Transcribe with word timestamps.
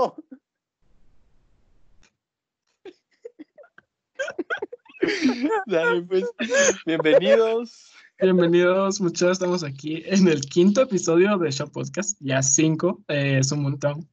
Pues. 6.08 6.24
Bienvenidos. 6.86 7.92
Bienvenidos, 8.20 9.00
muchachos. 9.00 9.32
Estamos 9.32 9.64
aquí 9.64 10.02
en 10.06 10.28
el 10.28 10.42
quinto 10.42 10.82
episodio 10.82 11.36
de 11.38 11.50
Shop 11.50 11.72
Podcast. 11.72 12.18
Ya 12.20 12.42
cinco, 12.42 13.02
eh, 13.08 13.38
es 13.40 13.50
un 13.50 13.62
montón, 13.62 14.08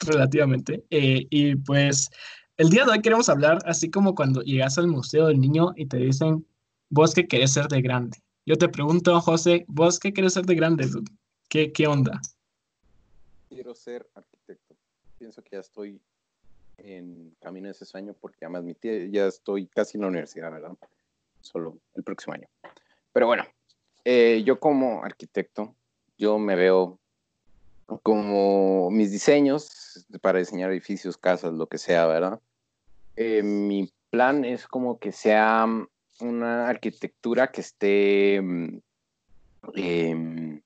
relativamente. 0.00 0.84
Eh, 0.90 1.26
y 1.30 1.56
pues 1.56 2.10
el 2.58 2.68
día 2.68 2.84
de 2.84 2.92
hoy 2.92 3.00
queremos 3.00 3.28
hablar 3.28 3.58
así 3.64 3.90
como 3.90 4.14
cuando 4.14 4.42
llegas 4.42 4.78
al 4.78 4.88
Museo 4.88 5.26
del 5.26 5.40
Niño 5.40 5.72
y 5.74 5.86
te 5.86 5.96
dicen, 5.96 6.46
vos 6.90 7.14
qué 7.14 7.26
querés 7.26 7.52
ser 7.52 7.68
de 7.68 7.80
grande. 7.80 8.18
Yo 8.44 8.56
te 8.56 8.68
pregunto, 8.68 9.18
José, 9.20 9.64
vos 9.68 9.98
qué 9.98 10.12
querés 10.12 10.34
ser 10.34 10.44
de 10.44 10.54
grande, 10.54 10.88
¿Qué, 11.48 11.72
qué 11.72 11.86
onda? 11.86 12.20
Quiero 13.48 13.74
ser. 13.74 14.06
Pienso 15.26 15.42
que 15.42 15.56
ya 15.56 15.58
estoy 15.58 16.00
en 16.76 17.34
camino 17.40 17.66
de 17.66 17.72
ese 17.72 17.84
sueño 17.84 18.14
porque 18.20 18.44
además 18.44 18.62
mi 18.62 18.74
tía, 18.74 19.06
ya 19.06 19.26
estoy 19.26 19.66
casi 19.66 19.98
en 19.98 20.02
la 20.02 20.06
universidad, 20.06 20.52
¿verdad? 20.52 20.76
Solo 21.40 21.80
el 21.96 22.04
próximo 22.04 22.34
año. 22.34 22.46
Pero 23.12 23.26
bueno, 23.26 23.42
eh, 24.04 24.44
yo 24.46 24.60
como 24.60 25.02
arquitecto, 25.02 25.74
yo 26.16 26.38
me 26.38 26.54
veo 26.54 27.00
como 28.04 28.88
mis 28.92 29.10
diseños 29.10 30.06
para 30.22 30.38
diseñar 30.38 30.70
edificios, 30.70 31.18
casas, 31.18 31.52
lo 31.52 31.66
que 31.66 31.78
sea, 31.78 32.06
¿verdad? 32.06 32.40
Eh, 33.16 33.42
mi 33.42 33.92
plan 34.10 34.44
es 34.44 34.68
como 34.68 35.00
que 35.00 35.10
sea 35.10 35.66
una 36.20 36.68
arquitectura 36.68 37.50
que 37.50 37.62
esté 37.62 38.40
mm, 38.40 38.78
em, 39.74 40.62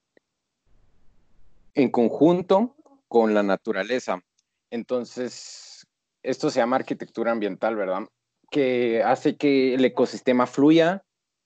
en 1.72 1.90
conjunto 1.90 2.76
con 3.08 3.32
la 3.32 3.42
naturaleza. 3.42 4.22
Entonces, 4.70 5.86
esto 6.22 6.50
se 6.50 6.60
llama 6.60 6.76
arquitectura 6.76 7.32
ambiental, 7.32 7.76
¿verdad? 7.76 8.02
Que 8.50 9.02
hace 9.02 9.36
que 9.36 9.74
el 9.74 9.84
ecosistema 9.84 10.46
fluya, 10.46 11.04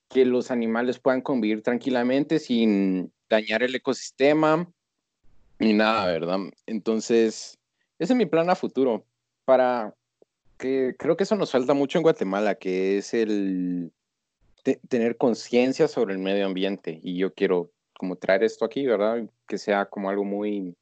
que 0.09 0.25
los 0.25 0.51
animales 0.51 0.99
puedan 0.99 1.23
convivir 1.23 1.63
tranquilamente 1.63 2.39
sin 2.39 3.13
dañar 3.29 3.63
el 3.63 3.75
ecosistema 3.75 4.71
ni 5.59 5.73
nada, 5.73 6.07
¿verdad? 6.07 6.39
Entonces, 6.67 7.59
ese 7.99 8.13
es 8.13 8.17
mi 8.17 8.27
plan 8.27 8.51
a 8.51 8.55
futuro 8.55 9.05
para 9.45 9.95
que 10.59 10.95
creo 10.99 11.17
que 11.17 11.25
eso 11.25 11.37
nos 11.37 11.51
falta 11.51 11.75
mucho 11.75 11.99
en 11.99 12.03
Guatemala, 12.03 12.55
que 12.55 12.99
es 12.99 13.15
el 13.15 13.93
tener 14.89 15.17
conciencia 15.17 15.89
sobre 15.89 16.15
el 16.15 16.21
medio 16.21 16.47
ambiente. 16.47 17.01
Y 17.03 17.17
yo 17.19 17.35
quiero 17.35 17.71
como 17.99 18.17
traer 18.17 18.45
esto 18.45 18.65
aquí, 18.65 18.87
¿verdad? 18.87 19.29
Que 19.47 19.59
sea 19.59 19.87
como 19.87 20.09
algo 20.09 20.25
muy, 20.25 20.77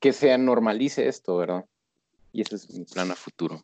que 0.00 0.12
se 0.12 0.36
normalice 0.38 1.06
esto, 1.06 1.36
¿verdad? 1.36 1.66
Y 2.32 2.42
ese 2.42 2.56
es 2.56 2.70
mi 2.70 2.84
plan 2.84 3.10
a 3.10 3.14
futuro. 3.14 3.62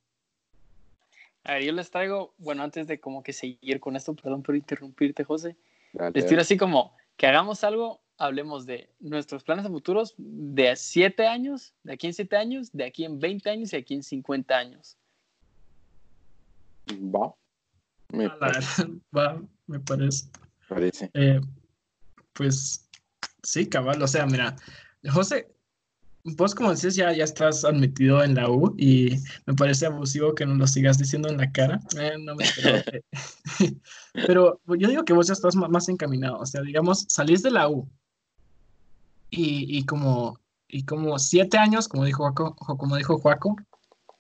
A 1.45 1.55
ver, 1.55 1.65
yo 1.65 1.73
les 1.73 1.91
traigo, 1.91 2.35
bueno, 2.39 2.63
antes 2.63 2.87
de 2.87 2.99
como 3.01 3.23
que 3.23 3.33
seguir 3.33 3.81
con 3.81 3.97
esto, 3.97 4.15
perdón 4.15 4.43
por 4.43 4.57
interrumpirte, 4.57 5.25
José, 5.25 5.57
les 6.13 6.27
tiro 6.27 6.41
así 6.41 6.57
como 6.57 6.95
que 7.17 7.27
hagamos 7.27 7.65
algo, 7.65 8.01
hablemos 8.19 8.67
de 8.67 8.91
nuestros 9.01 9.45
planes 9.45 9.65
a 9.65 9.69
futuros 9.69 10.15
de 10.19 10.75
7 10.75 11.27
años, 11.27 11.73
de 11.85 11.95
aquí 11.95 12.09
en 12.09 12.15
7 12.15 12.37
años, 12.37 12.73
de 12.73 12.85
aquí 12.85 13.05
en 13.05 13.19
20 13.19 13.49
años 13.49 13.73
y 13.73 13.77
aquí 13.77 13.95
en 13.95 14.03
50 14.03 14.57
años. 14.57 14.97
Va. 16.91 17.35
Me 18.13 18.31
parece. 18.31 18.85
Va, 19.17 19.41
me 19.67 19.81
parece. 19.81 20.27
Parece. 20.69 21.11
Eh, 21.15 21.41
pues 22.33 22.89
sí, 23.43 23.69
cabal, 23.69 24.03
o 24.03 24.09
sea, 24.09 24.27
mira, 24.27 24.57
José, 25.13 25.49
vos 26.35 26.55
como 26.55 26.73
dices 26.73 26.97
ya, 26.97 27.13
ya 27.13 27.25
estás 27.25 27.65
admitido 27.65 28.23
en 28.25 28.35
la 28.35 28.51
U 28.51 28.75
y 28.77 29.17
me 29.47 29.55
parece 29.55 29.87
abusivo 29.87 30.35
que 30.35 30.47
no 30.47 30.55
lo 30.55 30.67
sigas 30.67 30.99
diciendo 30.99 31.29
en 31.29 31.37
la 31.37 31.53
cara. 31.53 31.81
Eh, 31.99 32.15
no 32.19 32.35
me 32.35 32.45
Pero 34.27 34.61
yo 34.67 34.89
digo 34.89 35.05
que 35.05 35.13
vos 35.13 35.29
ya 35.29 35.35
estás 35.35 35.55
más 35.55 35.89
encaminado, 35.89 36.39
o 36.39 36.47
sea, 36.47 36.63
digamos, 36.63 37.07
salís 37.09 37.43
de 37.43 37.51
la 37.51 37.69
U 37.69 37.89
y, 39.31 39.79
y 39.79 39.85
como, 39.85 40.41
y 40.69 40.85
como 40.85 41.19
siete 41.19 41.59
años, 41.59 41.89
como 41.89 42.05
dijo 42.05 42.23
Juaco, 42.25 42.55
como 42.57 42.97
dijo 42.97 43.19
Juaco, 43.19 43.57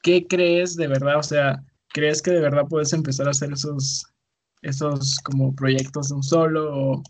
¿qué 0.02 0.26
crees 0.26 0.76
de 0.76 0.86
verdad? 0.86 1.18
O 1.18 1.22
sea, 1.22 1.64
¿crees 1.88 2.22
que 2.22 2.30
de 2.30 2.40
verdad 2.40 2.66
puedes 2.68 2.92
empezar 2.92 3.26
a 3.26 3.30
hacer 3.30 3.52
esos, 3.52 4.06
esos 4.62 5.18
como 5.20 5.54
proyectos 5.54 6.08
de 6.10 6.14
un 6.14 6.22
solo 6.22 7.02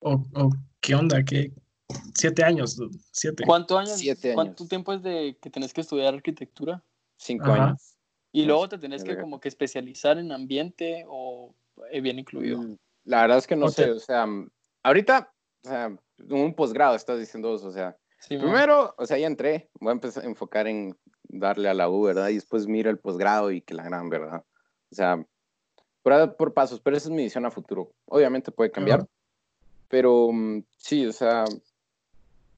o, 0.00 0.24
o, 0.34 0.50
qué 0.80 0.94
onda? 0.94 1.24
¿Qué, 1.24 1.52
Siete 2.14 2.44
años, 2.44 2.78
siete. 3.10 3.44
¿Cuánto 3.46 3.78
años, 3.78 4.00
¿Cuánto 4.34 4.66
tiempo 4.66 4.92
es 4.92 5.02
de 5.02 5.36
que 5.40 5.50
tenés 5.50 5.72
que 5.72 5.80
estudiar 5.80 6.14
arquitectura? 6.14 6.82
Cinco 7.16 7.52
años. 7.52 7.96
Y 8.32 8.44
luego 8.46 8.68
te 8.68 8.78
tenés 8.78 9.04
que 9.04 9.18
como 9.18 9.40
que 9.40 9.48
especializar 9.48 10.18
en 10.18 10.32
ambiente 10.32 11.04
o 11.08 11.54
eh, 11.90 12.00
bien 12.00 12.18
incluido. 12.18 12.62
Mm, 12.62 12.78
la 13.04 13.22
verdad 13.22 13.38
es 13.38 13.46
que 13.46 13.56
no 13.56 13.68
sé, 13.68 13.90
o 13.90 13.98
sea, 13.98 14.26
ahorita, 14.82 15.32
o 15.64 15.68
sea, 15.68 15.96
un 16.30 16.54
posgrado 16.54 16.94
estás 16.94 17.18
diciendo 17.18 17.50
vos, 17.50 17.62
o 17.64 17.72
sea, 17.72 17.96
primero, 18.28 18.94
o 18.96 19.06
sea, 19.06 19.18
ya 19.18 19.26
entré, 19.26 19.70
voy 19.80 19.90
a 19.90 19.92
empezar 19.92 20.24
a 20.24 20.26
enfocar 20.26 20.66
en 20.66 20.96
darle 21.24 21.68
a 21.68 21.74
la 21.74 21.88
U, 21.88 22.02
¿verdad? 22.02 22.28
Y 22.28 22.34
después 22.34 22.66
miro 22.66 22.90
el 22.90 22.98
posgrado 22.98 23.50
y 23.50 23.60
que 23.60 23.74
la 23.74 23.84
gran, 23.84 24.08
¿verdad? 24.08 24.44
O 24.90 24.94
sea, 24.94 25.24
por, 26.02 26.36
por 26.36 26.54
pasos, 26.54 26.80
pero 26.80 26.96
esa 26.96 27.08
es 27.08 27.14
mi 27.14 27.24
visión 27.24 27.44
a 27.44 27.50
futuro. 27.50 27.92
Obviamente 28.06 28.50
puede 28.50 28.70
cambiar, 28.70 29.06
pero 29.88 30.30
mm, 30.32 30.64
sí, 30.76 31.06
o 31.06 31.12
sea, 31.12 31.44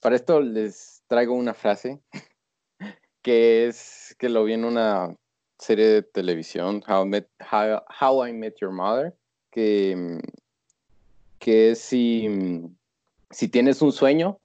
para 0.04 0.16
esto 0.16 0.38
les 0.38 1.02
traigo 1.06 1.32
una 1.32 1.54
frase 1.54 1.98
que 3.22 3.66
es 3.66 4.14
que 4.18 4.28
lo 4.28 4.44
vi 4.44 4.52
en 4.52 4.66
una 4.66 5.16
serie 5.58 5.86
de 5.86 6.02
televisión, 6.02 6.84
How, 6.86 8.26
I 8.26 8.32
Met 8.34 8.56
Your 8.60 8.70
Mother, 8.70 9.16
que, 9.50 10.20
que 11.38 11.70
es 11.70 11.78
si, 11.78 12.28
si 13.30 13.48
tienes 13.48 13.80
un 13.80 13.92
sueño, 13.92 14.38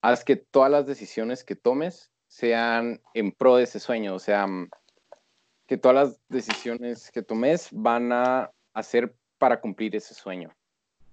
haz 0.00 0.24
que 0.24 0.36
todas 0.36 0.70
las 0.70 0.86
decisiones 0.86 1.44
que 1.44 1.54
tomes 1.54 2.10
sean 2.26 3.02
en 3.12 3.30
pro 3.32 3.56
de 3.56 3.64
ese 3.64 3.78
sueño, 3.78 4.14
o 4.14 4.18
sea, 4.18 4.46
que 5.66 5.76
todas 5.76 5.94
las 5.94 6.20
decisiones 6.30 7.10
que 7.10 7.20
tomes 7.20 7.68
van 7.72 8.10
a 8.10 8.50
hacer 8.72 9.14
para 9.36 9.60
cumplir 9.60 9.94
ese 9.96 10.14
sueño. 10.14 10.56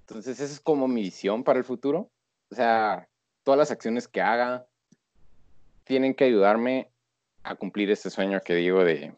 Entonces, 0.08 0.40
esa 0.40 0.53
es 0.53 0.62
como 0.62 0.88
mi 0.88 1.02
visión 1.02 1.44
para 1.44 1.59
el 1.59 1.66
futuro. 1.66 2.09
O 2.52 2.56
sea, 2.56 3.09
todas 3.44 3.58
las 3.58 3.72
acciones 3.72 4.08
que 4.08 4.22
haga 4.22 4.66
tienen 5.84 6.14
que 6.14 6.26
ayudarme 6.26 6.92
a 7.44 7.56
cumplir 7.56 7.90
este 7.90 8.10
sueño 8.10 8.42
que 8.42 8.56
digo 8.56 8.84
de 8.84 9.14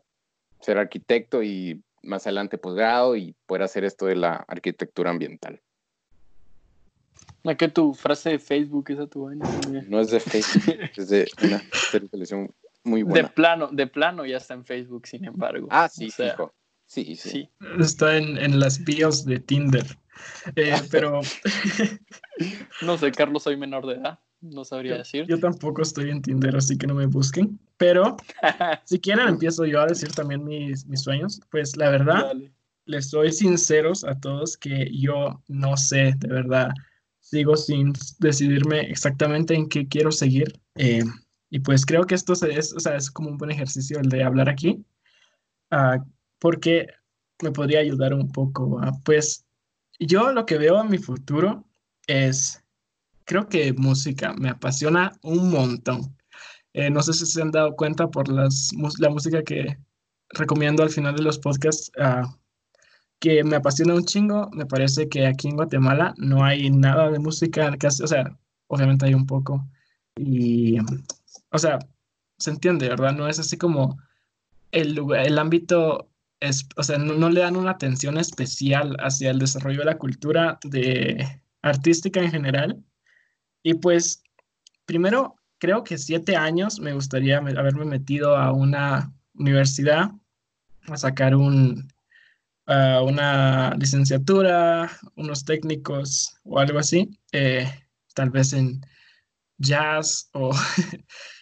ser 0.62 0.78
arquitecto 0.78 1.44
y 1.44 1.84
más 2.04 2.26
adelante 2.26 2.58
posgrado 2.58 3.16
y 3.16 3.36
poder 3.46 3.64
hacer 3.64 3.84
esto 3.84 4.06
de 4.06 4.16
la 4.16 4.36
arquitectura 4.48 5.12
ambiental. 5.12 5.62
¿A 7.44 7.56
qué 7.56 7.68
tu 7.68 7.94
frase 7.94 8.32
de 8.32 8.40
Facebook 8.40 8.90
esa 8.90 9.08
tu 9.08 9.26
vaina? 9.26 9.46
No 9.88 10.00
es 10.00 10.12
de 10.12 10.20
Facebook, 10.20 10.76
es 10.96 11.09
de 11.09 11.28
una 11.44 11.62
televisión 11.92 12.53
muy 12.84 13.03
buena. 13.03 13.28
De 13.28 13.34
plano, 13.34 13.68
de 13.72 13.88
plano 13.88 14.26
ya 14.26 14.38
está 14.38 14.53
en 14.53 14.64
Facebook, 14.64 15.08
sin 15.08 15.26
embargo. 15.26 15.68
Ah, 15.72 15.90
sí, 15.90 16.12
sí, 16.12 16.24
sí, 16.86 17.16
sí. 17.16 17.50
Está 17.80 18.18
en, 18.18 18.38
en 18.38 18.59
las 18.59 18.84
bios 18.84 19.26
de 19.26 19.40
Tinder. 19.40 19.86
Eh, 20.56 20.76
pero. 20.90 21.22
no 22.82 22.98
sé, 22.98 23.12
Carlos, 23.12 23.44
soy 23.44 23.58
menor 23.58 23.86
de 23.86 23.96
edad. 23.96 24.20
No 24.42 24.66
sabría 24.66 24.98
decir. 24.98 25.26
Yo 25.28 25.40
tampoco 25.40 25.84
estoy 25.84 26.09
en 26.09 26.22
Tinder, 26.22 26.56
así 26.56 26.78
que 26.78 26.88
no 26.88 26.96
me 26.96 27.06
busquen. 27.06 27.59
Pero 27.78 28.18
si 28.86 29.00
quieren, 29.00 29.28
empiezo 29.28 29.66
yo 29.66 29.82
a 29.82 29.86
decir 29.86 30.12
también 30.12 30.44
mis, 30.44 30.86
mis 30.88 31.02
sueños. 31.02 31.40
Pues 31.52 31.78
la 31.78 31.92
verdad, 31.92 32.34
les 32.86 33.09
soy 33.09 33.32
sinceros 33.32 34.04
a 34.04 34.20
todos 34.20 34.58
que 34.58 34.90
yo 34.91 35.41
no 35.47 35.78
sé, 35.78 36.14
de 36.18 36.28
verdad. 36.28 36.70
Sigo 37.20 37.56
sin 37.56 37.94
decidirme 38.20 38.82
exactamente 38.82 39.53
en 39.53 39.70
qué 39.70 39.88
quiero 39.88 40.12
seguir. 40.12 40.59
Eh, 40.76 41.03
y 41.52 41.59
pues 41.59 41.85
creo 41.85 42.06
que 42.06 42.16
esto 42.16 42.34
es, 42.34 42.74
o 42.74 42.79
sea, 42.79 42.96
es 42.96 43.12
como 43.12 43.29
un 43.29 43.38
buen 43.38 43.52
ejercicio 43.52 44.00
el 44.00 44.09
de 44.09 44.24
hablar 44.24 44.50
aquí. 44.50 44.84
Uh, 45.72 46.03
porque 46.40 46.88
me 47.44 47.52
podría 47.52 47.79
ayudar 47.79 48.14
un 48.14 48.32
poco. 48.32 48.82
Pues 49.03 49.46
yo 50.06 50.32
lo 50.32 50.46
que 50.46 50.58
veo 50.58 50.82
en 50.82 50.90
mi 50.90 50.98
futuro 50.98 51.66
es, 52.08 52.64
creo 53.26 53.48
que 53.48 53.74
música, 53.74 54.34
me 54.34 54.50
apasiona 54.50 55.12
un 55.22 55.52
montón. 55.52 56.18
Eh, 56.74 56.90
no 56.90 57.02
sé 57.03 57.14
si 57.14 57.26
se 57.26 57.42
han 57.42 57.52
dado 57.52 57.76
cuenta 57.76 58.09
por 58.09 58.30
las, 58.30 58.72
la 59.00 59.09
música 59.09 59.44
que 59.44 59.78
recomiendo 60.30 60.84
al 60.84 60.90
final 60.90 61.16
de 61.16 61.24
los 61.24 61.38
podcasts, 61.38 61.92
uh, 61.98 62.28
que 63.20 63.44
me 63.44 63.58
apasiona 63.58 63.94
un 63.94 64.06
chingo. 64.06 64.50
Me 64.53 64.66
parece 64.66 65.09
que 65.09 65.28
aquí 65.28 65.50
en 65.50 65.56
Guatemala 65.56 66.14
no 66.18 66.44
hay 66.44 66.70
nada 66.70 67.12
de 67.12 67.20
música, 67.20 67.76
casi, 67.78 68.03
o 68.03 68.08
sea, 68.08 68.38
obviamente 68.68 69.06
hay 69.06 69.14
un 69.14 69.28
poco. 69.28 69.68
Y, 70.16 70.78
o 71.52 71.58
sea, 71.58 71.80
se 72.38 72.52
entiende, 72.52 72.90
¿verdad? 72.90 73.14
No 73.14 73.28
es 73.28 73.40
así 73.40 73.58
como 73.58 74.00
el, 74.72 75.00
el 75.16 75.38
ámbito 75.38 76.10
o 76.76 76.84
sea, 76.84 76.97
no, 76.97 77.29
le 77.29 77.41
dan 77.41 77.55
una 77.55 77.72
atención 77.72 78.17
especial 78.17 78.96
hacia 78.99 79.32
el 79.32 79.40
desarrollo 79.40 79.79
de 79.79 79.85
la 79.85 79.97
cultura 79.97 80.59
de 80.64 81.41
artística 81.61 82.20
en 82.20 82.32
general. 82.32 82.84
Y 83.64 83.76
pues, 83.76 84.23
primero, 84.85 85.35
creo 85.59 85.84
que 85.84 85.97
siete 85.97 86.35
años 86.35 86.79
me 86.79 86.93
gustaría 86.93 87.38
haberme 87.38 87.85
metido 87.85 88.35
a 88.35 88.52
una 88.52 89.14
universidad 89.35 90.11
a 90.88 90.97
sacar 90.97 91.35
un, 91.35 91.88
una 92.66 93.76
licenciatura, 93.76 94.90
unos 95.16 95.46
técnicos 95.46 96.35
o 96.43 96.59
algo 96.59 96.79
así, 96.79 97.20
eh, 97.32 97.70
tal 98.16 98.29
vez 98.32 98.53
en 98.53 98.82
jazz 99.58 100.29
o, 100.34 100.52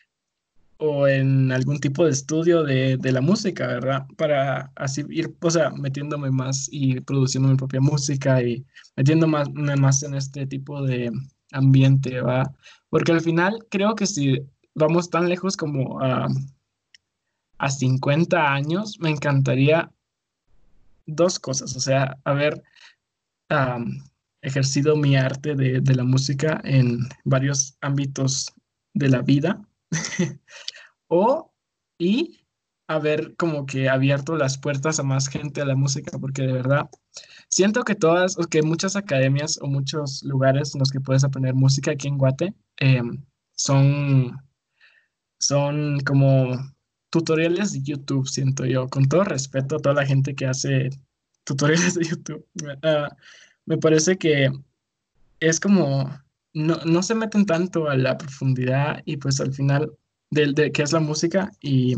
o 0.80 1.08
en 1.08 1.52
algún 1.52 1.80
tipo 1.80 2.06
de 2.06 2.12
estudio 2.12 2.64
de, 2.64 2.98
la 3.12 3.22
música, 3.22 3.68
¿verdad? 3.68 4.08
Para 4.18 4.72
así 4.76 5.04
ir, 5.10 5.36
o 5.42 5.52
sea, 5.52 5.70
metiéndome 5.72 6.32
más 6.32 6.70
y 6.72 7.02
produciendo 7.02 7.50
mi 7.50 7.56
propia 7.56 7.82
música 7.82 8.42
y 8.42 8.66
metiéndome 8.96 9.40
más, 9.40 9.50
más 9.80 10.04
en 10.04 10.16
este 10.16 10.48
tipo 10.48 10.82
de 10.82 11.12
ambiente, 11.52 12.22
¿va? 12.22 12.52
Porque 12.90 13.12
al 13.12 13.22
final 13.22 13.66
creo 13.70 13.96
que 13.96 14.08
si 14.08 14.40
vamos 14.74 15.10
tan 15.10 15.28
lejos 15.28 15.58
como 15.58 16.02
a, 16.02 16.28
a 17.58 17.70
50 17.70 18.54
años, 18.54 18.98
me 19.00 19.10
encantaría 19.10 19.92
dos 21.06 21.40
cosas, 21.40 21.76
o 21.76 21.80
sea, 21.80 22.18
haber 22.24 22.64
ejercido 24.42 24.96
mi 24.96 25.16
arte 25.16 25.56
de, 25.56 25.96
la 25.96 26.04
música 26.04 26.62
en 26.64 27.00
varios 27.26 27.78
ámbitos 27.82 28.54
de 28.94 29.10
la 29.10 29.22
vida, 29.22 29.62
o 31.08 31.52
y 31.98 32.46
haber 32.88 33.36
como 33.36 33.66
que 33.66 33.88
abierto 33.88 34.36
las 34.36 34.58
puertas 34.58 35.00
a 35.00 35.04
más 35.04 35.28
gente 35.28 35.62
a 35.62 35.66
la 35.66 35.76
música, 35.76 36.18
porque 36.18 36.42
de 36.44 36.54
verdad 36.54 36.90
siento 37.50 37.84
que 37.84 37.96
todas, 37.96 38.38
o 38.38 38.44
que 38.44 38.62
muchas 38.64 38.96
academias 38.96 39.60
o 39.62 39.68
muchos 39.68 40.24
lugares 40.24 40.74
en 40.74 40.80
los 40.80 40.92
que 40.92 41.02
puedes 41.02 41.24
aprender 41.24 41.54
música 41.54 41.92
aquí 41.92 42.08
en 42.08 42.18
Guate 42.18 42.54
em, 42.78 43.24
son, 43.52 44.38
son 45.40 46.00
como 46.02 46.58
tutoriales 47.10 47.74
de 47.74 47.82
YouTube, 47.84 48.28
siento 48.28 48.66
yo, 48.66 48.88
con 48.88 49.08
todo 49.08 49.24
respeto 49.24 49.76
a 49.76 49.80
toda 49.80 49.96
la 49.96 50.06
gente 50.06 50.36
que 50.36 50.46
hace 50.46 50.90
tutoriales 51.44 51.96
de 51.96 52.06
YouTube. 52.10 52.46
Ah, 52.84 53.10
me 53.66 53.78
parece 53.78 54.18
que 54.18 54.50
es 55.40 55.60
como, 55.60 56.10
no, 56.60 57.04
se 57.04 57.16
meten 57.16 57.46
tanto 57.46 57.90
a 57.90 57.96
la 57.96 58.18
profundidad 58.18 59.02
y 59.06 59.18
pues 59.18 59.40
al 59.40 59.54
final 59.54 59.92
de, 60.32 60.54
de 60.54 60.72
qué 60.72 60.84
es 60.84 60.92
la 60.92 61.00
música 61.00 61.52
y 61.62 61.96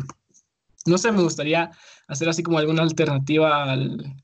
no 0.86 0.98
sé, 0.98 1.12
me 1.12 1.22
gustaría 1.22 1.72
hacer 2.08 2.30
así 2.30 2.44
como 2.44 2.58
alguna 2.58 2.84
alternativa 2.84 3.72
al, 3.72 4.16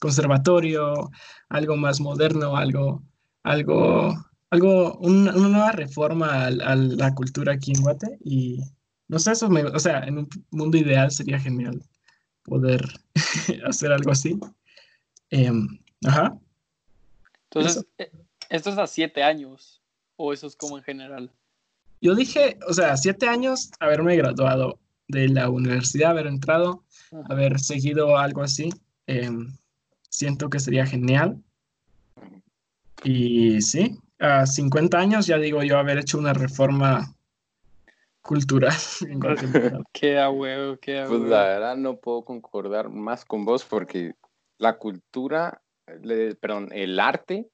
conservatorio, 0.00 1.10
algo 1.48 1.76
más 1.76 2.00
moderno, 2.00 2.56
algo, 2.56 3.02
algo, 3.44 4.14
algo, 4.50 4.98
una, 4.98 5.32
nueva 5.32 5.72
reforma 5.72 6.46
a, 6.46 6.50
la 6.50 7.14
cultura 7.14 7.54
aquí 7.54 7.72
en 7.72 7.82
Guate 7.82 8.18
y 8.22 8.60
no 9.08 9.18
sé, 9.18 9.32
eso 9.32 9.48
me, 9.48 9.64
o 9.64 9.78
sea, 9.78 10.00
en 10.00 10.18
un 10.18 10.28
mundo 10.50 10.76
ideal 10.76 11.10
sería 11.10 11.40
genial 11.40 11.82
poder 12.42 12.84
hacer 13.66 13.92
algo 13.92 14.10
así. 14.10 14.38
Em, 15.30 15.66
ajá. 16.04 16.38
Entonces, 17.50 17.86
eh, 17.98 18.10
¿esto 18.48 18.70
es 18.70 18.78
a 18.78 18.86
siete 18.86 19.22
años 19.22 19.82
o 20.16 20.32
eso 20.32 20.46
es 20.46 20.56
como 20.56 20.78
en 20.78 20.84
general? 20.84 21.30
Yo 22.00 22.14
dije, 22.14 22.58
o 22.68 22.72
sea, 22.72 22.96
siete 22.96 23.26
años 23.26 23.70
haberme 23.80 24.16
graduado 24.16 24.78
de 25.08 25.28
la 25.28 25.48
universidad, 25.48 26.10
haber 26.10 26.26
entrado, 26.26 26.84
haber 27.28 27.58
seguido 27.58 28.18
algo 28.18 28.42
así. 28.42 28.70
Em, 29.06 29.52
siento 30.08 30.50
que 30.50 30.60
sería 30.60 30.86
genial. 30.86 31.42
Y 33.02 33.60
sí, 33.62 33.98
a 34.18 34.46
50 34.46 34.98
años 34.98 35.26
ya 35.26 35.38
digo 35.38 35.62
yo 35.62 35.78
haber 35.78 35.98
hecho 35.98 36.18
una 36.18 36.32
reforma 36.32 37.14
cultural. 38.22 38.74
qué 39.92 40.18
a 40.18 40.30
huevo, 40.30 40.76
qué 40.78 41.04
Pues 41.08 41.20
la 41.22 41.44
verdad 41.44 41.76
no 41.76 41.96
puedo 41.96 42.24
concordar 42.24 42.88
más 42.88 43.24
con 43.24 43.44
vos 43.44 43.64
porque 43.64 44.14
la 44.58 44.78
cultura, 44.78 45.62
perdón, 46.40 46.70
el 46.72 46.98
arte 46.98 47.48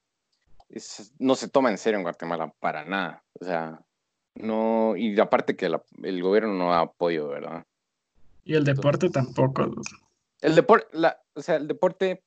no 1.19 1.35
se 1.35 1.49
toma 1.49 1.71
en 1.71 1.79
serio 1.79 1.99
en 1.99 2.05
Guatemala 2.05 2.53
para 2.61 2.85
nada. 2.85 3.23
O 3.41 3.45
sea, 3.45 3.81
no, 4.35 4.97
y 4.97 5.19
aparte 5.21 5.57
que 5.57 5.67
el 6.03 6.23
gobierno 6.23 6.55
no 6.55 6.71
da 6.71 6.81
apoyo, 6.81 7.29
¿verdad? 7.29 7.65
Y 8.45 8.55
el 8.55 8.65
deporte 8.65 9.11
tampoco. 9.11 9.71
El 10.41 10.55
deporte, 10.55 10.87
o 11.35 11.43
sea, 11.43 11.57
el 11.57 11.69
deporte 11.69 12.23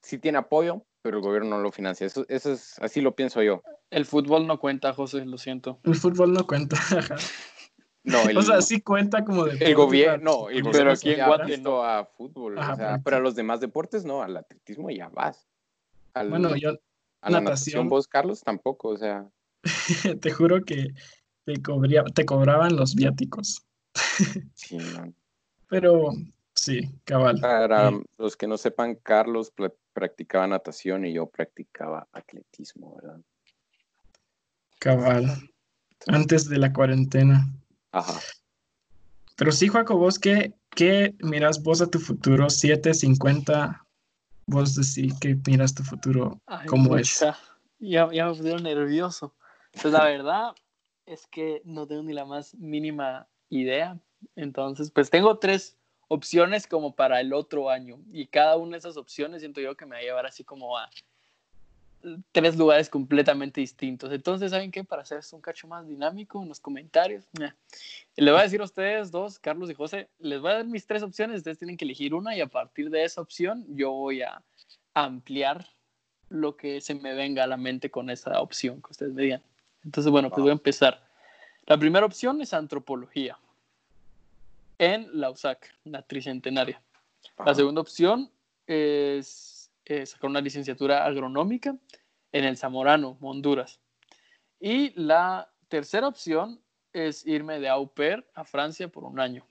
sí 0.00 0.18
tiene 0.18 0.38
apoyo, 0.38 0.84
pero 1.02 1.18
el 1.18 1.22
gobierno 1.22 1.56
no 1.56 1.62
lo 1.62 1.70
financia. 1.70 2.06
Eso, 2.06 2.24
eso 2.28 2.52
es, 2.52 2.78
así 2.80 3.00
lo 3.00 3.14
pienso 3.14 3.42
yo. 3.42 3.62
El 3.90 4.06
fútbol 4.06 4.46
no 4.46 4.58
cuenta, 4.58 4.92
José, 4.92 5.24
lo 5.24 5.38
siento. 5.38 5.78
El 5.84 5.94
fútbol 5.94 6.32
no 6.32 6.46
cuenta. 6.46 6.76
No, 8.04 8.18
o 8.36 8.42
sea, 8.42 8.60
sí 8.62 8.80
cuenta 8.80 9.24
como 9.24 9.44
de. 9.44 9.64
El 9.64 9.74
gobierno, 9.74 10.24
no, 10.24 10.50
el 10.50 10.62
gobierno 10.62 10.92
aquí 10.92 11.12
en 11.12 11.24
Guate 11.24 11.58
no 11.58 11.84
a 11.84 12.04
fútbol. 12.04 12.58
o 12.58 12.76
sea, 12.76 13.00
pero 13.04 13.18
a 13.18 13.20
los 13.20 13.34
demás 13.34 13.60
deportes 13.60 14.04
no, 14.04 14.22
al 14.22 14.36
atletismo 14.36 14.90
ya 14.90 15.08
vas. 15.08 15.46
bueno, 16.14 16.56
yo. 16.56 16.78
A 17.22 17.30
la 17.30 17.40
natación, 17.40 17.88
vos, 17.88 18.06
Carlos, 18.06 18.42
tampoco, 18.42 18.88
o 18.88 18.96
sea. 18.96 19.26
te 20.20 20.30
juro 20.30 20.64
que 20.64 20.88
te, 21.44 21.54
te 22.14 22.26
cobraban 22.26 22.76
los 22.76 22.94
viáticos. 22.94 23.64
sí, 24.54 24.76
no. 24.76 25.14
Pero 25.68 26.12
sí, 26.54 26.90
cabal. 27.04 27.40
Para 27.40 27.90
los 28.18 28.36
que 28.36 28.46
no 28.46 28.58
sepan, 28.58 28.96
Carlos 28.96 29.52
practicaba 29.92 30.46
natación 30.46 31.06
y 31.06 31.14
yo 31.14 31.26
practicaba 31.26 32.08
atletismo, 32.12 32.96
¿verdad? 32.96 33.20
Cabal. 34.78 35.50
Antes 36.08 36.48
de 36.48 36.58
la 36.58 36.72
cuarentena. 36.72 37.46
Ajá. 37.92 38.20
Pero 39.36 39.52
sí, 39.52 39.68
Juaco, 39.68 39.96
vos 39.96 40.18
qué, 40.18 40.54
miras 41.20 41.62
vos 41.62 41.80
a 41.82 41.86
tu 41.86 41.98
futuro? 41.98 42.50
7, 42.50 42.94
50, 42.94 43.81
vos 44.52 44.74
decís 44.74 45.18
que 45.18 45.36
miras 45.46 45.74
tu 45.74 45.82
futuro, 45.82 46.40
¿cómo 46.68 46.96
es? 46.96 47.24
Ya, 47.78 48.08
ya 48.12 48.26
me 48.26 48.34
pusieron 48.34 48.62
nervioso. 48.62 49.34
Pues 49.80 49.92
la 49.92 50.04
verdad 50.04 50.52
es 51.06 51.26
que 51.26 51.62
no 51.64 51.86
tengo 51.86 52.02
ni 52.02 52.12
la 52.12 52.24
más 52.24 52.54
mínima 52.54 53.26
idea. 53.48 53.98
Entonces, 54.36 54.90
pues 54.90 55.10
tengo 55.10 55.38
tres 55.38 55.76
opciones 56.08 56.66
como 56.66 56.94
para 56.94 57.20
el 57.20 57.32
otro 57.32 57.70
año 57.70 57.98
y 58.12 58.26
cada 58.26 58.56
una 58.56 58.72
de 58.72 58.78
esas 58.78 58.96
opciones 58.96 59.40
siento 59.40 59.60
yo 59.60 59.76
que 59.76 59.86
me 59.86 59.96
va 59.96 60.00
a 60.00 60.02
llevar 60.02 60.26
así 60.26 60.44
como 60.44 60.76
a 60.76 60.90
tres 62.32 62.56
lugares 62.56 62.88
completamente 62.88 63.60
distintos. 63.60 64.12
Entonces, 64.12 64.50
¿saben 64.50 64.70
qué? 64.70 64.84
Para 64.84 65.02
hacer 65.02 65.18
esto 65.18 65.36
un 65.36 65.42
cacho 65.42 65.68
más 65.68 65.86
dinámico 65.86 66.42
en 66.42 66.48
los 66.48 66.60
comentarios, 66.60 67.24
les 68.16 68.30
voy 68.30 68.40
a 68.40 68.42
decir 68.42 68.60
a 68.60 68.64
ustedes 68.64 69.10
dos, 69.10 69.38
Carlos 69.38 69.70
y 69.70 69.74
José, 69.74 70.08
les 70.18 70.40
voy 70.40 70.50
a 70.50 70.54
dar 70.54 70.66
mis 70.66 70.86
tres 70.86 71.02
opciones, 71.02 71.38
ustedes 71.38 71.58
tienen 71.58 71.76
que 71.76 71.84
elegir 71.84 72.14
una 72.14 72.36
y 72.36 72.40
a 72.40 72.46
partir 72.46 72.90
de 72.90 73.04
esa 73.04 73.20
opción 73.20 73.64
yo 73.68 73.92
voy 73.92 74.22
a 74.22 74.42
ampliar 74.94 75.66
lo 76.28 76.56
que 76.56 76.80
se 76.80 76.94
me 76.94 77.14
venga 77.14 77.44
a 77.44 77.46
la 77.46 77.56
mente 77.56 77.90
con 77.90 78.10
esa 78.10 78.40
opción 78.40 78.80
que 78.82 78.90
ustedes 78.90 79.12
me 79.12 79.22
digan. 79.22 79.42
Entonces, 79.84 80.10
bueno, 80.10 80.30
pues 80.30 80.40
voy 80.42 80.50
a 80.50 80.54
empezar. 80.54 81.02
La 81.66 81.78
primera 81.78 82.06
opción 82.06 82.40
es 82.40 82.54
antropología 82.54 83.38
en 84.78 85.08
la 85.12 85.30
USAC, 85.30 85.72
la 85.84 86.02
tricentenaria. 86.02 86.82
La 87.44 87.54
segunda 87.54 87.80
opción 87.80 88.30
es 88.66 89.51
eh, 89.84 90.06
sacar 90.06 90.30
una 90.30 90.40
licenciatura 90.40 91.04
agronómica 91.04 91.76
en 92.32 92.44
el 92.44 92.56
Zamorano, 92.56 93.18
Honduras. 93.20 93.80
Y 94.60 94.92
la 95.00 95.50
tercera 95.68 96.08
opción 96.08 96.60
es 96.92 97.26
irme 97.26 97.58
de 97.58 97.68
au 97.68 97.92
pair 97.92 98.24
a 98.34 98.44
Francia 98.44 98.88
por 98.88 99.04
un 99.04 99.18
año. 99.18 99.46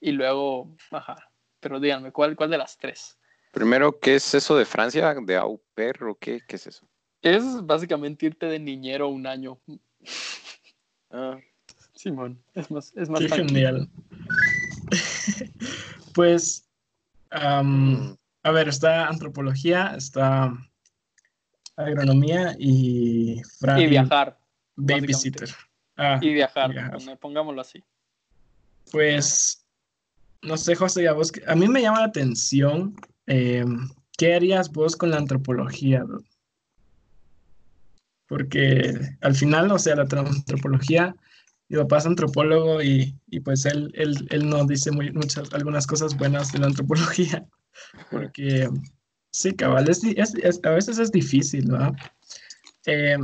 Y 0.00 0.12
luego 0.12 0.76
bajar. 0.90 1.28
Pero 1.60 1.80
díganme, 1.80 2.12
¿cuál, 2.12 2.36
cuál 2.36 2.50
de 2.50 2.58
las 2.58 2.76
tres? 2.78 3.18
Primero, 3.52 3.98
¿qué 3.98 4.16
es 4.16 4.34
eso 4.34 4.56
de 4.56 4.64
Francia? 4.64 5.14
¿De 5.14 5.36
au 5.36 5.60
pair 5.74 6.02
o 6.04 6.14
qué, 6.14 6.40
qué 6.46 6.56
es 6.56 6.66
eso? 6.66 6.86
Es 7.22 7.44
básicamente 7.66 8.26
irte 8.26 8.46
de 8.46 8.58
niñero 8.58 9.08
un 9.08 9.26
año. 9.26 9.58
Ah. 11.10 11.38
Simón, 12.00 12.42
es 12.54 12.70
más, 12.70 12.92
es 12.96 13.10
más 13.10 13.20
genial. 13.26 13.86
pues, 16.14 16.66
um, 17.30 18.16
a 18.42 18.50
ver, 18.50 18.68
está 18.68 19.08
antropología, 19.08 19.94
está 19.96 20.52
agronomía 21.76 22.56
y... 22.58 23.40
y 23.78 23.86
viajar. 23.86 24.38
Babysitter. 24.76 25.50
Ah, 25.96 26.18
y 26.22 26.32
viajar, 26.32 26.72
pongámoslo 27.20 27.60
así. 27.60 27.84
Pues, 28.90 29.66
no 30.42 30.56
sé, 30.56 30.74
José, 30.74 31.06
a 31.06 31.12
vos, 31.12 31.30
a 31.46 31.54
mí 31.54 31.68
me 31.68 31.82
llama 31.82 32.00
la 32.00 32.06
atención, 32.06 32.96
eh, 33.26 33.64
¿qué 34.16 34.34
harías 34.34 34.72
vos 34.72 34.96
con 34.96 35.10
la 35.10 35.18
antropología? 35.18 36.04
Porque 38.26 38.98
al 39.20 39.34
final, 39.34 39.70
o 39.70 39.78
sea, 39.78 39.96
la 39.96 40.02
antropología, 40.02 41.14
mi 41.68 41.76
papá 41.76 41.98
es 41.98 42.06
antropólogo 42.06 42.82
y, 42.82 43.14
pues 43.44 43.66
él, 43.66 43.92
él, 43.94 44.26
él 44.30 44.48
no 44.48 44.64
dice 44.64 44.90
muy, 44.90 45.12
muchas, 45.12 45.52
algunas 45.52 45.86
cosas 45.86 46.16
buenas 46.16 46.52
de 46.52 46.60
la 46.60 46.66
antropología. 46.66 47.46
Porque 48.10 48.68
sí, 49.30 49.54
cabal, 49.54 49.88
es, 49.88 50.02
a 50.64 50.70
veces 50.70 50.98
es 50.98 51.10
difícil, 51.12 51.68
¿no? 51.68 51.92
Eh, 52.86 53.18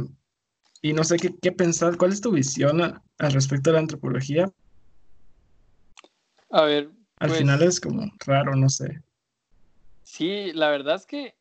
y 0.82 0.92
no 0.92 1.04
sé 1.04 1.16
qué, 1.16 1.34
qué 1.40 1.52
pensar, 1.52 1.96
¿cuál 1.96 2.12
es 2.12 2.20
tu 2.20 2.30
visión 2.30 2.80
al 2.82 3.32
respecto 3.32 3.70
de 3.70 3.74
la 3.74 3.80
antropología? 3.80 4.52
A 6.50 6.62
ver. 6.62 6.90
Al 7.18 7.28
pues 7.28 7.38
final 7.40 7.62
es 7.62 7.80
como 7.80 8.04
raro, 8.24 8.54
no 8.54 8.68
sé. 8.68 9.02
Sí, 10.02 10.52
la 10.52 10.70
verdad 10.70 10.96
es 10.96 11.06
que, 11.06 11.36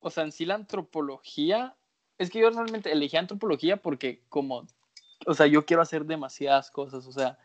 o 0.00 0.10
sea, 0.10 0.24
en 0.24 0.32
sí 0.32 0.46
la 0.46 0.54
antropología, 0.54 1.76
es 2.16 2.30
que 2.30 2.40
yo 2.40 2.50
realmente 2.50 2.90
elegí 2.90 3.16
antropología 3.16 3.76
porque 3.76 4.24
como, 4.28 4.66
o 5.26 5.34
sea, 5.34 5.46
yo 5.46 5.64
quiero 5.64 5.82
hacer 5.82 6.04
demasiadas 6.04 6.70
cosas, 6.70 7.06
o 7.06 7.12
sea, 7.12 7.38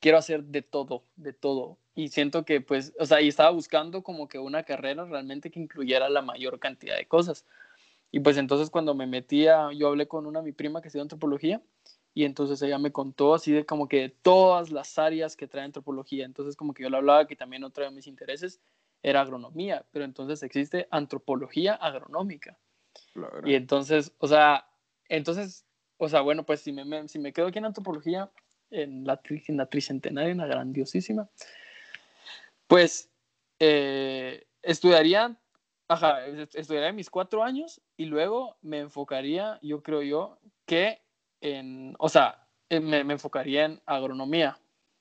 quiero 0.00 0.18
hacer 0.18 0.44
de 0.44 0.62
todo, 0.62 1.04
de 1.16 1.32
todo. 1.32 1.78
Y 1.94 2.08
siento 2.08 2.44
que, 2.44 2.60
pues, 2.60 2.92
o 2.98 3.06
sea, 3.06 3.20
y 3.20 3.28
estaba 3.28 3.50
buscando 3.50 4.02
como 4.02 4.28
que 4.28 4.38
una 4.38 4.62
carrera 4.62 5.04
realmente 5.04 5.50
que 5.50 5.60
incluyera 5.60 6.08
la 6.08 6.22
mayor 6.22 6.58
cantidad 6.58 6.96
de 6.96 7.06
cosas. 7.06 7.44
Y 8.10 8.20
pues 8.20 8.36
entonces 8.36 8.70
cuando 8.70 8.94
me 8.94 9.06
metía, 9.06 9.70
yo 9.72 9.88
hablé 9.88 10.08
con 10.08 10.26
una, 10.26 10.40
mi 10.40 10.52
prima 10.52 10.80
que 10.80 10.88
estudia 10.88 11.02
antropología, 11.02 11.60
y 12.14 12.24
entonces 12.24 12.60
ella 12.62 12.78
me 12.78 12.90
contó 12.90 13.34
así 13.34 13.52
de 13.52 13.66
como 13.66 13.86
que 13.86 14.08
todas 14.08 14.70
las 14.70 14.98
áreas 14.98 15.36
que 15.36 15.46
trae 15.46 15.64
antropología. 15.64 16.24
Entonces 16.24 16.56
como 16.56 16.74
que 16.74 16.82
yo 16.82 16.90
le 16.90 16.96
hablaba 16.96 17.26
que 17.26 17.36
también 17.36 17.64
otro 17.64 17.84
de 17.84 17.90
mis 17.90 18.06
intereses 18.06 18.60
era 19.02 19.20
agronomía, 19.20 19.84
pero 19.92 20.04
entonces 20.04 20.42
existe 20.42 20.88
antropología 20.90 21.74
agronómica. 21.74 22.58
Y 23.44 23.54
entonces, 23.54 24.12
o 24.18 24.26
sea, 24.26 24.66
entonces, 25.08 25.64
o 25.96 26.08
sea, 26.08 26.20
bueno, 26.22 26.44
pues 26.44 26.60
si 26.60 26.72
me, 26.72 27.08
si 27.08 27.18
me 27.18 27.32
quedo 27.32 27.48
aquí 27.48 27.58
en 27.58 27.66
antropología, 27.66 28.30
en 28.70 29.04
la, 29.04 29.20
en 29.28 29.56
la 29.56 29.66
tricentenaria, 29.66 30.30
en 30.30 30.38
la 30.38 30.46
grandiosísima, 30.46 31.28
pues 32.66 33.10
eh, 33.58 34.46
estudiaría, 34.62 35.36
ajá, 35.88 36.26
estudiaría 36.26 36.92
mis 36.92 37.10
cuatro 37.10 37.42
años 37.42 37.80
y 37.96 38.06
luego 38.06 38.56
me 38.62 38.80
enfocaría, 38.80 39.58
yo 39.62 39.82
creo 39.82 40.02
yo, 40.02 40.38
que 40.66 41.00
en, 41.40 41.94
o 41.98 42.08
sea, 42.08 42.46
me, 42.70 43.04
me 43.04 43.14
enfocaría 43.14 43.64
en 43.64 43.80
agronomía, 43.86 44.58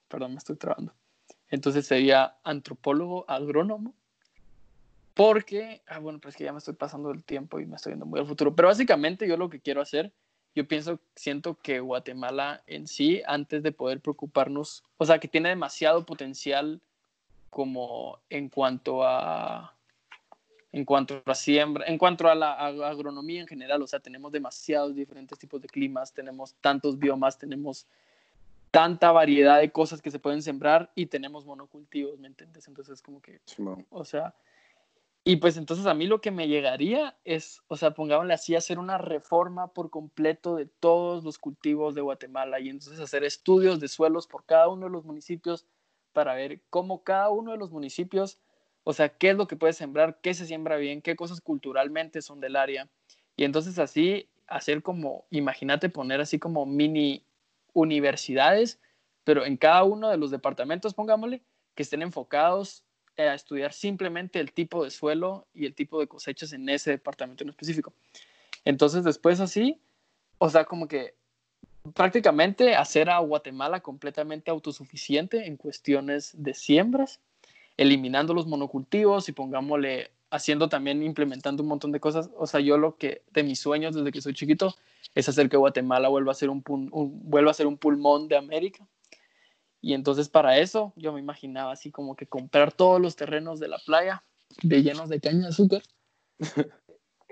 perdón, 0.07 0.31
me 0.31 0.37
estoy 0.37 0.55
trabando. 0.55 0.93
Entonces 1.49 1.85
sería 1.85 2.37
antropólogo 2.43 3.25
agrónomo 3.29 3.93
porque, 5.13 5.81
ah, 5.87 5.97
bueno, 5.97 6.19
pues 6.19 6.35
que 6.35 6.43
ya 6.43 6.51
me 6.51 6.59
estoy 6.59 6.75
pasando 6.75 7.09
el 7.09 7.23
tiempo 7.23 7.59
y 7.59 7.65
me 7.65 7.75
estoy 7.75 7.93
yendo 7.93 8.05
muy 8.05 8.19
al 8.19 8.27
futuro. 8.27 8.55
Pero 8.55 8.67
básicamente 8.67 9.27
yo 9.27 9.35
lo 9.35 9.49
que 9.49 9.59
quiero 9.59 9.81
hacer, 9.81 10.13
yo 10.57 10.67
pienso, 10.67 10.99
siento 11.13 11.53
que 11.61 11.79
Guatemala 11.79 12.63
en 12.65 12.87
sí, 12.87 13.21
antes 13.27 13.61
de 13.61 13.71
poder 13.71 14.01
preocuparnos, 14.01 14.83
o 14.97 15.05
sea, 15.05 15.19
que 15.19 15.27
tiene 15.27 15.49
demasiado 15.49 16.03
potencial 16.03 16.81
como 17.51 18.17
en 18.31 18.49
cuanto 18.49 19.03
a 19.03 19.75
en 20.71 20.83
cuanto 20.83 21.21
a 21.27 21.35
siembra, 21.35 21.85
en 21.85 21.99
cuanto 21.99 22.27
a 22.27 22.33
la 22.33 22.53
agronomía 22.53 23.39
en 23.39 23.47
general, 23.47 23.83
o 23.83 23.87
sea, 23.87 23.99
tenemos 23.99 24.31
demasiados 24.31 24.95
diferentes 24.95 25.37
tipos 25.37 25.61
de 25.61 25.67
climas, 25.67 26.11
tenemos 26.11 26.55
tantos 26.55 26.97
biomas, 26.97 27.37
tenemos 27.37 27.85
tanta 28.71 29.11
variedad 29.11 29.59
de 29.59 29.71
cosas 29.71 30.01
que 30.01 30.09
se 30.09 30.17
pueden 30.17 30.41
sembrar 30.41 30.91
y 30.95 31.05
tenemos 31.05 31.45
monocultivos, 31.45 32.17
¿me 32.17 32.27
entiendes? 32.27 32.67
Entonces, 32.67 33.03
como 33.03 33.21
que, 33.21 33.41
o 33.91 34.03
sea, 34.03 34.33
y 35.27 35.35
pues 35.35 35.57
entonces 35.57 35.85
a 35.87 35.93
mí 35.93 36.07
lo 36.07 36.21
que 36.21 36.31
me 36.31 36.47
llegaría 36.47 37.17
es, 37.25 37.61
o 37.67 37.75
sea, 37.75 37.91
pongámosle 37.91 38.33
así, 38.33 38.55
hacer 38.55 38.79
una 38.79 38.97
reforma 38.97 39.73
por 39.73 39.89
completo 39.89 40.55
de 40.55 40.67
todos 40.67 41.25
los 41.25 41.37
cultivos 41.37 41.95
de 41.95 41.99
Guatemala 41.99 42.61
y 42.61 42.69
entonces 42.69 42.97
hacer 43.01 43.25
estudios 43.25 43.81
de 43.81 43.89
suelos 43.89 44.25
por 44.25 44.45
cada 44.45 44.69
uno 44.69 44.85
de 44.85 44.91
los 44.93 45.03
municipios 45.03 45.67
para 46.13 46.33
ver 46.33 46.61
cómo 46.69 47.03
cada 47.03 47.29
uno 47.29 47.51
de 47.51 47.57
los 47.57 47.71
municipios, 47.71 48.39
o 48.85 48.93
sea, 48.93 49.09
qué 49.09 49.31
es 49.31 49.35
lo 49.35 49.47
que 49.47 49.57
puede 49.57 49.73
sembrar, 49.73 50.17
qué 50.21 50.33
se 50.33 50.45
siembra 50.45 50.77
bien, 50.77 51.01
qué 51.01 51.17
cosas 51.17 51.41
culturalmente 51.41 52.21
son 52.21 52.39
del 52.39 52.55
área. 52.55 52.87
Y 53.35 53.43
entonces 53.43 53.79
así 53.79 54.29
hacer 54.47 54.81
como, 54.81 55.25
imagínate 55.29 55.89
poner 55.89 56.21
así 56.21 56.39
como 56.39 56.65
mini 56.65 57.25
universidades, 57.73 58.79
pero 59.25 59.45
en 59.45 59.57
cada 59.57 59.83
uno 59.83 60.07
de 60.07 60.15
los 60.15 60.31
departamentos, 60.31 60.93
pongámosle, 60.93 61.43
que 61.75 61.83
estén 61.83 62.01
enfocados 62.01 62.85
a 63.17 63.33
estudiar 63.33 63.73
simplemente 63.73 64.39
el 64.39 64.51
tipo 64.51 64.83
de 64.83 64.91
suelo 64.91 65.47
y 65.53 65.65
el 65.65 65.73
tipo 65.73 65.99
de 65.99 66.07
cosechas 66.07 66.53
en 66.53 66.69
ese 66.69 66.91
departamento 66.91 67.43
en 67.43 67.49
específico. 67.49 67.93
Entonces, 68.65 69.03
después 69.03 69.39
así, 69.39 69.79
o 70.37 70.49
sea, 70.49 70.65
como 70.65 70.87
que 70.87 71.15
prácticamente 71.93 72.75
hacer 72.75 73.09
a 73.09 73.19
Guatemala 73.19 73.79
completamente 73.79 74.51
autosuficiente 74.51 75.47
en 75.47 75.57
cuestiones 75.57 76.31
de 76.37 76.53
siembras, 76.53 77.19
eliminando 77.77 78.33
los 78.33 78.47
monocultivos 78.47 79.29
y 79.29 79.31
pongámosle 79.31 80.11
haciendo 80.29 80.67
también, 80.67 81.01
implementando 81.03 81.63
un 81.63 81.69
montón 81.69 81.91
de 81.91 81.99
cosas. 81.99 82.29
O 82.37 82.45
sea, 82.45 82.59
yo 82.59 82.77
lo 82.77 82.97
que 82.97 83.21
de 83.31 83.43
mis 83.43 83.59
sueños 83.59 83.95
desde 83.95 84.11
que 84.11 84.21
soy 84.21 84.33
chiquito 84.33 84.75
es 85.15 85.29
hacer 85.29 85.49
que 85.49 85.57
Guatemala 85.57 86.09
vuelva 86.09 86.33
a 86.33 86.35
ser 86.35 86.49
un, 86.49 86.61
vuelva 87.23 87.51
a 87.51 87.53
ser 87.53 87.67
un 87.67 87.77
pulmón 87.77 88.27
de 88.27 88.37
América 88.37 88.85
y 89.87 89.93
entonces 89.93 90.27
para 90.27 90.57
eso 90.57 90.91
yo 90.97 91.13
me 91.13 91.21
imaginaba 91.21 91.71
así 91.71 91.91
como 91.91 92.17
que 92.17 92.27
comprar 92.27 92.73
todos 92.73 92.99
los 92.99 93.15
terrenos 93.15 93.57
de 93.61 93.69
la 93.69 93.77
playa 93.77 94.21
de 94.61 94.83
llenos 94.83 95.07
de 95.07 95.21
caña 95.21 95.43
de 95.43 95.47
azúcar. 95.47 95.81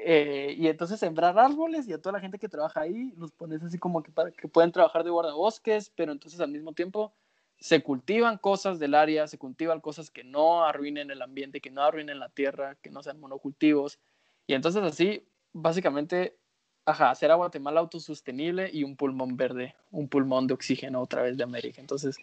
Eh, 0.08 0.54
y 0.60 0.68
entonces 0.68 1.00
sembrar 1.00 1.40
árboles 1.40 1.88
y 1.88 1.94
a 1.94 2.00
toda 2.00 2.14
la 2.14 2.20
gente 2.20 2.38
que 2.38 2.48
trabaja 2.48 2.82
ahí 2.82 3.12
los 3.18 3.32
pones 3.32 3.64
así 3.64 3.80
como 3.80 4.04
que 4.04 4.12
para 4.12 4.30
que 4.30 4.48
puedan 4.48 4.72
trabajar 4.72 5.04
de 5.04 5.10
guardabosques, 5.10 5.90
pero 5.96 6.12
entonces 6.12 6.40
al 6.42 6.52
mismo 6.52 6.74
tiempo 6.74 7.16
se 7.60 7.82
cultivan 7.82 8.38
cosas 8.38 8.78
del 8.78 8.94
área, 8.94 9.26
se 9.26 9.40
cultivan 9.40 9.82
cosas 9.82 10.12
que 10.12 10.24
no 10.24 10.64
arruinen 10.64 11.10
el 11.10 11.24
ambiente, 11.24 11.60
que 11.60 11.72
no 11.72 11.82
arruinen 11.82 12.20
la 12.20 12.30
tierra, 12.30 12.76
que 12.84 12.92
no 12.92 13.02
sean 13.02 13.20
monocultivos. 13.20 13.98
Y 14.46 14.54
entonces 14.54 14.84
así, 14.84 15.28
básicamente, 15.54 16.38
ajá, 16.86 17.12
hacer 17.12 17.32
a 17.32 17.36
Guatemala 17.36 17.80
autosostenible 17.80 18.70
y 18.72 18.84
un 18.84 18.96
pulmón 18.96 19.38
verde, 19.38 19.76
un 19.92 20.08
pulmón 20.08 20.48
de 20.48 20.54
oxígeno 20.54 21.02
otra 21.02 21.22
vez 21.22 21.38
de 21.38 21.44
América. 21.44 21.82
Entonces, 21.82 22.18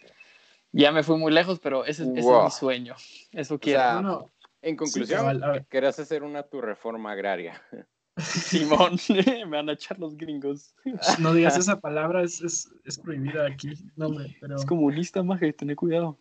ya 0.71 0.91
me 0.91 1.03
fui 1.03 1.17
muy 1.17 1.31
lejos, 1.31 1.59
pero 1.59 1.85
ese, 1.85 2.03
es 2.03 2.09
mi 2.09 2.21
sueño. 2.51 2.95
Eso 3.31 3.59
quiero. 3.59 4.31
en 4.61 4.75
conclusión, 4.75 5.41
querés 5.69 5.99
hacer 5.99 6.23
una 6.23 6.43
tu 6.43 6.61
reforma 6.61 7.11
agraria. 7.11 7.61
Simón, 8.17 8.97
me 9.49 9.57
van 9.57 9.69
a 9.69 9.73
echar 9.73 9.97
los 9.99 10.15
gringos. 10.15 10.75
No 11.19 11.33
digas 11.33 11.57
esa 11.57 11.79
palabra, 11.79 12.23
es, 12.23 12.41
es, 12.41 12.69
es 12.85 12.99
prohibida 12.99 13.47
aquí. 13.47 13.73
No, 13.95 14.11
pero... 14.39 14.55
Es 14.55 14.65
comunista, 14.65 15.23
maje, 15.23 15.53
ten 15.53 15.73
cuidado. 15.75 16.19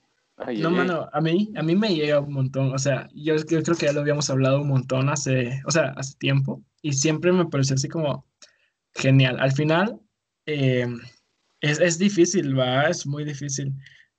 no, 0.56 0.70
mano, 0.70 1.08
a 1.12 1.20
mí, 1.20 1.52
a 1.54 1.62
mí 1.62 1.76
me 1.76 1.94
llega 1.94 2.20
un 2.20 2.32
montón. 2.32 2.72
O 2.72 2.78
sea, 2.78 3.08
yo, 3.14 3.37
yo, 3.37 3.62
creo 3.62 3.76
que 3.76 3.87
ya 3.87 3.92
lo 3.92 4.00
habíamos 4.00 4.30
hablado 4.30 4.62
un 4.62 4.68
montón 4.68 5.11
hace, 5.11 5.61
o 5.66 5.70
sea, 5.70 5.92
hace 5.96 6.16
tiempo. 6.16 6.62
Y 6.80 6.94
siempre 6.94 7.30
me 7.30 7.46
pareció 7.46 7.75
así 7.75 7.88
como, 7.88 8.25
genial. 8.94 9.38
Al 9.40 9.52
final, 9.52 10.00
eh, 10.46 10.87
es, 11.61 11.80
es, 11.80 11.99
difícil, 11.99 12.58
va, 12.58 12.88
es 12.88 13.06
muy 13.06 13.25
difícil. 13.25 13.72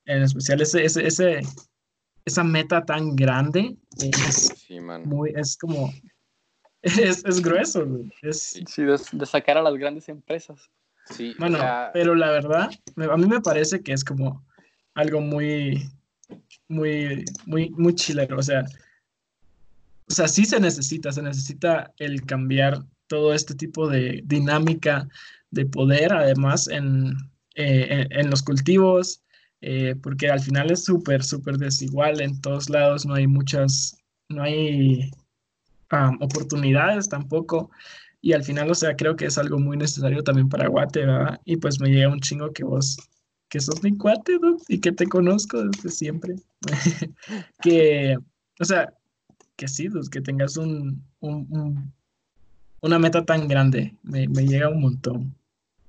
En 0.05 0.23
especial 0.23 0.61
ese, 0.61 0.83
ese, 0.83 1.07
ese 1.07 1.41
esa 2.25 2.43
meta 2.43 2.83
tan 2.85 3.15
grande 3.15 3.75
es, 3.99 4.53
muy, 5.05 5.33
es 5.35 5.57
como, 5.57 5.93
es, 6.81 7.23
es 7.25 7.41
grueso. 7.41 7.85
Es, 8.21 8.61
sí, 8.65 8.83
de, 8.83 9.25
sacar 9.25 9.57
a 9.57 9.61
las 9.61 9.75
grandes 9.75 10.09
empresas. 10.09 10.69
Sí, 11.05 11.35
bueno, 11.37 11.59
pero 11.91 12.15
la 12.15 12.31
verdad, 12.31 12.69
a 12.95 13.17
mí 13.17 13.25
me 13.25 13.41
parece 13.41 13.81
que 13.81 13.91
es 13.91 14.05
como 14.05 14.45
algo 14.93 15.19
muy, 15.19 15.89
muy, 16.69 17.25
muy, 17.45 17.69
muy 17.71 17.93
chilero. 17.93 18.37
O 18.37 18.41
sea, 18.41 18.63
o 20.07 20.13
sea, 20.13 20.29
sí 20.29 20.45
se 20.45 20.61
necesita, 20.61 21.11
se 21.11 21.21
necesita 21.21 21.93
el 21.97 22.25
cambiar 22.25 22.85
todo 23.13 23.31
este 23.31 23.53
tipo 23.53 23.87
de 23.87 24.23
dinámica 24.25 25.07
de 25.51 25.67
poder, 25.67 26.11
además, 26.11 26.67
en, 26.67 27.13
eh, 27.53 28.07
en, 28.09 28.31
los 28.31 28.41
cultivos, 28.41 29.21
eh, 29.61 29.93
porque 30.01 30.31
al 30.31 30.39
final 30.39 30.71
es 30.71 30.83
súper, 30.83 31.23
súper 31.23 31.57
desigual 31.57 32.21
en 32.21 32.41
todos 32.41 32.71
lados, 32.71 33.05
no 33.05 33.13
hay 33.13 33.27
muchas, 33.27 33.95
no 34.29 34.41
hay 34.41 35.11
oportunidades 36.21 37.07
tampoco. 37.07 37.69
Y 38.19 38.33
al 38.33 38.43
final, 38.43 38.71
o 38.71 38.73
sea, 38.73 38.95
creo 38.95 39.15
que 39.15 39.27
es 39.27 39.37
algo 39.37 39.59
muy 39.59 39.77
necesario 39.77 40.23
también 40.23 40.49
para 40.49 40.67
Guate, 40.67 41.05
¿verdad? 41.05 41.39
Y 41.45 41.57
pues 41.57 41.79
me 41.79 41.89
llega 41.89 42.09
un 42.09 42.19
chingo 42.19 42.51
que 42.51 42.63
vos, 42.63 42.97
que 43.49 43.59
sos 43.59 43.83
mi 43.83 43.95
cuate, 43.95 44.39
¿no? 44.41 44.57
Y 44.67 44.79
que 44.79 44.91
te 44.91 45.05
conozco 45.05 45.63
desde 45.63 45.91
siempre. 45.91 46.33
que, 47.61 48.17
o 48.59 48.65
sea, 48.65 48.91
que 49.55 49.67
sí, 49.67 49.87
pues, 49.87 50.09
que 50.09 50.21
tengas 50.21 50.57
un, 50.57 51.05
un 51.19 51.93
una 52.83 52.99
meta 52.99 53.25
tan 53.25 53.47
grande. 53.47 53.95
Me, 54.03 54.27
llega 54.27 54.69
un 54.69 54.81
montón. 54.81 55.35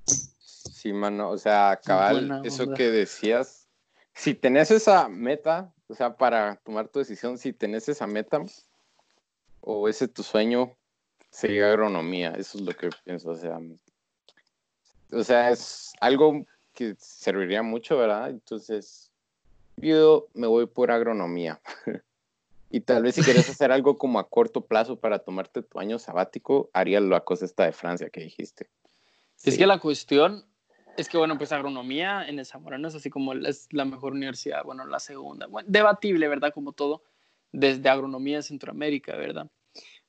Sí, 0.06 0.92
mano, 0.92 1.30
o 1.30 1.38
sea, 1.38 1.80
cabal, 1.84 2.40
eso 2.44 2.72
que 2.72 2.90
decías, 2.90 3.68
si 4.14 4.34
tenés 4.34 4.70
esa 4.70 5.08
meta, 5.08 5.72
o 5.88 5.94
sea, 5.94 6.16
para 6.16 6.56
tomar 6.56 6.88
tu 6.88 7.00
decisión, 7.00 7.36
si 7.36 7.52
tenés 7.52 7.88
esa 7.88 8.06
meta 8.06 8.40
o 9.60 9.88
ese 9.88 10.06
tu 10.06 10.22
sueño, 10.22 10.76
sería 11.30 11.66
agronomía, 11.66 12.30
eso 12.38 12.58
es 12.58 12.64
lo 12.64 12.72
que 12.72 12.90
pienso, 13.04 13.30
o 13.30 13.36
sea, 13.36 13.58
o 15.10 15.24
sea, 15.24 15.50
es 15.50 15.94
algo 16.00 16.46
que 16.74 16.94
serviría 16.98 17.62
mucho, 17.62 17.98
¿verdad? 17.98 18.30
Entonces, 18.30 19.10
yo 19.76 20.28
me 20.32 20.46
voy 20.46 20.66
por 20.66 20.92
agronomía. 20.92 21.60
Y 22.71 22.80
tal 22.80 23.02
vez 23.02 23.14
si 23.14 23.23
quieres 23.23 23.49
hacer 23.49 23.71
algo 23.73 23.99
como 23.99 24.18
a 24.18 24.28
corto 24.28 24.66
plazo 24.66 24.99
para 24.99 25.21
tomarte 25.21 25.62
tu 25.62 25.78
año 25.78 25.99
sabático, 25.99 26.71
haría 26.73 27.00
la 27.00 27.21
cosa 27.21 27.44
esta 27.44 27.64
de 27.64 27.73
Francia 27.73 28.11
que 28.11 28.21
dijiste. 28.21 28.68
Es 29.42 29.59
que 29.59 29.66
la 29.66 29.78
cuestión 29.78 30.47
es 30.97 31.09
que, 31.09 31.18
bueno, 31.18 31.37
pues 31.37 31.52
agronomía 31.52 32.26
en 32.28 32.38
el 32.38 32.47
Zamorano 32.47 32.88
es 32.88 32.94
así 32.94 33.11
como 33.11 33.33
es 33.33 33.68
la 33.73 33.85
mejor 33.85 34.12
universidad, 34.12 34.64
bueno, 34.64 34.87
la 34.87 35.00
segunda. 35.00 35.47
Bueno, 35.47 35.68
debatible, 35.71 36.28
¿verdad? 36.28 36.52
Como 36.52 36.73
todo, 36.73 37.02
desde 37.52 37.88
agronomía 37.88 38.37
en 38.37 38.42
Centroamérica, 38.42 39.16
¿verdad? 39.16 39.50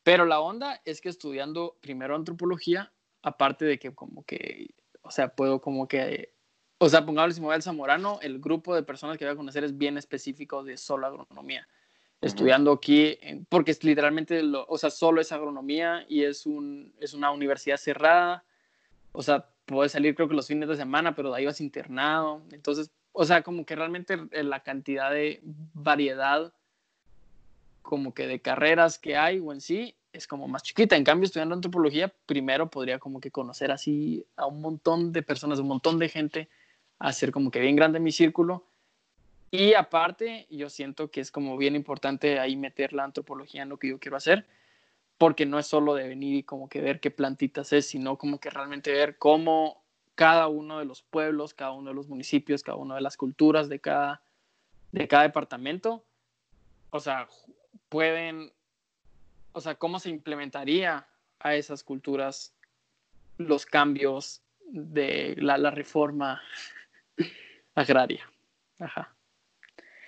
Pero 0.04 0.26
la 0.26 0.40
onda 0.40 0.82
es 0.86 1.02
que 1.02 1.10
estudiando 1.10 1.78
primero 1.82 2.16
antropología, 2.16 2.94
aparte 3.24 3.66
de 3.66 3.80
que 3.80 3.94
como 3.94 4.24
que, 4.24 4.76
o 5.02 5.10
sea, 5.10 5.30
puedo 5.30 5.62
como 5.62 5.88
que, 5.88 6.34
o 6.78 6.90
sea, 6.90 7.06
pongamos 7.06 7.36
si 7.36 7.42
me 7.42 7.48
voy 7.48 7.56
al 7.56 7.64
Zamorano, 7.64 8.20
el 8.22 8.40
grupo 8.40 8.76
de 8.76 8.84
personas 8.84 9.18
que 9.18 9.26
voy 9.26 9.34
a 9.34 9.38
conocer 9.38 9.64
es 9.64 9.78
bien 9.78 9.98
específico 9.98 10.64
de 10.64 10.78
solo 10.78 11.08
agronomía. 11.08 11.68
Estudiando 12.22 12.72
aquí, 12.72 13.18
porque 13.50 13.72
es 13.72 13.84
literalmente, 13.84 14.42
lo, 14.42 14.66
o 14.68 14.78
sea, 14.78 14.90
solo 14.90 15.22
es 15.22 15.32
agronomía 15.32 16.06
y 16.10 16.24
es, 16.24 16.46
un, 16.46 16.94
es 17.00 17.14
una 17.14 17.30
universidad 17.32 17.78
cerrada. 17.78 18.44
O 19.12 19.22
sea, 19.22 19.48
puedes 19.66 19.92
salir 19.92 20.16
creo 20.16 20.28
que 20.28 20.36
los 20.36 20.48
fines 20.48 20.68
de 20.70 20.76
semana, 20.76 21.14
pero 21.14 21.32
de 21.32 21.38
ahí 21.38 21.46
vas 21.46 21.62
internado. 21.62 22.42
Entonces, 22.52 22.92
o 23.12 23.26
sea, 23.26 23.44
como 23.44 23.66
que 23.66 23.76
realmente 23.76 24.18
la 24.44 24.62
cantidad 24.62 25.12
de 25.12 25.42
variedad 25.74 26.54
como 27.82 28.14
que 28.14 28.28
de 28.28 28.42
carreras 28.42 28.98
que 28.98 29.16
hay 29.16 29.40
o 29.40 29.54
en 29.54 29.62
sí 29.62 29.96
es 30.12 30.28
como 30.28 30.48
más 30.48 30.64
chiquita. 30.64 30.96
En 30.96 31.04
cambio, 31.04 31.26
estudiando 31.26 31.56
antropología, 31.56 32.14
primero 32.26 32.70
podría 32.70 33.00
como 33.00 33.20
que 33.20 33.32
conocer 33.32 33.72
así 33.72 34.26
a 34.36 34.48
un 34.48 34.62
montón 34.62 35.12
de 35.12 35.22
personas, 35.22 35.60
un 35.60 35.68
montón 35.68 36.00
de 36.00 36.10
gente, 36.10 36.50
hacer 37.00 37.32
como 37.32 37.52
que 37.52 37.60
bien 37.60 37.76
grande 37.76 38.00
mi 38.00 38.12
círculo. 38.12 38.66
Y 39.52 39.74
aparte, 39.74 40.48
yo 40.50 40.70
siento 40.70 41.12
que 41.12 41.22
es 41.22 41.32
como 41.32 41.58
bien 41.58 41.76
importante 41.76 42.40
ahí 42.40 42.56
meter 42.56 42.94
la 42.94 43.04
antropología 43.04 43.64
en 43.64 43.70
lo 43.70 43.78
que 43.78 43.90
yo 43.90 44.00
quiero 44.00 44.18
hacer, 44.18 44.46
porque 45.18 45.46
no 45.46 45.60
es 45.60 45.68
solo 45.68 45.94
de 45.94 46.08
venir 46.08 46.36
y 46.36 46.44
como 46.44 46.68
que 46.68 46.82
ver 46.82 47.00
qué 47.00 47.12
plantitas 47.12 47.72
es, 47.74 47.86
sino 47.86 48.18
como 48.18 48.40
que 48.40 48.50
realmente 48.50 48.92
ver 48.92 49.18
cómo 49.18 49.84
cada 50.16 50.48
uno 50.48 50.80
de 50.80 50.86
los 50.86 51.04
pueblos, 51.04 51.54
cada 51.54 51.72
uno 51.72 51.90
de 51.90 51.96
los 51.96 52.08
municipios, 52.08 52.64
cada 52.64 52.78
una 52.78 52.96
de 52.96 53.02
las 53.02 53.18
culturas 53.18 53.70
de 53.70 53.80
cada, 53.80 54.22
de 54.92 55.08
cada 55.08 55.24
departamento, 55.24 56.04
o 56.90 57.00
sea, 57.00 57.28
pueden, 57.90 58.52
o 59.52 59.62
sea, 59.62 59.76
cómo 59.76 60.00
se 60.00 60.10
implementaría 60.10 61.08
a 61.40 61.56
esas 61.56 61.84
culturas 61.84 62.54
los 63.38 63.66
cambios 63.66 64.42
de 64.68 65.36
la, 65.38 65.58
la 65.58 65.72
reforma 65.72 66.42
agraria. 67.76 68.30
Ajá. 68.80 69.15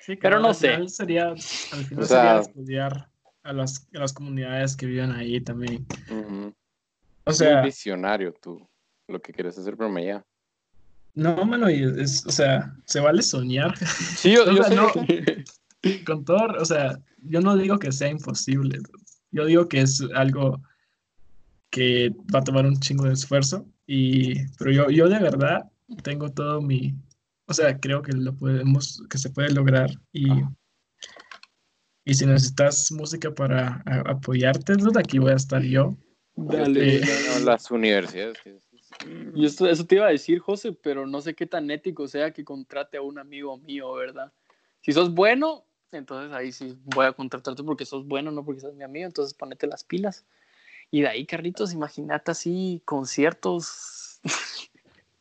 Sí, 0.07 0.15
pero 0.15 0.39
no 0.39 0.53
sé. 0.53 0.87
Sería, 0.87 1.31
al 1.31 1.37
final 1.37 2.05
sería 2.05 2.39
estudiar 2.39 3.09
a 3.43 3.51
las, 3.51 3.89
a 3.93 3.99
las, 3.99 4.13
comunidades 4.13 4.77
que 4.77 4.85
viven 4.85 5.11
ahí 5.11 5.41
también. 5.41 5.85
O 7.25 7.33
sea. 7.33 7.61
visionario 7.61 8.33
tú, 8.41 8.65
lo 9.09 9.21
que 9.21 9.33
quieres 9.33 9.57
hacer, 9.57 9.75
pero 9.75 9.89
me 9.89 10.05
ya. 10.05 10.25
No, 11.13 11.43
mano, 11.43 11.67
es, 11.67 12.25
o 12.25 12.31
sea, 12.31 12.73
se 12.85 13.01
vale 13.01 13.21
soñar. 13.21 13.77
Sí, 13.77 14.33
yo, 14.33 14.49
yo 14.55 14.63
sé. 14.63 15.43
con 16.05 16.23
todo, 16.23 16.53
o 16.57 16.63
sea, 16.63 16.97
yo 17.23 17.41
no 17.41 17.57
digo 17.57 17.77
que 17.77 17.91
sea 17.91 18.07
imposible. 18.07 18.79
Yo 19.31 19.45
digo 19.45 19.67
que 19.67 19.81
es 19.81 20.01
algo 20.15 20.61
que 21.69 22.15
va 22.33 22.39
a 22.39 22.43
tomar 22.45 22.65
un 22.65 22.79
chingo 22.79 23.03
de 23.03 23.13
esfuerzo. 23.13 23.65
Y, 23.85 24.45
pero 24.55 24.71
yo, 24.71 24.89
yo 24.89 25.09
de 25.09 25.19
verdad 25.19 25.69
tengo 26.01 26.29
todo 26.29 26.61
mi, 26.61 26.95
o 27.47 27.53
sea, 27.53 27.79
creo 27.79 28.01
que 28.01 28.11
lo 28.11 28.35
podemos, 28.35 29.03
que 29.09 29.17
se 29.17 29.29
puede 29.29 29.49
lograr. 29.51 29.89
Y, 30.11 30.27
y 32.05 32.13
si 32.13 32.25
necesitas 32.25 32.91
música 32.91 33.33
para 33.33 33.81
apoyarte, 34.05 34.73
aquí 34.99 35.19
voy 35.19 35.31
a 35.31 35.35
estar 35.35 35.61
yo. 35.61 35.97
Dale, 36.35 36.97
eh, 36.97 37.01
las 37.43 37.71
universidades. 37.71 38.37
Y 39.33 39.45
esto, 39.45 39.67
eso 39.67 39.85
te 39.85 39.95
iba 39.95 40.07
a 40.07 40.11
decir, 40.11 40.39
José, 40.39 40.73
pero 40.73 41.07
no 41.07 41.21
sé 41.21 41.33
qué 41.33 41.45
tan 41.45 41.71
ético 41.71 42.07
sea 42.07 42.31
que 42.31 42.43
contrate 42.43 42.97
a 42.97 43.01
un 43.01 43.17
amigo 43.17 43.57
mío, 43.57 43.93
¿verdad? 43.93 44.31
Si 44.81 44.91
sos 44.91 45.13
bueno, 45.13 45.65
entonces 45.91 46.33
ahí 46.33 46.51
sí 46.51 46.77
voy 46.83 47.05
a 47.05 47.13
contratarte 47.13 47.63
porque 47.63 47.85
sos 47.85 48.05
bueno, 48.05 48.31
no 48.31 48.43
porque 48.43 48.61
sos 48.61 48.75
mi 48.75 48.83
amigo, 48.83 49.05
entonces 49.05 49.33
ponete 49.33 49.67
las 49.67 49.83
pilas. 49.83 50.25
Y 50.91 51.01
de 51.01 51.07
ahí, 51.07 51.25
Carlitos, 51.25 51.73
imagínate 51.73 52.31
así 52.31 52.81
conciertos. 52.85 54.19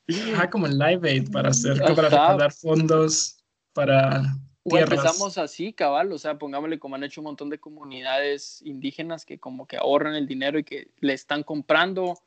Ajá, 0.08 0.50
como 0.50 0.66
el 0.66 0.78
Live 0.78 1.08
Aid 1.08 1.30
para 1.30 1.50
hacer, 1.50 1.78
para 1.78 2.08
recaudar 2.08 2.52
fondos 2.52 3.44
para 3.72 4.36
o 4.68 4.78
empezamos 4.78 5.38
así, 5.38 5.72
cabal, 5.72 6.10
o 6.10 6.18
sea, 6.18 6.38
pongámosle 6.38 6.80
como 6.80 6.96
han 6.96 7.04
hecho 7.04 7.20
un 7.20 7.26
montón 7.26 7.50
de 7.50 7.60
comunidades 7.60 8.62
indígenas 8.62 9.24
que 9.24 9.38
como 9.38 9.66
que 9.66 9.76
ahorran 9.76 10.14
el 10.14 10.26
dinero 10.26 10.58
y 10.58 10.64
que 10.64 10.88
le 10.98 11.12
están 11.12 11.44
comprando, 11.44 12.18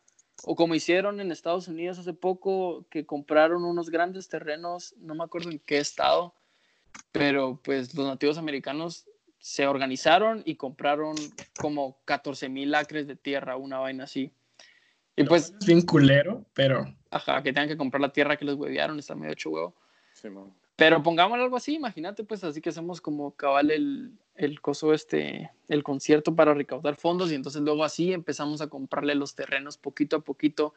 o 0.46 0.56
como 0.56 0.74
hicieron 0.74 1.20
en 1.20 1.34
Estados 1.34 1.68
Unidos 1.68 2.00
hace 2.00 2.13
poco, 2.13 2.86
que 2.89 3.06
compraron 3.06 3.65
unos 3.65 3.89
grandes 3.89 4.30
terrenos, 4.30 4.96
no 5.00 5.15
me 5.15 5.26
acuerdo 5.26 5.52
en 5.52 5.60
qué 5.60 5.80
estado, 5.80 6.34
pero 7.12 7.60
pues 7.62 7.94
los 7.94 8.08
nativos 8.08 8.38
americanos 8.38 9.06
se 9.39 9.68
organizaron 9.68 10.42
y 10.46 10.56
compraron 10.56 11.15
como 11.60 11.98
14 12.06 12.48
mil 12.48 12.74
acres 12.74 13.06
de 13.08 13.18
tierra, 13.18 13.58
una 13.58 13.80
vaina 13.80 14.06
así. 14.06 14.32
Y 15.19 15.25
pues... 15.25 15.53
Es 15.60 15.65
bien 15.67 15.82
culero, 15.82 16.45
pero... 16.53 16.86
Ajá, 17.12 17.43
que 17.43 17.51
tengan 17.51 17.67
que 17.67 17.77
comprar 17.77 18.01
la 18.01 18.13
tierra 18.13 18.38
que 18.38 18.45
les 18.45 18.55
huevearon, 18.55 18.99
está 18.99 19.15
medio 19.15 19.34
hecho 19.34 19.49
huevo. 19.49 19.75
pero 20.75 21.03
pongamos 21.03 21.39
algo 21.39 21.58
así, 21.58 21.75
imagínate, 21.75 22.23
pues 22.23 22.43
así 22.43 22.62
que 22.62 22.69
hacemos 22.69 23.01
como 23.01 23.32
cabal 23.32 23.71
el, 23.71 24.13
el 24.36 24.62
coso 24.62 24.93
este, 24.93 25.51
el 25.67 25.84
concierto 25.84 26.36
para 26.36 26.53
recaudar 26.53 26.95
fondos 26.95 27.32
y 27.32 27.36
entonces 27.36 27.62
luego 27.62 27.84
así 27.84 28.13
empezamos 28.13 28.62
a 28.62 28.67
comprarle 28.67 29.15
los 29.15 29.36
terrenos 29.36 29.77
poquito 29.77 30.17
a 30.17 30.19
poquito 30.21 30.73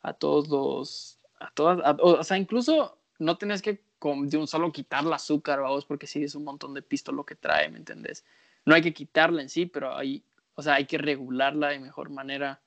a 0.00 0.14
todos 0.14 0.48
los, 0.48 1.18
a 1.38 1.50
todas, 1.50 1.96
o 2.00 2.24
sea, 2.24 2.38
incluso 2.38 2.96
no 3.18 3.36
tenés 3.36 3.60
que 3.60 3.82
de 4.00 4.36
un 4.36 4.46
solo 4.46 4.72
quitar 4.72 5.04
el 5.04 5.12
azúcar, 5.12 5.60
vamos, 5.60 5.84
porque 5.84 6.06
sí 6.06 6.24
es 6.24 6.34
un 6.34 6.44
montón 6.44 6.74
de 6.74 6.82
pisto 6.82 7.12
lo 7.12 7.24
que 7.24 7.36
trae, 7.36 7.68
¿me 7.68 7.78
entendés? 7.78 8.24
No 8.64 8.74
hay 8.74 8.82
que 8.82 8.94
quitarla 8.94 9.42
en 9.42 9.48
sí, 9.48 9.66
pero 9.66 9.94
hay, 9.94 10.24
o 10.54 10.62
sea, 10.62 10.74
hay 10.74 10.86
que 10.86 10.98
regularla 10.98 11.68
de 11.68 11.78
mejor 11.78 12.10
manera. 12.10 12.60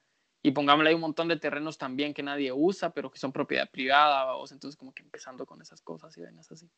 Y 0.46 0.52
pongámosle 0.52 0.90
hay 0.90 0.96
un 0.96 1.02
montón 1.02 1.28
de 1.28 1.38
terrenos 1.38 1.80
también 1.80 2.14
que 2.14 2.22
nadie 2.22 2.52
usa, 2.52 2.92
pero 2.92 3.10
que 3.10 3.18
son 3.18 3.32
propiedad 3.32 3.68
privada, 3.68 4.26
vamos, 4.26 4.52
entonces 4.52 4.78
como 4.78 4.94
que 4.94 5.02
empezando 5.02 5.44
con 5.44 5.60
esas 5.60 5.82
cosas 5.82 6.16
y 6.18 6.22
vainas 6.22 6.52
así. 6.52 6.70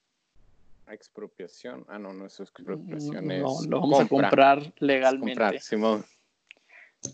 Expropiación. 0.87 1.85
Ah, 1.89 1.99
no, 1.99 2.13
no 2.13 2.27
es 2.27 2.39
expropiación. 2.39 3.27
No, 3.27 3.61
lo 3.67 3.81
vamos 3.81 3.99
a 3.99 4.07
comprar 4.07 4.73
legalmente. 4.79 5.41
Comprar, 5.41 5.59
Simón. 5.59 6.05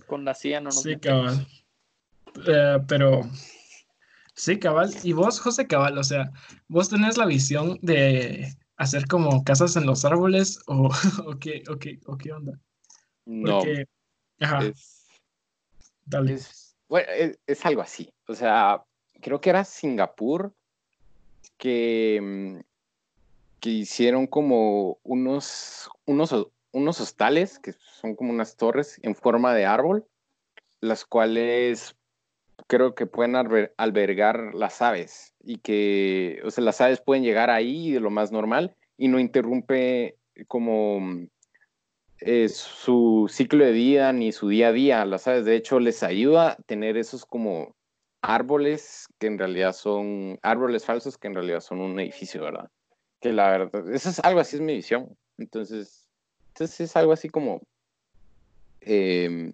Con 0.05 0.23
la 0.25 0.35
CIA 0.35 0.59
no 0.59 0.65
nos 0.65 0.83
Sí, 0.83 0.95
cabal. 0.97 1.47
Eh, 2.47 2.77
pero 2.87 3.21
Sí, 4.35 4.59
cabal. 4.59 4.91
Y 5.01 5.13
vos, 5.13 5.39
José 5.39 5.65
Cabal, 5.65 5.97
o 5.97 6.03
sea, 6.03 6.31
vos 6.67 6.89
tenés 6.89 7.17
la 7.17 7.25
visión 7.25 7.79
de 7.81 8.55
hacer 8.77 9.07
como 9.07 9.43
casas 9.43 9.75
en 9.75 9.87
los 9.87 10.05
árboles 10.05 10.59
o, 10.67 10.89
o, 11.25 11.39
qué, 11.39 11.63
o, 11.67 11.77
qué, 11.77 11.99
o 12.05 12.15
qué 12.15 12.31
onda. 12.31 12.59
No. 13.25 13.63
ajá. 14.39 14.65
Es, 14.65 15.02
Dale. 16.05 16.33
Es, 16.33 16.75
bueno, 16.87 17.07
es, 17.47 17.65
algo 17.65 17.81
así. 17.81 18.13
O 18.27 18.35
sea, 18.35 18.83
creo 19.21 19.41
que 19.41 19.49
era 19.49 19.63
Singapur 19.63 20.53
que, 21.57 22.19
mm, 22.21 22.59
que 23.59 23.69
hicieron 23.69 24.27
como 24.27 24.99
unos, 25.03 25.89
unos, 26.05 26.47
unos 26.71 27.01
hostales, 27.01 27.59
que 27.59 27.73
son 27.73 28.15
como 28.15 28.31
unas 28.31 28.57
torres 28.57 28.99
en 29.03 29.15
forma 29.15 29.53
de 29.53 29.65
árbol, 29.65 30.05
las 30.81 31.05
cuales 31.05 31.95
creo 32.67 32.95
que 32.95 33.05
pueden 33.05 33.35
albergar 33.35 34.53
las 34.53 34.81
aves 34.81 35.33
y 35.43 35.57
que, 35.57 36.41
o 36.45 36.51
sea, 36.51 36.63
las 36.63 36.81
aves 36.81 37.01
pueden 37.01 37.23
llegar 37.23 37.49
ahí 37.49 37.91
de 37.91 37.99
lo 37.99 38.09
más 38.09 38.31
normal 38.31 38.75
y 38.97 39.07
no 39.07 39.19
interrumpe 39.19 40.17
como 40.47 40.99
mm, 40.99 41.27
eh, 42.25 42.49
su 42.49 43.27
ciclo 43.29 43.65
de 43.65 43.71
vida 43.71 44.13
ni 44.13 44.31
su 44.31 44.47
día 44.49 44.69
a 44.69 44.71
día. 44.71 45.05
Las 45.05 45.27
aves, 45.27 45.45
de 45.45 45.55
hecho, 45.55 45.79
les 45.79 46.03
ayuda 46.03 46.51
a 46.51 46.55
tener 46.55 46.97
esos 46.97 47.25
como 47.25 47.75
árboles 48.21 49.07
que 49.19 49.27
en 49.27 49.37
realidad 49.37 49.73
son 49.73 50.39
árboles 50.41 50.85
falsos 50.85 51.17
que 51.17 51.27
en 51.27 51.35
realidad 51.35 51.59
son 51.59 51.81
un 51.81 51.99
edificio, 51.99 52.41
¿verdad? 52.41 52.69
Que 53.21 53.33
la 53.33 53.49
verdad, 53.49 53.93
eso 53.93 54.09
es 54.09 54.19
algo 54.19 54.39
así, 54.39 54.55
es 54.55 54.61
mi 54.61 54.75
visión. 54.75 55.15
Entonces, 55.37 56.07
entonces 56.49 56.81
es 56.81 56.95
algo 56.95 57.11
así 57.11 57.29
como, 57.29 57.61
eh, 58.81 59.51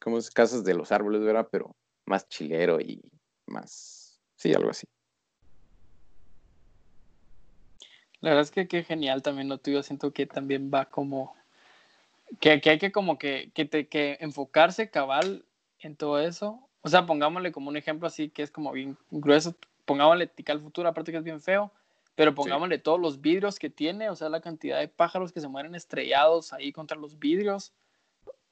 como 0.00 0.18
casas 0.34 0.64
de 0.64 0.74
los 0.74 0.92
árboles, 0.92 1.22
¿verdad? 1.22 1.48
Pero 1.50 1.74
más 2.06 2.28
chilero 2.28 2.80
y 2.80 3.00
más, 3.46 4.20
sí, 4.36 4.52
algo 4.52 4.70
así. 4.70 4.86
La 8.20 8.30
verdad 8.30 8.44
es 8.44 8.50
que 8.50 8.66
qué 8.68 8.84
genial 8.84 9.22
también 9.22 9.50
lo 9.50 9.58
tuyo, 9.58 9.82
siento 9.82 10.12
que 10.12 10.26
también 10.26 10.70
va 10.72 10.86
como, 10.86 11.36
que, 12.40 12.50
hay 12.50 12.78
que 12.78 12.92
como 12.92 13.18
que, 13.18 13.50
que, 13.54 13.64
te, 13.64 13.88
que 13.88 14.18
enfocarse 14.20 14.90
cabal 14.90 15.44
en 15.78 15.96
todo 15.96 16.20
eso. 16.20 16.68
O 16.82 16.88
sea, 16.88 17.06
pongámosle 17.06 17.52
como 17.52 17.68
un 17.68 17.76
ejemplo 17.76 18.06
así 18.06 18.28
que 18.28 18.42
es 18.42 18.50
como 18.50 18.72
bien 18.72 18.98
grueso, 19.10 19.54
pongámosle 19.84 20.26
Tical 20.26 20.60
Futuro, 20.60 20.88
aparte 20.88 21.12
que 21.12 21.18
es 21.18 21.24
bien 21.24 21.40
feo, 21.40 21.72
pero 22.14 22.34
pongámosle 22.34 22.78
todos 22.78 23.00
los 23.00 23.20
vidrios 23.20 23.58
que 23.58 23.70
tiene, 23.70 24.10
o 24.10 24.16
sea, 24.16 24.28
la 24.28 24.40
cantidad 24.40 24.78
de 24.78 24.88
pájaros 24.88 25.32
que 25.32 25.40
se 25.40 25.48
mueren 25.48 25.74
estrellados 25.74 26.52
ahí 26.52 26.72
contra 26.72 26.96
los 26.96 27.18
vidrios 27.18 27.72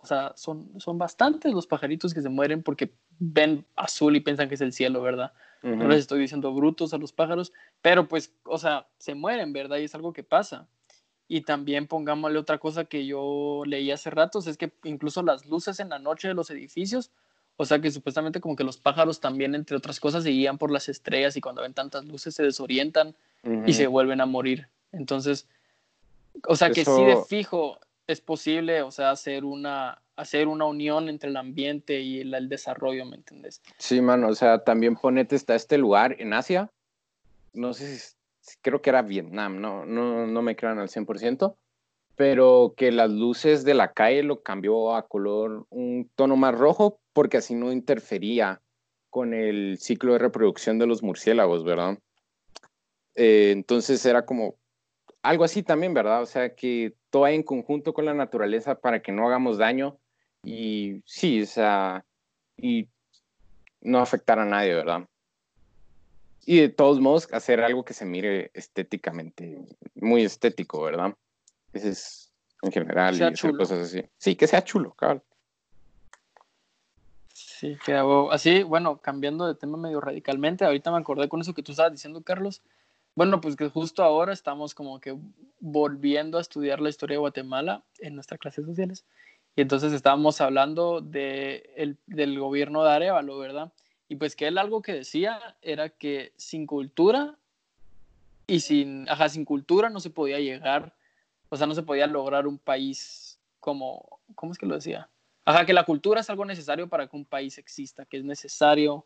o 0.03 0.07
sea, 0.07 0.33
son, 0.35 0.69
son 0.81 0.99
bastantes 0.99 1.53
los 1.53 1.69
pajaritos 1.69 2.13
que 2.13 2.23
se 2.23 2.29
mueren 2.29 2.63
porque 2.65 2.93
ven 3.21 3.65
azul 3.77 4.17
y 4.17 4.21
piensan 4.21 4.49
que 4.49 4.57
es 4.57 4.61
el 4.61 4.73
cielo, 4.73 5.01
¿verdad? 5.01 5.33
No 5.63 5.87
les 5.87 6.01
estoy 6.01 6.19
diciendo 6.19 6.53
brutos 6.53 6.93
a 6.93 6.99
los 6.99 7.13
pájaros, 7.13 7.53
pero 7.81 8.09
pues, 8.09 8.35
o 8.43 8.59
sea, 8.59 8.89
se 8.99 9.15
mueren, 9.15 9.53
¿verdad? 9.53 9.77
Y 9.77 9.85
es 9.85 9.95
algo 9.95 10.13
que 10.13 10.25
pasa. 10.25 10.67
Y 11.33 11.41
también 11.41 11.87
pongámosle 11.87 12.39
otra 12.39 12.59
cosa 12.59 12.85
que 12.85 13.07
yo 13.07 13.63
leí 13.65 13.91
hace 13.91 14.11
ratos, 14.11 14.47
es 14.47 14.59
que 14.59 14.71
incluso 14.85 15.23
las 15.23 15.47
luces 15.47 15.81
en 15.81 15.89
la 15.89 15.99
noche 15.99 16.29
de 16.29 16.35
los 16.35 16.51
edificios, 16.51 17.11
o 17.57 17.65
sea 17.65 17.81
que 17.81 17.91
supuestamente 17.91 18.39
como 18.39 18.55
que 18.55 18.65
los 18.65 18.77
pájaros 18.77 19.19
también, 19.19 19.55
entre 19.55 19.79
otras 19.79 19.99
cosas, 19.99 20.25
se 20.25 20.29
guían 20.29 20.59
por 20.59 20.71
las 20.71 20.91
estrellas 20.91 21.35
y 21.35 21.41
cuando 21.41 21.63
ven 21.63 21.73
tantas 21.73 22.05
luces 22.05 22.35
se 22.35 22.43
desorientan 22.43 23.15
y 23.65 23.73
se 23.73 23.87
vuelven 23.87 24.21
a 24.21 24.27
morir. 24.27 24.69
Entonces, 24.93 25.49
o 26.47 26.55
sea 26.55 26.69
que 26.69 26.85
sí 26.85 27.03
de 27.03 27.17
fijo 27.27 27.79
es 28.07 28.21
posible, 28.21 28.83
o 28.83 28.91
sea, 28.91 29.11
hacer 29.11 29.47
una, 29.47 30.03
hacer 30.17 30.49
una 30.49 30.67
unión 30.67 31.09
entre 31.09 31.31
el 31.31 31.39
ambiente 31.39 31.99
y 32.03 32.21
el, 32.21 32.51
desarrollo, 32.51 33.07
¿me 33.07 33.17
entiendes? 33.17 33.63
Sí, 33.79 34.03
mano, 34.03 34.29
o 34.29 34.35
sea, 34.35 34.65
también 34.65 34.97
ponete, 34.97 35.35
está 35.35 35.55
este 35.55 35.79
lugar 35.79 36.15
en 36.19 36.35
Asia, 36.35 36.69
no 37.55 37.73
sé 37.73 37.97
si, 37.97 38.15
creo 38.61 38.83
que 38.83 38.91
era 38.91 39.03
Vietnam, 39.03 39.61
no, 39.61 39.85
no, 39.85 40.27
no 40.27 40.43
me 40.43 40.57
crean 40.57 40.79
al 40.79 40.89
100%, 40.89 41.57
pero 42.17 42.75
que 42.77 42.93
las 42.93 43.11
luces 43.11 43.65
de 43.65 43.75
la 43.75 43.93
calle 43.93 44.23
lo 44.23 44.43
cambió 44.43 44.95
a 44.95 45.07
color, 45.07 45.67
un 45.71 46.11
tono 46.15 46.37
más 46.37 46.57
rojo, 46.57 47.01
porque 47.13 47.39
así 47.39 47.55
no 47.55 47.73
interfería 47.73 48.61
con 49.11 49.35
el 49.35 49.79
ciclo 49.79 50.15
de 50.15 50.19
reproducción 50.19 50.79
de 50.79 50.87
los 50.87 51.03
murciélagos, 51.03 51.65
¿verdad? 51.65 51.99
Eh, 53.15 53.51
entonces 53.53 54.05
era 54.07 54.25
como 54.25 54.57
algo 55.23 55.45
así 55.45 55.63
también, 55.63 55.95
¿verdad? 55.95 56.23
O 56.23 56.27
sea, 56.27 56.55
que 56.55 56.95
todo 57.11 57.27
en 57.29 57.43
conjunto 57.43 57.93
con 57.93 58.05
la 58.05 58.15
naturaleza 58.15 58.75
para 58.75 59.03
que 59.03 59.13
no 59.13 59.27
hagamos 59.27 59.59
daño 59.59 59.99
y 60.43 61.03
sí, 61.05 61.43
o 61.43 61.47
sea, 61.47 62.05
y 62.57 62.89
no 63.81 63.99
afectar 63.99 64.39
a 64.39 64.45
nadie, 64.45 64.75
¿verdad? 64.75 65.07
Y 66.45 66.61
de 66.61 66.69
todos 66.69 67.01
modos, 67.01 67.29
hacer 67.33 67.61
algo 67.63 67.85
que 67.85 67.95
se 67.95 68.05
mire 68.05 68.51
estéticamente, 68.55 69.65
muy 69.95 70.25
estético, 70.25 70.83
¿verdad? 70.83 71.15
Ese 71.73 71.91
es 71.91 72.33
en 72.63 72.73
general 72.73 73.17
y 73.17 73.23
hacer 73.23 73.53
cosas 73.57 73.79
así. 73.81 74.05
Sí, 74.19 74.35
que 74.35 74.47
sea 74.47 74.65
chulo, 74.65 74.93
cabrón. 74.95 75.23
Sí, 77.33 77.79
que 77.85 77.95
así, 78.31 78.65
bueno, 78.65 78.99
cambiando 78.99 79.47
de 79.47 79.55
tema 79.55 79.79
medio 79.79 80.01
radicalmente, 80.01 80.65
ahorita 80.65 80.91
me 80.91 80.99
acordé 80.99 81.29
con 81.29 81.41
eso 81.41 81.55
que 81.55 81.63
tú 81.63 81.73
estabas 81.73 81.93
diciendo, 81.93 82.23
Carlos, 82.23 82.63
bueno, 83.15 83.41
pues 83.41 83.57
que 83.57 83.69
justo 83.69 84.03
ahora 84.03 84.33
estamos 84.33 84.75
como 84.75 84.99
que 84.99 85.17
volviendo 85.61 86.39
a 86.39 86.41
estudiar 86.41 86.81
la 86.81 86.89
historia 86.89 87.15
de 87.15 87.21
Guatemala 87.21 87.85
en 88.01 88.15
nuestras 88.15 88.41
clases 88.41 88.65
sociales. 88.65 89.05
Y 89.55 89.61
entonces 89.61 89.93
estábamos 89.93 90.41
hablando 90.41 91.01
de 91.03 91.71
el, 91.77 91.99
del 92.07 92.39
gobierno 92.39 92.83
de 92.83 92.91
Arevalo, 92.91 93.39
¿verdad? 93.39 93.71
Y 94.09 94.17
pues 94.17 94.37
que 94.37 94.47
él 94.47 94.59
algo 94.59 94.83
que 94.83 94.93
decía 94.93 95.57
era 95.63 95.89
que 95.89 96.33
sin 96.37 96.67
cultura 96.67 97.37
y 98.47 98.61
sin, 98.61 99.09
ajá, 99.09 99.29
sin 99.29 99.45
cultura 99.45 99.89
no 99.89 100.01
se 100.01 100.11
podía 100.11 100.39
llegar, 100.39 100.95
o 101.49 101.57
sea, 101.57 101.67
no 101.67 101.75
se 101.75 101.83
podía 101.83 102.07
lograr 102.07 102.47
un 102.47 102.59
país 102.59 103.41
como, 103.61 104.21
¿cómo 104.35 104.53
es 104.53 104.59
que 104.59 104.67
lo 104.67 104.75
decía? 104.75 105.09
Ajá, 105.45 105.65
que 105.65 105.73
la 105.73 105.85
cultura 105.85 106.21
es 106.21 106.31
algo 106.31 106.45
necesario 106.45 106.89
para 106.89 107.07
que 107.07 107.17
un 107.17 107.25
país 107.25 107.59
exista, 107.59 108.05
que 108.05 108.19
es 108.19 108.25
necesario 108.25 109.05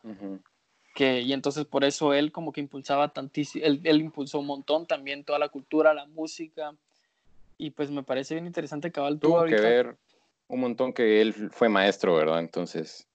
y 0.98 1.32
entonces 1.32 1.66
por 1.66 1.84
eso 1.84 2.14
él 2.14 2.32
como 2.32 2.52
que 2.52 2.60
impulsaba 2.60 3.12
tantísimo, 3.12 3.64
él, 3.64 3.80
él, 3.84 4.00
impulsó 4.00 4.38
un 4.38 4.46
montón 4.46 4.86
también 4.86 5.24
toda 5.24 5.38
la 5.38 5.48
cultura, 5.48 5.92
la 5.92 6.06
música, 6.06 6.74
y 7.58 7.70
pues 7.70 7.90
me 7.90 8.02
parece 8.02 8.34
bien 8.34 8.46
interesante 8.46 8.90
que 8.90 9.00
tú 9.00 9.18
Tuvo 9.18 9.44
que 9.44 9.60
ver 9.60 9.96
un 10.48 10.60
montón 10.60 10.92
que 10.92 11.20
él 11.20 11.34
fue 11.50 11.68
maestro, 11.68 12.14
¿verdad? 12.14 12.40
Entonces, 12.40 13.06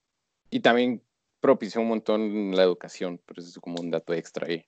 y 0.50 0.60
también 0.60 1.02
propició 1.42 1.82
un 1.82 1.90
montón 1.90 2.56
la 2.56 2.64
educación, 2.64 3.20
pero 3.26 3.42
eso 3.42 3.50
es 3.50 3.60
como 3.60 3.82
un 3.82 3.92
dato 3.92 4.14
extra 4.14 4.48
ahí. 4.48 4.66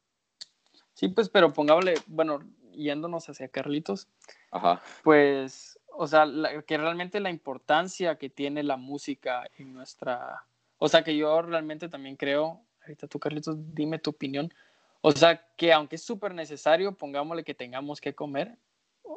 Sí, 0.93 1.07
pues, 1.07 1.29
pero 1.29 1.53
pongámosle, 1.53 1.95
bueno, 2.07 2.39
yéndonos 2.73 3.29
hacia 3.29 3.47
Carlitos, 3.47 4.09
Ajá. 4.51 4.81
pues, 5.03 5.79
o 5.95 6.07
sea, 6.07 6.25
que 6.67 6.77
realmente 6.77 7.19
la 7.19 7.29
importancia 7.29 8.17
que 8.17 8.29
tiene 8.29 8.63
la 8.63 8.77
música 8.77 9.49
en 9.57 9.73
nuestra, 9.73 10.45
o 10.77 10.89
sea, 10.89 11.03
que 11.03 11.15
yo 11.15 11.41
realmente 11.41 11.87
también 11.87 12.17
creo 12.17 12.61
ahorita 12.83 13.07
tú, 13.07 13.19
Carlitos, 13.19 13.57
dime 13.73 13.99
tu 13.99 14.11
opinión. 14.11 14.53
O 15.01 15.11
sea, 15.11 15.45
que 15.57 15.73
aunque 15.73 15.95
es 15.95 16.03
súper 16.03 16.33
necesario, 16.33 16.95
pongámosle 16.95 17.43
que 17.43 17.53
tengamos 17.53 17.99
que 17.99 18.13
comer. 18.13 18.57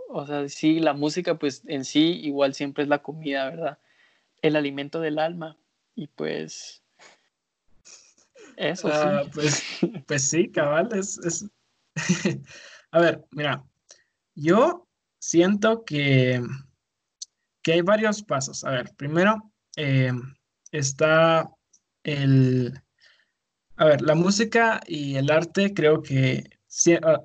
O 0.09 0.27
sea, 0.27 0.49
sí, 0.49 0.81
la 0.81 0.93
música, 0.95 1.39
pues 1.39 1.63
en 1.67 1.85
sí, 1.85 2.21
igual 2.23 2.55
siempre 2.55 2.83
es 2.83 2.89
la 2.89 3.03
comida, 3.03 3.49
¿verdad? 3.51 3.79
El 4.43 4.57
alimento 4.57 5.01
del 5.01 5.19
alma. 5.19 5.57
Y 5.95 6.09
pues. 6.09 6.83
Eso 8.57 8.89
ah, 8.93 9.23
sí. 9.25 9.31
Pues, 9.35 9.65
pues 10.07 10.29
sí, 10.29 10.51
cabal, 10.51 10.89
es. 10.95 11.47
A 12.91 13.01
ver, 13.01 13.25
mira, 13.31 13.63
yo 14.35 14.87
siento 15.19 15.85
que, 15.85 16.43
que 17.63 17.73
hay 17.75 17.81
varios 17.83 18.23
pasos. 18.23 18.65
A 18.65 18.71
ver, 18.71 18.95
primero 18.97 19.53
eh, 19.77 20.13
está 20.73 21.51
el, 22.05 22.81
a 23.77 23.85
ver, 23.87 24.03
la 24.03 24.15
música 24.15 24.81
y 24.87 25.17
el 25.17 25.31
arte 25.31 25.75
creo 25.75 26.03
que, 26.03 26.49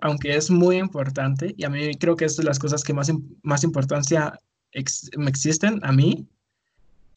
aunque 0.01 0.35
es 0.35 0.49
muy 0.49 0.77
importante, 0.77 1.53
y 1.57 1.63
a 1.63 1.69
mí 1.69 1.93
creo 1.95 2.15
que 2.15 2.25
es 2.25 2.35
de 2.37 2.43
las 2.43 2.59
cosas 2.59 2.83
que 2.83 2.93
más, 2.93 3.11
más 3.43 3.63
importancia 3.63 4.39
me 5.17 5.29
existen 5.29 5.79
a 5.83 5.91
mí, 5.91 6.27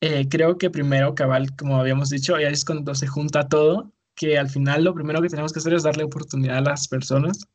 eh, 0.00 0.28
creo 0.28 0.58
que 0.58 0.70
primero, 0.70 1.14
cabal, 1.14 1.56
como 1.56 1.78
habíamos 1.78 2.10
dicho, 2.10 2.36
ahí 2.36 2.44
es 2.44 2.64
cuando 2.64 2.94
se 2.94 3.06
junta 3.06 3.48
todo, 3.48 3.93
que 4.14 4.38
al 4.38 4.48
final 4.48 4.84
lo 4.84 4.94
primero 4.94 5.20
que 5.20 5.28
tenemos 5.28 5.52
que 5.52 5.58
hacer 5.58 5.74
es 5.74 5.82
darle 5.82 6.04
oportunidad 6.04 6.58
a 6.58 6.62
las 6.62 6.88
personas 6.88 7.46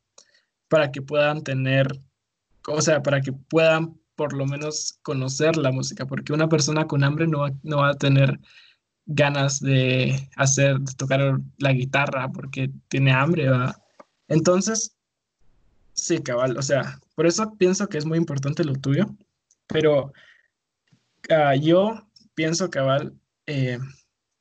para 0.68 0.92
que 0.92 1.02
puedan 1.02 1.42
tener, 1.42 1.88
o 2.68 2.80
sea, 2.80 3.02
para 3.02 3.20
que 3.20 3.32
puedan 3.32 3.98
por 4.14 4.34
lo 4.34 4.46
menos 4.46 4.98
conocer 5.02 5.56
la 5.56 5.72
música, 5.72 6.06
porque 6.06 6.32
una 6.32 6.48
persona 6.48 6.86
con 6.86 7.04
hambre 7.04 7.26
no 7.26 7.46
no 7.62 7.78
va 7.78 7.90
a 7.90 7.94
tener 7.94 8.38
ganas 9.06 9.60
de 9.60 10.28
hacer, 10.36 10.78
de 10.80 10.92
tocar 10.94 11.38
la 11.58 11.72
guitarra 11.72 12.30
porque 12.32 12.70
tiene 12.88 13.12
hambre, 13.12 13.48
¿va? 13.48 13.76
Entonces, 14.28 14.96
sí, 15.94 16.22
cabal, 16.22 16.56
o 16.56 16.62
sea, 16.62 17.00
por 17.16 17.26
eso 17.26 17.54
pienso 17.58 17.88
que 17.88 17.98
es 17.98 18.06
muy 18.06 18.18
importante 18.18 18.64
lo 18.64 18.74
tuyo, 18.74 19.06
pero 19.66 20.12
ah, 21.30 21.56
yo 21.56 22.06
pienso, 22.34 22.70
cabal, 22.70 23.14
eh, 23.46 23.78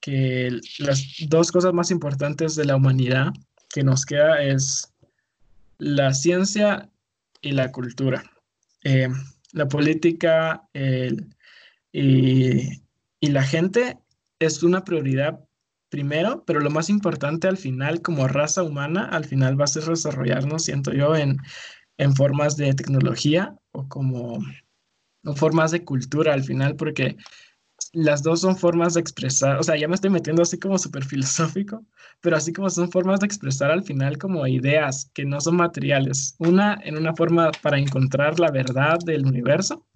que 0.01 0.59
las 0.79 1.05
dos 1.27 1.51
cosas 1.51 1.73
más 1.73 1.91
importantes 1.91 2.55
de 2.55 2.65
la 2.65 2.75
humanidad 2.75 3.31
que 3.69 3.83
nos 3.83 4.05
queda 4.05 4.41
es 4.41 4.93
la 5.77 6.13
ciencia 6.13 6.89
y 7.41 7.51
la 7.51 7.71
cultura. 7.71 8.23
Eh, 8.83 9.09
la 9.51 9.67
política 9.67 10.63
y, 11.91 12.81
y 13.19 13.29
la 13.29 13.43
gente 13.43 13.97
es 14.39 14.63
una 14.63 14.83
prioridad 14.83 15.39
primero, 15.89 16.43
pero 16.45 16.59
lo 16.59 16.69
más 16.69 16.89
importante 16.89 17.47
al 17.47 17.57
final, 17.57 18.01
como 18.01 18.27
raza 18.27 18.63
humana, 18.63 19.05
al 19.05 19.25
final 19.25 19.59
va 19.59 19.65
a 19.65 19.67
ser 19.67 19.83
desarrollarnos, 19.83 20.63
siento 20.63 20.93
yo, 20.93 21.15
en, 21.15 21.37
en 21.97 22.15
formas 22.15 22.55
de 22.57 22.73
tecnología 22.73 23.55
o 23.71 23.87
como 23.87 24.39
formas 25.35 25.71
de 25.71 25.83
cultura 25.83 26.33
al 26.33 26.43
final, 26.43 26.75
porque 26.75 27.17
las 27.93 28.23
dos 28.23 28.41
son 28.41 28.55
formas 28.55 28.93
de 28.93 29.01
expresar, 29.01 29.57
o 29.57 29.63
sea, 29.63 29.75
ya 29.77 29.87
me 29.87 29.95
estoy 29.95 30.09
metiendo 30.09 30.41
así 30.41 30.59
como 30.59 30.77
súper 30.77 31.03
filosófico, 31.05 31.85
pero 32.21 32.35
así 32.35 32.53
como 32.53 32.69
son 32.69 32.91
formas 32.91 33.19
de 33.19 33.25
expresar 33.25 33.71
al 33.71 33.83
final 33.83 34.17
como 34.17 34.45
ideas 34.47 35.09
que 35.13 35.25
no 35.25 35.39
son 35.41 35.55
materiales. 35.55 36.35
Una 36.39 36.79
en 36.83 36.97
una 36.97 37.15
forma 37.15 37.51
para 37.61 37.79
encontrar 37.79 38.39
la 38.39 38.51
verdad 38.51 38.99
del 39.05 39.25
universo 39.25 39.87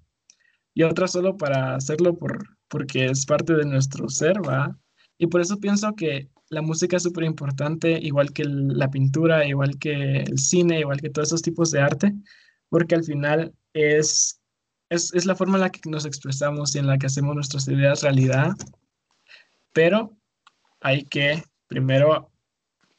y 0.74 0.84
otra 0.84 1.08
solo 1.08 1.38
para 1.38 1.76
hacerlo 1.76 2.18
por, 2.18 2.58
porque 2.68 3.06
es 3.06 3.26
parte 3.26 3.54
de 3.54 3.66
nuestro 3.66 4.10
ser, 4.10 4.38
¿va? 4.48 4.78
Y 5.18 5.28
por 5.28 5.42
eso 5.42 5.60
pienso 5.60 5.94
que 5.96 6.30
la 6.50 6.62
música 6.62 6.98
es 6.98 7.04
súper 7.04 7.24
importante, 7.26 8.00
igual 8.02 8.32
que 8.32 8.44
la 8.46 8.90
pintura, 8.90 9.46
igual 9.48 9.78
que 9.78 10.22
el 10.22 10.38
cine, 10.38 10.80
igual 10.80 11.02
que 11.02 11.10
todos 11.10 11.30
esos 11.30 11.42
tipos 11.42 11.72
de 11.72 11.82
arte, 11.82 12.14
porque 12.70 12.96
al 12.96 13.04
final 13.04 13.54
es, 13.74 14.42
es, 14.94 15.14
es 15.14 15.26
la 15.26 15.36
forma 15.36 15.56
en 15.56 15.62
la 15.62 15.72
que 15.72 15.90
nos 15.90 16.06
expresamos 16.06 16.76
y 16.76 16.80
en 16.80 16.88
la 16.88 16.98
que 16.98 17.08
hacemos 17.08 17.36
nuestras 17.36 17.68
ideas 17.68 18.02
realidad, 18.02 18.52
pero 19.74 20.16
hay 20.82 21.04
que 21.06 21.44
primero 21.68 22.30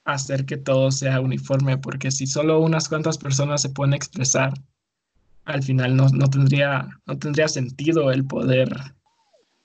hacer 0.04 0.44
que 0.44 0.56
todo 0.56 0.90
sea 0.90 1.20
uniforme, 1.20 1.78
porque 1.78 2.10
si 2.10 2.26
solo 2.26 2.60
unas 2.60 2.88
cuantas 2.88 3.18
personas 3.18 3.62
se 3.62 3.70
pueden 3.70 3.94
expresar, 3.94 4.52
al 5.44 5.62
final 5.62 5.96
no, 5.96 6.08
no, 6.08 6.26
tendría, 6.28 6.88
no 7.06 7.18
tendría 7.18 7.48
sentido 7.48 8.10
el 8.10 8.26
poder 8.26 8.68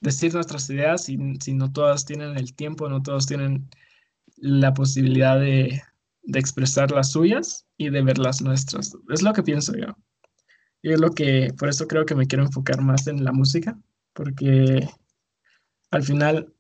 decir 0.02 0.34
nuestras 0.34 0.70
ideas 0.70 1.06
si, 1.06 1.18
si 1.42 1.54
no 1.54 1.72
todas 1.72 2.06
tienen 2.06 2.38
el 2.38 2.54
tiempo, 2.54 2.90
no 2.90 3.02
todos 3.02 3.28
tienen 3.28 3.70
la 4.38 4.74
posibilidad 4.74 5.40
de, 5.40 5.82
de, 6.24 6.40
expresar 6.40 6.92
las 6.92 7.12
suyas 7.12 7.66
y 7.78 7.90
de 7.90 8.02
ver 8.02 8.18
las 8.18 8.42
nuestras. 8.42 8.96
Es 9.10 9.22
lo 9.22 9.34
que 9.34 9.44
pienso 9.44 9.74
yo. 9.76 9.96
Y 10.82 10.94
es 10.94 11.00
lo 11.00 11.12
que, 11.12 11.54
por 11.58 11.70
eso 11.70 11.88
creo 11.88 12.06
que 12.06 12.16
me 12.16 12.26
quiero 12.26 12.44
enfocar 12.46 12.82
más 12.82 13.08
en 13.08 13.24
la 13.24 13.32
música, 13.32 13.78
porque 14.14 14.88
al 15.92 16.04
final, 16.04 16.54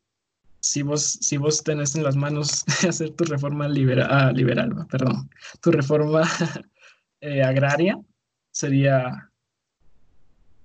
si 0.59 0.81
vos, 0.81 1.03
si 1.21 1.37
vos 1.37 1.63
tenés 1.63 1.95
en 1.95 2.03
las 2.03 2.15
manos 2.15 2.65
hacer 2.87 3.11
tu 3.11 3.23
reforma 3.25 3.65
ah, 3.65 4.31
liberal, 4.31 4.87
perdón, 4.89 5.29
tu 5.61 5.71
reforma 5.71 6.23
eh, 7.21 7.43
agraria, 7.43 7.99
sería 8.51 9.29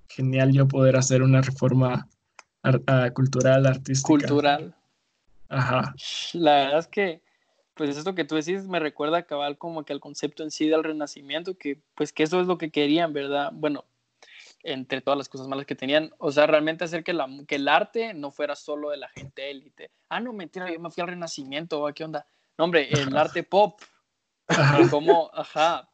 genial 0.09 0.51
yo 0.51 0.67
poder 0.67 0.97
hacer 0.97 1.21
una 1.23 1.41
reforma 1.41 2.07
ah, 2.63 3.09
cultural, 3.13 3.65
artística. 3.65 4.07
Cultural. 4.07 4.75
Ajá. 5.49 5.93
La 6.33 6.55
verdad 6.55 6.79
es 6.79 6.87
que, 6.87 7.21
pues 7.75 7.95
esto 7.95 8.15
que 8.15 8.23
tú 8.23 8.35
decís 8.35 8.67
me 8.67 8.79
recuerda 8.79 9.23
cabal 9.23 9.57
como 9.57 9.83
que 9.83 9.93
al 9.93 9.99
concepto 9.99 10.43
en 10.43 10.51
sí 10.51 10.67
del 10.67 10.83
renacimiento, 10.83 11.57
que 11.57 11.81
pues 11.93 12.11
que 12.11 12.23
eso 12.23 12.41
es 12.41 12.47
lo 12.47 12.57
que 12.57 12.71
querían, 12.71 13.13
¿verdad? 13.13 13.51
Bueno, 13.53 13.85
entre 14.63 15.01
todas 15.01 15.17
las 15.17 15.29
cosas 15.29 15.47
malas 15.47 15.65
que 15.65 15.75
tenían, 15.75 16.11
o 16.17 16.31
sea, 16.31 16.47
realmente 16.47 16.83
hacer 16.83 17.03
que, 17.03 17.13
la, 17.13 17.27
que 17.47 17.55
el 17.55 17.67
arte 17.67 18.13
no 18.13 18.31
fuera 18.31 18.55
solo 18.55 18.89
de 18.89 18.97
la 18.97 19.09
gente 19.09 19.51
élite. 19.51 19.91
Ah, 20.09 20.19
no, 20.19 20.33
mentira, 20.33 20.71
yo 20.71 20.79
me 20.79 20.89
fui 20.89 21.01
al 21.01 21.09
renacimiento, 21.09 21.85
¿qué 21.93 22.03
onda? 22.03 22.25
No, 22.57 22.65
hombre, 22.65 22.89
el 22.91 23.15
arte 23.15 23.43
pop, 23.43 23.79
como, 24.89 25.29
ajá, 25.33 25.89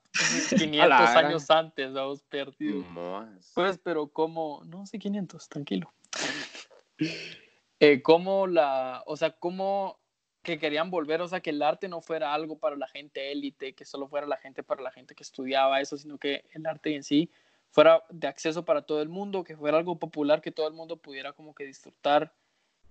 500 0.58 0.92
años 1.16 1.50
antes, 1.50 1.92
vamos 1.92 2.22
perdido. 2.24 2.86
Pues, 3.54 3.80
pero 3.84 4.08
como, 4.08 4.62
no 4.66 4.86
sé, 4.86 5.00
500, 5.00 5.50
tranquilo. 5.50 5.92
eh, 7.80 8.02
como 8.02 8.48
la, 8.48 9.04
o 9.06 9.18
sea, 9.18 9.32
como 9.32 10.01
que 10.44 10.60
querían 10.60 10.90
volver, 10.90 11.22
o 11.22 11.28
sea, 11.28 11.40
que 11.42 11.52
el 11.52 11.62
arte 11.62 11.88
no 11.88 12.02
fuera 12.02 12.34
algo 12.34 12.58
para 12.58 12.76
la 12.76 12.88
gente 12.88 13.32
élite, 13.32 13.74
que 13.74 13.86
solo 13.86 14.08
fuera 14.08 14.26
la 14.28 14.38
gente 14.38 14.64
para 14.64 14.82
la 14.82 14.92
gente 14.92 15.16
que 15.16 15.24
estudiaba 15.24 15.82
eso, 15.82 15.98
sino 15.98 16.18
que 16.18 16.46
el 16.54 16.66
arte 16.66 16.96
en 16.96 17.04
sí 17.04 17.30
fuera 17.70 18.04
de 18.10 18.28
acceso 18.28 18.66
para 18.66 18.82
todo 18.82 19.02
el 19.02 19.10
mundo, 19.10 19.44
que 19.44 19.56
fuera 19.56 19.78
algo 19.78 19.98
popular 19.98 20.42
que 20.42 20.52
todo 20.52 20.68
el 20.68 20.74
mundo 20.74 20.98
pudiera 20.98 21.34
como 21.34 21.54
que 21.54 21.66
disfrutar 21.66 22.34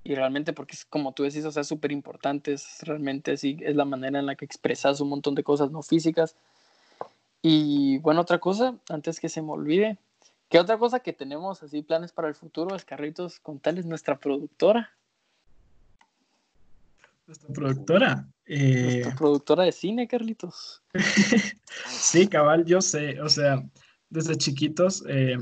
y 0.03 0.15
realmente 0.15 0.53
porque 0.53 0.75
es 0.75 0.85
como 0.85 1.13
tú 1.13 1.25
decís, 1.25 1.45
o 1.45 1.53
sea, 1.53 1.65
súper 1.65 1.93
importante, 1.93 2.53
es 2.53 2.79
realmente 2.83 3.33
así, 3.33 3.59
es 3.61 3.77
la 3.77 3.85
manera 3.85 4.19
en 4.19 4.27
la 4.27 4.35
que 4.35 4.45
expresas 4.45 5.01
un 5.01 5.11
montón 5.11 5.35
de 5.35 5.45
cosas 5.45 5.71
no 5.71 5.83
físicas. 5.83 6.37
Y 7.43 7.99
bueno, 7.99 8.23
otra 8.23 8.39
cosa, 8.39 8.77
antes 8.89 9.21
que 9.21 9.29
se 9.29 9.43
me 9.43 9.53
olvide, 9.53 9.99
¿qué 10.49 10.59
otra 10.59 10.79
cosa 10.79 11.01
que 11.01 11.13
tenemos 11.13 11.63
así 11.63 11.83
planes 11.83 12.13
para 12.13 12.29
el 12.29 12.35
futuro, 12.35 12.75
es 12.75 12.85
Carritos, 12.85 13.41
contarles 13.41 13.87
nuestra 13.87 14.19
productora? 14.19 14.91
Nuestra 17.31 17.55
productora. 17.55 18.29
Eh... 18.45 18.83
Nuestra 18.83 19.14
productora 19.14 19.62
de 19.62 19.71
cine, 19.71 20.09
Carlitos. 20.09 20.83
sí, 21.88 22.27
cabal, 22.27 22.64
yo 22.64 22.83
sé, 22.83 23.21
o 23.21 23.29
sea, 23.29 23.62
desde 24.09 24.35
chiquitos, 24.35 25.05
eh, 25.09 25.38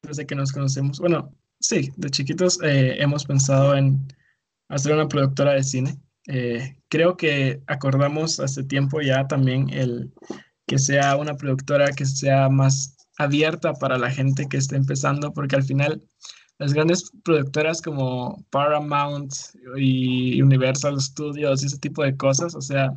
desde 0.00 0.24
que 0.24 0.34
nos 0.34 0.50
conocemos, 0.50 0.98
bueno, 0.98 1.36
sí, 1.60 1.92
de 1.98 2.08
chiquitos 2.08 2.58
eh, 2.62 2.96
hemos 3.02 3.26
pensado 3.26 3.76
en 3.76 4.00
hacer 4.70 4.94
una 4.94 5.08
productora 5.08 5.52
de 5.52 5.62
cine. 5.62 6.00
Creo 6.88 7.18
que 7.18 7.60
acordamos 7.66 8.40
hace 8.40 8.64
tiempo 8.64 9.02
ya 9.02 9.26
también 9.26 9.68
el 9.70 10.10
que 10.66 10.78
sea 10.78 11.16
una 11.16 11.36
productora 11.36 11.92
que 11.92 12.06
sea 12.06 12.48
más 12.48 12.96
abierta 13.18 13.74
para 13.74 13.98
la 13.98 14.10
gente 14.10 14.48
que 14.48 14.56
esté 14.56 14.76
empezando, 14.76 15.34
porque 15.34 15.56
al 15.56 15.64
final 15.64 16.02
las 16.60 16.74
grandes 16.74 17.10
productoras 17.24 17.80
como 17.80 18.44
Paramount 18.50 19.32
y 19.78 20.42
Universal 20.42 21.00
Studios 21.00 21.62
y 21.62 21.66
ese 21.66 21.78
tipo 21.78 22.04
de 22.04 22.14
cosas, 22.14 22.54
o 22.54 22.60
sea, 22.60 22.94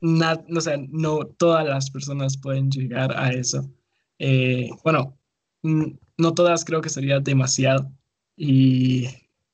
no, 0.00 0.60
sea, 0.62 0.78
no 0.88 1.26
todas 1.36 1.66
las 1.66 1.90
personas 1.90 2.38
pueden 2.38 2.70
llegar 2.70 3.14
a 3.18 3.32
eso. 3.34 3.68
Eh, 4.18 4.70
bueno, 4.82 5.14
no 5.62 6.34
todas 6.34 6.64
creo 6.64 6.80
que 6.80 6.88
sería 6.88 7.20
demasiado. 7.20 7.92
Y 8.34 9.08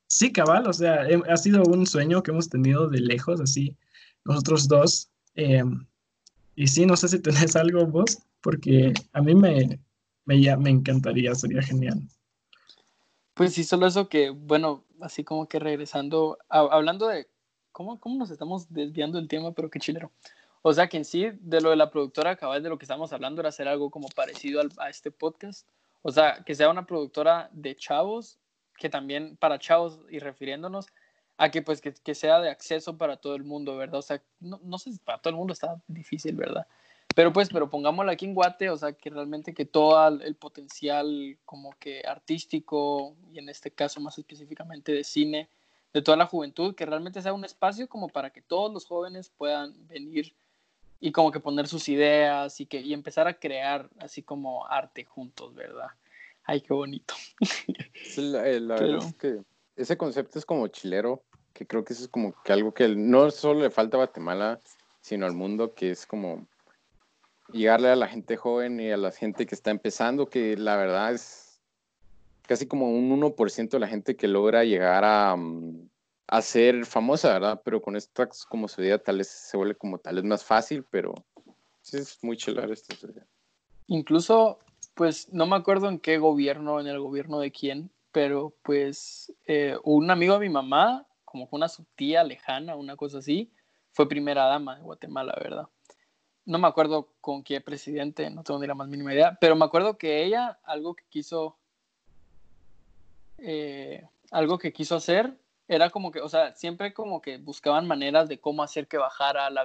sí, 0.07 0.31
cabal, 0.31 0.65
o 0.65 0.71
sea, 0.71 1.05
ha 1.27 1.35
sido 1.35 1.63
un 1.63 1.85
sueño 1.85 2.23
que 2.23 2.31
hemos 2.31 2.47
tenido 2.47 2.87
de 2.87 3.01
lejos, 3.01 3.41
así, 3.41 3.75
nosotros 4.23 4.69
dos. 4.69 5.09
Eh, 5.35 5.65
y 6.55 6.67
sí, 6.67 6.85
no 6.85 6.95
sé 6.95 7.09
si 7.09 7.19
tenés 7.19 7.57
algo 7.57 7.85
vos, 7.85 8.19
porque 8.39 8.93
a 9.11 9.21
mí 9.21 9.35
me, 9.35 9.81
me, 10.23 10.57
me 10.57 10.69
encantaría, 10.69 11.35
sería 11.35 11.61
genial. 11.61 12.07
Pues 13.39 13.53
sí, 13.53 13.63
solo 13.63 13.87
eso 13.87 14.09
que, 14.09 14.31
bueno, 14.31 14.83
así 14.99 15.23
como 15.23 15.47
que 15.47 15.59
regresando, 15.59 16.39
hablando 16.49 17.07
de 17.07 17.29
cómo, 17.71 17.97
cómo 17.97 18.17
nos 18.17 18.31
estamos 18.31 18.67
desviando 18.69 19.17
del 19.17 19.29
tema, 19.29 19.53
pero 19.53 19.69
qué 19.69 19.79
chilero. 19.79 20.11
O 20.61 20.73
sea 20.73 20.89
que 20.89 20.97
en 20.97 21.05
sí, 21.05 21.31
de 21.39 21.61
lo 21.61 21.69
de 21.69 21.77
la 21.77 21.89
productora, 21.89 22.35
cabal 22.35 22.61
de 22.61 22.67
lo 22.67 22.77
que 22.77 22.83
estamos 22.83 23.13
hablando 23.13 23.39
era 23.39 23.47
hacer 23.47 23.69
algo 23.69 23.91
como 23.91 24.09
parecido 24.09 24.61
a 24.77 24.89
este 24.89 25.09
podcast. 25.09 25.65
O 26.01 26.11
sea, 26.11 26.43
que 26.45 26.53
sea 26.53 26.69
una 26.69 26.85
productora 26.85 27.49
de 27.53 27.77
chavos, 27.77 28.39
que 28.77 28.89
también 28.89 29.37
para 29.37 29.57
chavos 29.57 30.01
y 30.09 30.19
refiriéndonos 30.19 30.87
a 31.37 31.49
que 31.49 31.61
pues 31.61 31.79
que, 31.79 31.93
que 31.93 32.15
sea 32.15 32.41
de 32.41 32.49
acceso 32.49 32.97
para 32.97 33.15
todo 33.15 33.35
el 33.35 33.45
mundo, 33.45 33.77
¿verdad? 33.77 33.99
O 33.99 34.01
sea, 34.01 34.21
no, 34.41 34.59
no, 34.63 34.77
sé 34.77 34.91
si 34.91 34.99
para 34.99 35.19
todo 35.19 35.31
el 35.31 35.37
mundo 35.37 35.53
está 35.53 35.81
difícil, 35.87 36.35
¿verdad? 36.35 36.67
Pero 37.15 37.33
pues, 37.33 37.49
pero 37.49 37.69
pongámoslo 37.69 38.11
aquí 38.11 38.25
en 38.25 38.33
Guate, 38.33 38.69
o 38.69 38.77
sea, 38.77 38.93
que 38.93 39.09
realmente 39.09 39.53
que 39.53 39.65
todo 39.65 40.07
el 40.21 40.35
potencial 40.35 41.37
como 41.45 41.71
que 41.79 42.03
artístico 42.07 43.15
y 43.33 43.39
en 43.39 43.49
este 43.49 43.71
caso 43.71 43.99
más 43.99 44.17
específicamente 44.17 44.91
de 44.91 45.03
cine, 45.03 45.49
de 45.93 46.01
toda 46.01 46.17
la 46.17 46.27
juventud, 46.27 46.75
que 46.75 46.85
realmente 46.85 47.21
sea 47.21 47.33
un 47.33 47.45
espacio 47.45 47.87
como 47.89 48.09
para 48.09 48.29
que 48.29 48.41
todos 48.41 48.71
los 48.71 48.85
jóvenes 48.85 49.29
puedan 49.29 49.87
venir 49.87 50.33
y 50.99 51.11
como 51.11 51.31
que 51.31 51.39
poner 51.39 51.67
sus 51.67 51.89
ideas 51.89 52.59
y, 52.59 52.65
que, 52.65 52.81
y 52.81 52.93
empezar 52.93 53.27
a 53.27 53.39
crear 53.39 53.89
así 53.99 54.21
como 54.21 54.67
arte 54.67 55.05
juntos, 55.05 55.55
¿verdad? 55.55 55.87
Ay, 56.43 56.61
qué 56.61 56.73
bonito. 56.73 57.13
la, 58.17 58.41
verdad 58.41 59.05
es 59.05 59.15
que 59.15 59.39
ese 59.75 59.97
concepto 59.97 60.39
es 60.39 60.45
como 60.45 60.67
chilero, 60.67 61.23
que 61.53 61.65
creo 61.65 61.83
que 61.83 61.93
eso 61.93 62.03
es 62.03 62.09
como 62.09 62.33
que 62.43 62.53
algo 62.53 62.73
que 62.73 62.87
no 62.87 63.31
solo 63.31 63.61
le 63.61 63.69
falta 63.69 63.97
a 63.97 63.99
Guatemala, 63.99 64.59
sino 65.01 65.25
al 65.25 65.33
mundo, 65.33 65.73
que 65.73 65.91
es 65.91 66.05
como 66.05 66.45
llegarle 67.51 67.89
a 67.89 67.95
la 67.95 68.07
gente 68.07 68.37
joven 68.37 68.79
y 68.79 68.91
a 68.91 68.97
la 68.97 69.11
gente 69.11 69.45
que 69.45 69.55
está 69.55 69.71
empezando, 69.71 70.29
que 70.29 70.57
la 70.57 70.75
verdad 70.75 71.13
es 71.13 71.61
casi 72.47 72.67
como 72.67 72.89
un 72.89 73.11
1% 73.11 73.69
de 73.69 73.79
la 73.79 73.87
gente 73.87 74.15
que 74.15 74.27
logra 74.27 74.63
llegar 74.63 75.03
a, 75.03 75.35
mm, 75.35 75.89
a 76.27 76.41
ser 76.41 76.85
famosa, 76.85 77.33
¿verdad? 77.33 77.61
Pero 77.63 77.81
con 77.81 77.95
esta 77.95 78.27
como 78.47 78.67
vida 78.77 78.97
tal 78.97 79.17
vez 79.17 79.27
se 79.27 79.57
vuelve 79.57 79.75
como 79.75 79.97
tal 79.97 80.15
vez 80.15 80.23
más 80.23 80.43
fácil, 80.43 80.85
pero 80.89 81.13
sí 81.81 81.97
es 81.97 82.17
muy 82.23 82.37
chelar 82.37 82.71
esta 82.71 82.95
sociedad. 82.95 83.27
Incluso, 83.87 84.59
pues 84.93 85.31
no 85.31 85.47
me 85.47 85.55
acuerdo 85.55 85.89
en 85.89 85.99
qué 85.99 86.17
gobierno, 86.17 86.79
en 86.79 86.87
el 86.87 86.99
gobierno 86.99 87.39
de 87.39 87.51
quién, 87.51 87.91
pero 88.11 88.53
pues 88.63 89.33
eh, 89.47 89.77
un 89.83 90.11
amigo 90.11 90.33
de 90.33 90.39
mi 90.39 90.49
mamá, 90.49 91.07
como 91.25 91.47
una 91.51 91.67
su 91.67 91.85
tía 91.95 92.23
lejana, 92.23 92.75
una 92.75 92.95
cosa 92.95 93.19
así, 93.19 93.51
fue 93.91 94.07
primera 94.07 94.45
dama 94.45 94.75
de 94.75 94.83
Guatemala, 94.83 95.35
¿verdad? 95.41 95.67
No 96.49 96.57
me 96.57 96.67
acuerdo 96.67 97.09
con 97.21 97.43
qué 97.43 97.61
presidente, 97.61 98.27
no 98.31 98.41
tengo 98.41 98.59
ni 98.59 98.65
la 98.65 98.73
más 98.73 98.87
mínima 98.87 99.13
idea, 99.13 99.37
pero 99.39 99.55
me 99.55 99.65
acuerdo 99.65 99.99
que 99.99 100.23
ella, 100.23 100.57
algo 100.63 100.95
que 100.95 101.03
quiso, 101.07 101.59
eh, 103.37 104.03
algo 104.31 104.57
que 104.57 104.73
quiso 104.73 104.95
hacer 104.95 105.37
era 105.67 105.91
como 105.91 106.09
que, 106.09 106.21
o 106.21 106.27
sea, 106.27 106.55
siempre 106.55 106.91
como 106.91 107.21
que 107.21 107.37
buscaban 107.37 107.85
maneras 107.85 108.27
de 108.27 108.39
cómo 108.39 108.63
hacer 108.63 108.87
que 108.87 108.97
bajara 108.97 109.51
la, 109.51 109.63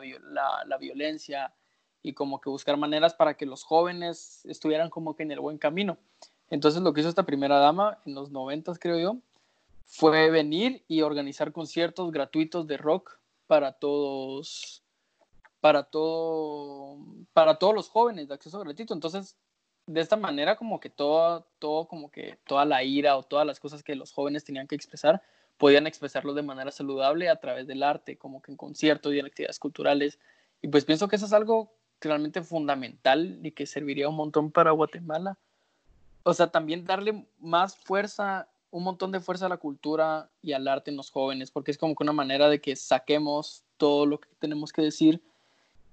la, 0.66 0.76
violencia 0.76 1.54
y 2.02 2.12
como 2.12 2.38
que 2.42 2.50
buscar 2.50 2.76
maneras 2.76 3.14
para 3.14 3.38
que 3.38 3.46
los 3.46 3.64
jóvenes 3.64 4.44
estuvieran 4.44 4.90
como 4.90 5.16
que 5.16 5.22
en 5.22 5.32
el 5.32 5.40
buen 5.40 5.56
camino. 5.56 5.96
Entonces 6.50 6.82
lo 6.82 6.92
que 6.92 7.00
hizo 7.00 7.08
esta 7.08 7.24
primera 7.24 7.60
dama 7.60 7.96
en 8.04 8.14
los 8.14 8.30
noventas, 8.30 8.78
creo 8.78 8.98
yo, 8.98 9.16
fue 9.86 10.28
venir 10.28 10.84
y 10.86 11.00
organizar 11.00 11.50
conciertos 11.50 12.12
gratuitos 12.12 12.66
de 12.66 12.76
rock 12.76 13.18
para 13.46 13.72
todos, 13.72 14.83
para 15.64 15.82
todo, 15.84 16.98
para 17.32 17.54
todos 17.54 17.74
los 17.74 17.88
jóvenes 17.88 18.28
de 18.28 18.34
acceso 18.34 18.60
gratuito. 18.60 18.92
Entonces, 18.92 19.38
de 19.86 20.02
esta 20.02 20.14
manera 20.14 20.56
como 20.56 20.78
que 20.78 20.90
todo, 20.90 21.46
todo 21.58 21.88
como 21.88 22.10
que 22.10 22.38
toda 22.46 22.66
la 22.66 22.84
ira 22.84 23.16
o 23.16 23.22
todas 23.22 23.46
las 23.46 23.60
cosas 23.60 23.82
que 23.82 23.94
los 23.94 24.12
jóvenes 24.12 24.44
tenían 24.44 24.66
que 24.66 24.74
expresar 24.74 25.22
podían 25.56 25.86
expresarlo 25.86 26.34
de 26.34 26.42
manera 26.42 26.70
saludable 26.70 27.30
a 27.30 27.40
través 27.40 27.66
del 27.66 27.82
arte, 27.82 28.18
como 28.18 28.42
que 28.42 28.50
en 28.50 28.58
conciertos 28.58 29.14
y 29.14 29.20
en 29.20 29.24
actividades 29.24 29.58
culturales. 29.58 30.18
Y 30.60 30.68
pues 30.68 30.84
pienso 30.84 31.08
que 31.08 31.16
eso 31.16 31.24
es 31.24 31.32
algo 31.32 31.72
realmente 31.98 32.42
fundamental 32.42 33.40
y 33.42 33.52
que 33.52 33.64
serviría 33.64 34.10
un 34.10 34.16
montón 34.16 34.50
para 34.50 34.72
Guatemala. 34.72 35.38
O 36.24 36.34
sea, 36.34 36.48
también 36.48 36.84
darle 36.84 37.26
más 37.38 37.74
fuerza, 37.74 38.50
un 38.70 38.84
montón 38.84 39.12
de 39.12 39.20
fuerza 39.20 39.46
a 39.46 39.48
la 39.48 39.56
cultura 39.56 40.28
y 40.42 40.52
al 40.52 40.68
arte 40.68 40.90
en 40.90 40.98
los 40.98 41.10
jóvenes, 41.10 41.50
porque 41.50 41.70
es 41.70 41.78
como 41.78 41.94
que 41.94 42.04
una 42.04 42.12
manera 42.12 42.50
de 42.50 42.60
que 42.60 42.76
saquemos 42.76 43.64
todo 43.78 44.04
lo 44.04 44.20
que 44.20 44.28
tenemos 44.38 44.70
que 44.70 44.82
decir 44.82 45.22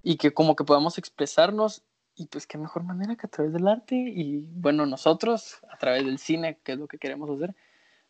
y 0.03 0.17
que 0.17 0.33
como 0.33 0.55
que 0.55 0.63
podamos 0.63 0.97
expresarnos 0.97 1.83
y 2.15 2.27
pues 2.27 2.45
qué 2.45 2.57
mejor 2.57 2.83
manera 2.83 3.15
que 3.15 3.27
a 3.27 3.29
través 3.29 3.53
del 3.53 3.67
arte 3.67 3.95
y 3.95 4.45
bueno, 4.55 4.85
nosotros 4.85 5.57
a 5.69 5.77
través 5.77 6.05
del 6.05 6.19
cine, 6.19 6.57
que 6.63 6.73
es 6.73 6.77
lo 6.77 6.87
que 6.87 6.97
queremos 6.97 7.29
hacer, 7.29 7.55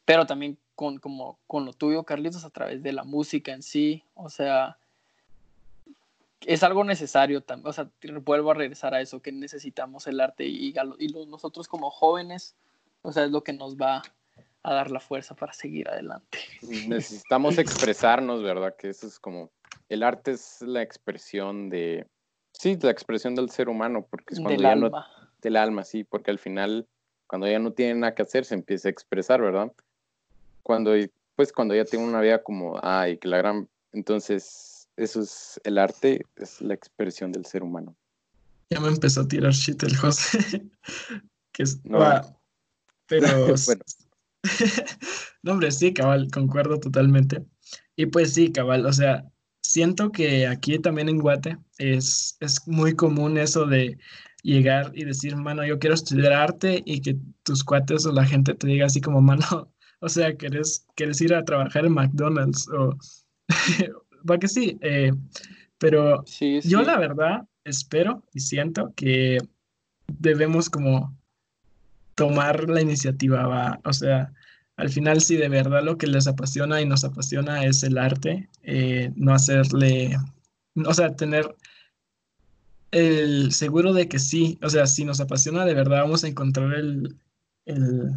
pero 0.05 0.25
también 0.25 0.57
con, 0.75 0.97
como, 0.97 1.39
con 1.47 1.65
lo 1.65 1.73
tuyo, 1.73 2.03
Carlitos, 2.03 2.43
a 2.43 2.49
través 2.49 2.81
de 2.81 2.91
la 2.91 3.03
música 3.03 3.53
en 3.53 3.61
sí. 3.61 4.03
O 4.15 4.29
sea, 4.29 4.77
es 6.45 6.63
algo 6.63 6.83
necesario 6.83 7.41
también. 7.41 7.67
O 7.67 7.73
sea, 7.73 7.89
vuelvo 8.23 8.51
a 8.51 8.55
regresar 8.55 8.93
a 8.93 9.01
eso, 9.01 9.21
que 9.21 9.31
necesitamos 9.31 10.07
el 10.07 10.19
arte 10.19 10.45
y, 10.45 10.73
y 10.99 11.07
nosotros 11.27 11.67
como 11.67 11.91
jóvenes, 11.91 12.55
o 13.03 13.11
sea, 13.11 13.25
es 13.25 13.31
lo 13.31 13.43
que 13.43 13.53
nos 13.53 13.77
va 13.77 14.01
a 14.63 14.73
dar 14.73 14.91
la 14.91 14.99
fuerza 14.99 15.35
para 15.35 15.53
seguir 15.53 15.87
adelante. 15.87 16.39
Necesitamos 16.87 17.57
expresarnos, 17.57 18.43
¿verdad? 18.43 18.75
Que 18.75 18.89
eso 18.89 19.07
es 19.07 19.19
como, 19.19 19.49
el 19.91 20.03
arte 20.03 20.31
es 20.31 20.61
la 20.61 20.81
expresión 20.81 21.69
de, 21.69 22.07
sí, 22.53 22.77
la 22.81 22.91
expresión 22.91 23.35
del 23.35 23.49
ser 23.49 23.67
humano, 23.67 24.07
porque 24.09 24.33
es 24.33 24.39
cuando 24.39 24.51
del 24.51 24.61
ya 24.61 24.71
alma. 24.71 24.89
no, 24.89 25.05
del 25.41 25.57
alma, 25.57 25.83
sí, 25.83 26.05
porque 26.05 26.31
al 26.31 26.39
final, 26.39 26.87
cuando 27.27 27.45
ya 27.47 27.59
no 27.59 27.73
tiene 27.73 27.95
nada 27.95 28.15
que 28.15 28.21
hacer, 28.21 28.45
se 28.45 28.55
empieza 28.55 28.87
a 28.87 28.91
expresar, 28.91 29.41
¿verdad? 29.41 29.73
Cuando, 30.63 30.93
pues 31.35 31.51
cuando 31.51 31.75
ya 31.75 31.83
tiene 31.83 32.05
una 32.05 32.21
vida 32.21 32.41
como, 32.41 32.79
ay, 32.81 33.17
que 33.17 33.27
la 33.27 33.37
gran, 33.39 33.67
entonces, 33.91 34.87
eso 34.95 35.21
es, 35.21 35.59
el 35.65 35.77
arte 35.77 36.25
es 36.37 36.61
la 36.61 36.73
expresión 36.73 37.33
del 37.33 37.45
ser 37.45 37.61
humano. 37.61 37.93
Ya 38.69 38.79
me 38.79 38.87
empezó 38.87 39.21
a 39.21 39.27
tirar 39.27 39.51
shit 39.51 39.83
el 39.83 39.97
José. 39.97 40.39
que 41.51 41.63
es, 41.63 41.83
No. 41.83 41.99
va, 41.99 42.21
pero 43.07 43.27
Bueno. 43.65 43.81
no, 45.43 45.51
hombre, 45.51 45.69
sí, 45.71 45.93
cabal, 45.93 46.29
concuerdo 46.31 46.79
totalmente. 46.79 47.45
Y 47.97 48.05
pues 48.05 48.33
sí, 48.33 48.53
cabal, 48.53 48.85
o 48.85 48.93
sea, 48.93 49.30
siento 49.61 50.11
que 50.11 50.47
aquí 50.47 50.77
también 50.79 51.09
en 51.09 51.19
Guate 51.19 51.57
es, 51.77 52.37
es 52.39 52.67
muy 52.67 52.95
común 52.95 53.37
eso 53.37 53.65
de 53.65 53.97
llegar 54.43 54.91
y 54.95 55.05
decir, 55.05 55.35
mano, 55.35 55.65
yo 55.65 55.79
quiero 55.79 55.93
estudiar 55.95 56.33
arte 56.33 56.81
y 56.85 57.01
que 57.01 57.17
tus 57.43 57.63
cuates 57.63 58.05
o 58.05 58.11
la 58.11 58.25
gente 58.25 58.53
te 58.55 58.67
diga 58.67 58.87
así 58.87 58.99
como, 59.01 59.21
mano, 59.21 59.71
o 59.99 60.09
sea, 60.09 60.35
¿quieres, 60.35 60.85
quieres 60.95 61.21
ir 61.21 61.33
a 61.33 61.45
trabajar 61.45 61.85
en 61.85 61.93
McDonald's? 61.93 62.67
O, 62.69 62.97
va 64.29 64.37
que 64.39 64.47
sí, 64.47 64.77
eh, 64.81 65.11
pero 65.77 66.23
Sí, 66.25 66.61
sí. 66.61 66.69
yo 66.69 66.81
la 66.81 66.97
verdad 66.97 67.47
espero 67.63 68.23
y 68.33 68.39
siento 68.39 68.93
que 68.95 69.37
debemos 70.07 70.69
como 70.69 71.17
tomar 72.15 72.69
la 72.69 72.81
iniciativa, 72.81 73.47
va. 73.47 73.79
O 73.83 73.93
sea, 73.93 74.31
al 74.81 74.89
final 74.89 75.21
si 75.21 75.37
de 75.37 75.47
verdad 75.47 75.83
lo 75.83 75.95
que 75.95 76.07
les 76.07 76.25
apasiona 76.25 76.81
y 76.81 76.87
nos 76.87 77.03
apasiona 77.03 77.65
es 77.65 77.83
el 77.83 77.99
arte, 77.99 78.49
eh, 78.63 79.11
no 79.15 79.31
hacerle, 79.31 80.17
o 80.75 80.93
sea, 80.95 81.15
tener 81.15 81.55
el 82.89 83.51
seguro 83.51 83.93
de 83.93 84.07
que 84.07 84.17
sí, 84.17 84.57
o 84.63 84.69
sea, 84.69 84.87
si 84.87 85.05
nos 85.05 85.21
apasiona 85.21 85.65
de 85.65 85.75
verdad 85.75 86.01
vamos 86.01 86.23
a 86.23 86.29
encontrar 86.29 86.73
el, 86.73 87.15
el, 87.65 88.09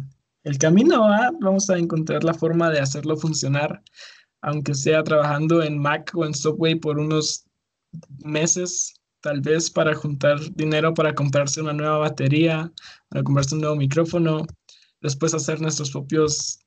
el 0.43 0.57
camino, 0.57 1.01
¿va? 1.01 1.29
Vamos 1.39 1.69
a 1.69 1.77
encontrar 1.77 2.23
la 2.23 2.33
forma 2.33 2.71
de 2.71 2.79
hacerlo 2.79 3.15
funcionar, 3.15 3.83
aunque 4.41 4.73
sea 4.73 5.03
trabajando 5.03 5.61
en 5.61 5.77
Mac 5.77 6.13
o 6.15 6.25
en 6.25 6.33
Subway 6.33 6.73
por 6.73 6.97
unos 6.97 7.45
meses, 8.23 8.99
tal 9.21 9.39
vez 9.41 9.69
para 9.69 9.93
juntar 9.93 10.39
dinero 10.55 10.95
para 10.95 11.13
comprarse 11.13 11.61
una 11.61 11.73
nueva 11.73 11.99
batería, 11.99 12.71
para 13.09 13.21
comprarse 13.23 13.53
un 13.53 13.61
nuevo 13.61 13.75
micrófono, 13.75 14.47
después 15.05 15.33
hacer 15.33 15.61
nuestros 15.61 15.91
propios 15.91 16.59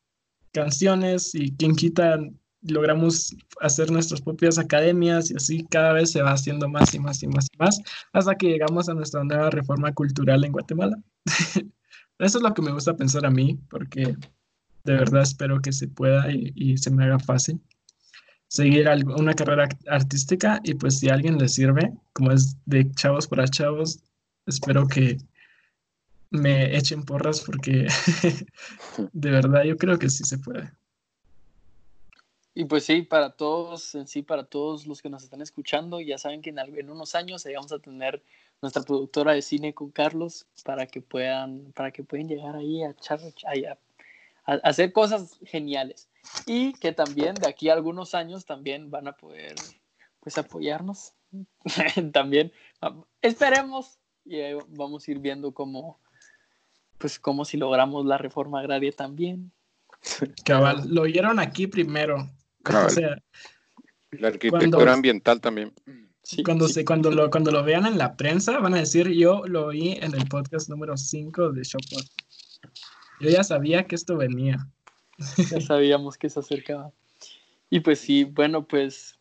canciones 0.53 1.35
y 1.35 1.55
quien 1.57 1.74
quita 1.77 2.18
logramos 2.62 3.37
hacer 3.61 3.90
nuestras 3.90 4.20
propias 4.20 4.59
academias 4.59 5.31
y 5.31 5.35
así 5.37 5.64
cada 5.70 5.92
vez 5.92 6.11
se 6.11 6.22
va 6.22 6.33
haciendo 6.33 6.68
más 6.68 6.92
y 6.94 6.98
más 6.98 7.22
y 7.22 7.29
más 7.29 7.46
y 7.53 7.57
más 7.59 7.81
hasta 8.12 8.35
que 8.35 8.48
llegamos 8.48 8.88
a 8.88 8.94
nuestra 8.94 9.22
nueva 9.22 9.51
reforma 9.51 9.92
cultural 9.92 10.44
en 10.44 10.53
Guatemala. 10.53 10.96
Eso 12.18 12.38
es 12.38 12.42
lo 12.42 12.53
que 12.55 12.62
me 12.62 12.72
gusta 12.72 12.96
pensar 12.96 13.24
a 13.27 13.31
mí, 13.31 13.61
porque 13.70 14.03
de 14.85 14.92
verdad 14.92 15.22
espero 15.22 15.61
que 15.61 15.72
se 15.72 15.87
pueda 15.87 16.33
y, 16.33 16.53
y 16.57 16.77
se 16.79 16.90
me 16.90 17.05
haga 17.05 17.18
fácil 17.20 17.61
seguir 18.48 18.88
algo- 18.88 19.14
una 19.16 19.35
carrera 19.35 19.68
artística 19.88 20.61
y 20.64 20.74
pues 20.74 20.98
si 20.98 21.09
a 21.11 21.14
alguien 21.14 21.38
le 21.38 21.48
sirve, 21.48 21.92
como 22.12 22.33
es 22.33 22.57
de 22.66 22.90
chavos 22.92 23.29
para 23.29 23.46
chavos, 23.46 24.01
espero 24.46 24.87
que 24.88 25.18
me 26.31 26.77
echen 26.77 27.05
porras 27.05 27.41
porque 27.41 27.87
de 29.12 29.31
verdad 29.31 29.64
yo 29.64 29.77
creo 29.77 29.99
que 29.99 30.09
sí 30.09 30.25
se 30.25 30.38
puede. 30.38 30.71
Y 32.55 32.64
pues 32.64 32.85
sí, 32.85 33.03
para 33.03 33.31
todos, 33.31 33.95
en 33.95 34.09
sí, 34.09 34.23
para 34.23 34.45
todos 34.45 34.87
los 34.87 35.01
que 35.01 35.09
nos 35.09 35.23
están 35.23 35.41
escuchando, 35.41 36.01
ya 36.01 36.19
saben 36.19 36.43
que 36.43 36.51
en, 36.51 36.59
en 36.59 36.91
unos 36.91 37.14
años 37.14 37.47
ahí 37.47 37.55
vamos 37.55 37.71
a 37.71 37.79
tener 37.79 38.21
nuestra 38.61 38.83
productora 38.83 39.33
de 39.33 39.43
cine 39.43 39.75
con 39.75 39.91
Carlos 39.91 40.45
para 40.64 40.87
que 40.87 41.01
puedan, 41.01 41.73
para 41.73 41.93
que 41.93 42.03
puedan 42.03 42.27
llegar 42.27 42.57
ahí 42.57 42.83
a, 42.83 42.91
echar, 42.91 43.21
ahí 43.47 43.64
a, 43.64 43.79
a 44.45 44.55
hacer 44.64 44.93
cosas 44.93 45.38
geniales. 45.45 46.09
Y 46.47 46.73
que 46.75 46.93
también 46.93 47.37
de 47.37 47.49
aquí 47.49 47.69
a 47.69 47.75
algunos 47.75 48.17
años 48.17 48.45
también 48.45 48.91
van 48.91 49.07
a 49.07 49.12
poder 49.12 49.55
pues 50.19 50.37
apoyarnos. 50.37 51.12
también 52.12 52.53
esperemos 53.23 54.01
y 54.25 54.41
vamos 54.71 55.07
a 55.07 55.11
ir 55.12 55.21
viendo 55.21 55.53
cómo 55.53 56.01
pues 56.98 57.18
cómo 57.18 57.44
si 57.44 57.56
logramos 57.56 58.04
la 58.04 58.18
reforma 58.18 58.61
agraria 58.61 58.92
también. 58.92 59.52
Cabal, 60.44 60.88
lo 60.92 61.02
oyeron 61.02 61.38
aquí 61.38 61.66
primero. 61.66 62.16
O 62.61 62.62
Cabal. 62.70 62.90
sea, 62.90 63.22
La 64.11 64.28
arquitectura 64.28 64.70
Cuando- 64.70 64.92
ambiental 64.92 65.40
también. 65.40 65.72
Sí, 66.22 66.42
cuando, 66.42 66.66
sí. 66.68 66.74
se, 66.74 66.84
cuando, 66.84 67.11
lo, 67.11 67.30
cuando 67.30 67.50
lo 67.50 67.62
vean 67.64 67.87
en 67.87 67.96
la 67.96 68.14
prensa, 68.14 68.58
van 68.58 68.74
a 68.74 68.78
decir, 68.80 69.08
yo 69.08 69.42
lo 69.46 69.66
oí 69.66 69.92
en 69.92 70.14
el 70.14 70.28
podcast 70.28 70.68
número 70.68 70.94
5 70.98 71.52
de 71.52 71.62
Shopot. 71.62 72.04
Yo 73.20 73.30
ya 73.30 73.42
sabía 73.42 73.87
que 73.87 73.94
esto 73.94 74.18
venía. 74.18 74.58
ya 75.50 75.61
sabíamos 75.62 76.18
que 76.18 76.28
se 76.28 76.40
acercaba. 76.40 76.92
Y 77.70 77.80
pues 77.80 78.00
sí, 78.00 78.24
bueno, 78.24 78.66
pues 78.66 79.18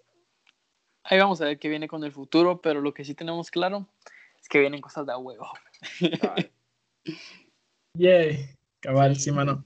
ahí 1.03 1.17
vamos 1.19 1.39
a 1.39 1.45
ver 1.45 1.59
qué 1.59 1.69
viene 1.69 1.87
con 1.87 2.03
el 2.03 2.11
futuro, 2.11 2.59
pero 2.59 2.81
lo 2.81 2.93
que 2.93 3.05
sí 3.05 3.13
tenemos 3.13 3.49
claro 3.51 3.87
es 4.41 4.49
que 4.49 4.59
vienen 4.59 4.81
cosas 4.81 5.05
de 5.05 5.13
a 5.13 5.17
huevo. 5.17 5.47
Yay, 7.97 8.49
cabal, 8.79 9.15
sí, 9.15 9.31
mano. 9.31 9.65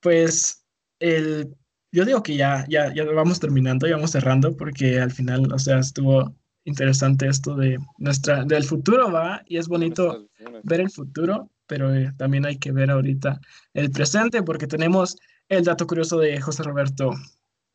Pues 0.00 0.64
el, 0.98 1.56
yo 1.92 2.04
digo 2.04 2.22
que 2.22 2.36
ya, 2.36 2.66
ya, 2.68 2.92
ya 2.92 3.04
vamos 3.04 3.40
terminando, 3.40 3.86
ya 3.86 3.96
vamos 3.96 4.10
cerrando, 4.10 4.56
porque 4.56 5.00
al 5.00 5.10
final, 5.10 5.52
o 5.52 5.58
sea, 5.58 5.78
estuvo 5.78 6.34
interesante 6.64 7.26
esto 7.28 7.54
de 7.54 7.78
nuestra, 7.98 8.44
del 8.44 8.64
futuro, 8.64 9.12
va, 9.12 9.42
y 9.46 9.58
es 9.58 9.68
bonito 9.68 10.28
ver 10.64 10.80
el 10.80 10.90
futuro, 10.90 11.50
pero 11.66 11.94
eh, 11.94 12.12
también 12.16 12.46
hay 12.46 12.58
que 12.58 12.72
ver 12.72 12.90
ahorita 12.90 13.40
el 13.74 13.90
presente, 13.90 14.42
porque 14.42 14.66
tenemos 14.66 15.16
el 15.48 15.64
dato 15.64 15.86
curioso 15.86 16.18
de 16.18 16.40
José 16.40 16.62
Roberto. 16.62 17.12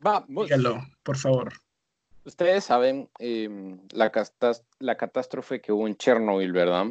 Vamos. 0.00 0.44
Dígalo, 0.44 0.86
por 1.02 1.16
favor. 1.16 1.52
Ustedes 2.24 2.64
saben 2.64 3.08
em, 3.18 3.80
la, 3.92 4.12
la 4.78 4.96
catástrofe 4.96 5.60
que 5.60 5.72
hubo 5.72 5.88
en 5.88 5.96
Chernobyl, 5.96 6.52
¿verdad? 6.52 6.86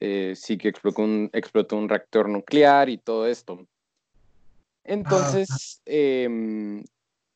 Eh, 0.00 0.34
sí 0.36 0.58
que 0.58 0.68
explotó 0.68 1.02
un, 1.02 1.30
explotó 1.32 1.76
un 1.76 1.88
reactor 1.88 2.28
nuclear 2.28 2.88
y 2.88 2.98
todo 2.98 3.26
esto. 3.26 3.66
Entonces, 4.84 5.82
em, 5.84 6.84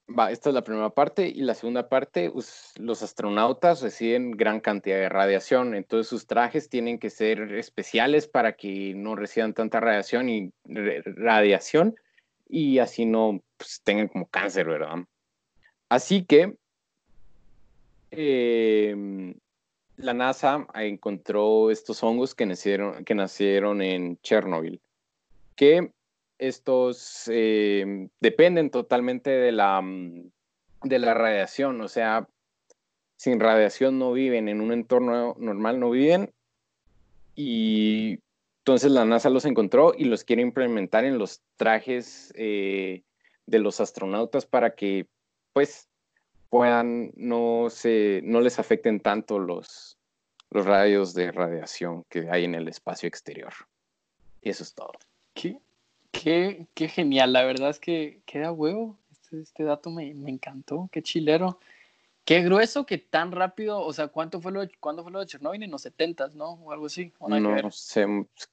va, 0.09 0.31
esta 0.31 0.51
es 0.51 0.55
la 0.55 0.63
primera 0.63 0.91
parte 0.91 1.29
y 1.29 1.41
la 1.41 1.55
segunda 1.55 1.89
parte, 1.89 2.33
los 2.77 3.03
astronautas 3.03 3.83
reciben 3.83 4.33
gran 4.33 4.61
cantidad 4.61 4.97
de 4.97 5.09
radiación, 5.09 5.75
entonces 5.75 6.09
sus 6.09 6.27
trajes 6.27 6.69
tienen 6.69 6.99
que 6.99 7.11
ser 7.11 7.53
especiales 7.55 8.29
para 8.29 8.53
que 8.53 8.95
no 8.95 9.17
reciban 9.17 9.53
tanta 9.53 9.81
radiación 9.81 10.29
y 10.29 10.53
radiación 10.65 11.97
y 12.49 12.79
así 12.79 13.05
no 13.05 13.43
pues, 13.57 13.81
tengan 13.83 14.09
como 14.09 14.27
cáncer, 14.29 14.67
¿verdad? 14.67 15.05
Así 15.89 16.25
que 16.25 16.57
em, 18.13 19.35
la 20.03 20.15
NASA 20.15 20.67
encontró 20.75 21.71
estos 21.71 22.03
hongos 22.03 22.35
que 22.35 22.47
nacieron, 22.47 23.05
que 23.05 23.15
nacieron 23.15 23.83
en 23.83 24.19
Chernobyl, 24.23 24.81
que 25.57 25.93
estos 26.39 27.29
em, 27.29 28.09
dependen 28.21 28.71
totalmente 28.71 29.31
de 29.31 29.53
la, 29.53 29.81
mm, 29.81 30.31
de 30.85 30.99
la 30.99 31.15
radiación, 31.15 31.81
o 31.81 31.89
sea, 31.89 32.29
sin 33.17 33.41
radiación 33.41 33.99
no 33.99 34.13
viven, 34.13 34.49
en 34.49 34.61
un 34.61 34.73
entorno 34.73 35.37
normal 35.39 35.79
no 35.79 35.91
viven, 35.91 36.33
y 37.37 38.19
entonces 38.61 38.91
la 38.93 39.05
NASA 39.05 39.31
los 39.31 39.45
encontró 39.45 39.93
y 39.97 40.05
los 40.05 40.25
quiere 40.25 40.43
implementar 40.43 41.05
en 41.05 41.19
los 41.19 41.43
trajes 41.57 42.33
eh, 42.37 43.03
de 43.47 43.59
los 43.59 43.81
astronautas 43.81 44.47
para 44.47 44.75
que, 44.75 45.07
pues, 45.53 45.91
puedan, 46.51 47.13
no, 47.17 47.69
se, 47.71 48.21
no 48.25 48.41
les 48.41 48.59
afecten 48.59 49.01
tanto 49.01 49.39
los, 49.39 50.00
los 50.51 50.67
rayos 50.67 51.15
de 51.15 51.33
radiación 51.33 52.05
que 52.09 52.29
hay 52.31 52.45
en 52.45 52.55
el 52.55 52.69
espacio 52.69 53.07
exterior. 53.07 53.53
Y 54.43 54.51
eso 54.51 54.63
es 54.63 54.75
todo. 54.75 54.93
Qué, 55.35 55.59
qué, 56.11 56.67
qué 56.75 56.89
genial, 56.89 57.33
la 57.33 57.45
verdad 57.45 57.71
es 57.71 57.79
que 57.79 58.21
queda 58.27 58.53
huevo. 58.53 58.99
Este, 59.11 59.41
este 59.41 59.65
dato 59.65 59.91
me, 59.91 60.13
me 60.15 60.31
encantó, 60.31 60.89
qué 60.93 61.03
chilero. 61.03 61.61
Qué 62.25 62.43
grueso 62.43 62.87
que 62.87 62.99
tan 62.99 63.33
rápido, 63.33 63.81
o 63.81 63.93
sea, 63.93 64.09
¿cuánto 64.09 64.41
fue 64.41 64.53
lo 64.53 64.61
de, 64.61 64.71
¿cuándo 64.79 65.03
fue 65.03 65.11
lo 65.11 65.21
de 65.21 65.27
Chernobyl? 65.27 65.63
En 65.63 65.71
los 65.71 65.83
70 65.83 66.29
¿no? 66.35 66.53
O 66.53 66.71
algo 66.71 66.87
así. 66.87 67.13
¿o 67.19 67.29
ver? 67.29 67.65
No 67.65 67.71
sé, 67.71 68.07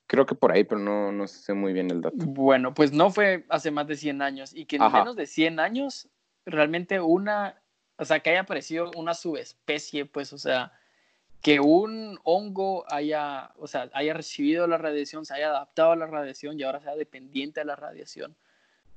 creo 0.07 0.25
que 0.25 0.35
por 0.35 0.51
ahí, 0.51 0.63
pero 0.63 0.79
no, 0.79 1.11
no 1.11 1.27
sé 1.27 1.53
muy 1.53 1.73
bien 1.73 1.91
el 1.91 2.01
dato. 2.01 2.15
Bueno, 2.17 2.73
pues 2.73 2.91
no 2.91 3.11
fue 3.11 3.45
hace 3.49 3.69
más 3.69 3.85
de 3.87 3.95
100 3.95 4.21
años 4.21 4.55
y 4.55 4.65
que 4.65 4.77
en 4.77 4.83
Ajá. 4.83 4.99
menos 4.99 5.15
de 5.15 5.27
100 5.27 5.59
años 5.59 6.09
realmente 6.45 6.99
una, 6.99 7.61
o 7.97 8.05
sea, 8.05 8.21
que 8.21 8.31
haya 8.31 8.41
aparecido 8.41 8.89
una 8.95 9.13
subespecie, 9.13 10.05
pues, 10.05 10.33
o 10.33 10.37
sea, 10.37 10.71
que 11.41 11.59
un 11.59 12.19
hongo 12.23 12.85
haya, 12.91 13.51
o 13.57 13.67
sea, 13.67 13.89
haya 13.93 14.13
recibido 14.13 14.67
la 14.67 14.77
radiación, 14.77 15.25
se 15.25 15.33
haya 15.33 15.49
adaptado 15.49 15.91
a 15.91 15.95
la 15.95 16.07
radiación 16.07 16.59
y 16.59 16.63
ahora 16.63 16.81
sea 16.81 16.95
dependiente 16.95 17.61
de 17.61 17.65
la 17.65 17.75
radiación. 17.75 18.35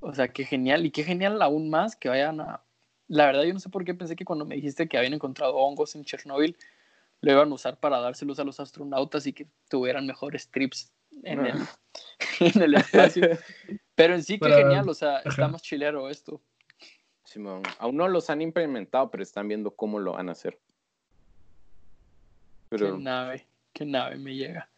O 0.01 0.14
sea, 0.14 0.28
qué 0.28 0.45
genial. 0.45 0.86
Y 0.86 0.91
qué 0.91 1.05
genial 1.05 1.41
aún 1.43 1.70
más 1.70 1.97
que 1.97 2.09
vayan 2.09 2.41
a... 2.41 2.62
La 3.09 3.26
verdad, 3.26 3.43
yo 3.43 3.53
no 3.53 3.61
sé 3.61 3.68
por 3.68 3.84
qué 3.84 3.95
pensé 3.95 4.16
que 4.16 4.24
cuando 4.24 4.45
me 4.45 4.55
dijiste 4.55 4.88
que 4.88 4.97
habían 4.97 5.14
encontrado 5.14 5.57
hongos 5.57 5.95
en 5.95 6.05
Chernobyl, 6.05 6.57
lo 7.20 7.32
iban 7.32 7.51
a 7.51 7.55
usar 7.55 7.78
para 7.78 8.01
dárselos 8.01 8.38
a 8.38 8.45
los 8.45 8.61
astronautas 8.61 9.26
y 9.26 9.32
que 9.32 9.47
tuvieran 9.68 10.07
mejores 10.07 10.49
trips 10.49 10.93
en, 11.22 11.45
el, 11.45 11.59
en 12.41 12.62
el 12.62 12.74
espacio. 12.74 13.28
Pero 13.95 14.14
en 14.14 14.22
sí, 14.22 14.38
qué 14.38 14.49
genial. 14.49 14.88
O 14.88 14.95
sea, 14.95 15.18
está 15.18 15.49
más 15.49 15.62
chilero 15.62 16.09
esto. 16.09 16.41
Simón, 17.24 17.62
aún 17.78 17.97
no 17.97 18.09
los 18.09 18.30
han 18.30 18.43
implementado, 18.43 19.11
pero 19.11 19.22
están 19.22 19.47
viendo 19.47 19.70
cómo 19.72 19.99
lo 19.99 20.12
van 20.12 20.28
a 20.28 20.32
hacer. 20.32 20.59
Qué 22.71 22.93
nave, 22.99 23.47
qué 23.73 23.85
nave 23.85 24.16
me 24.16 24.35
llega. 24.35 24.68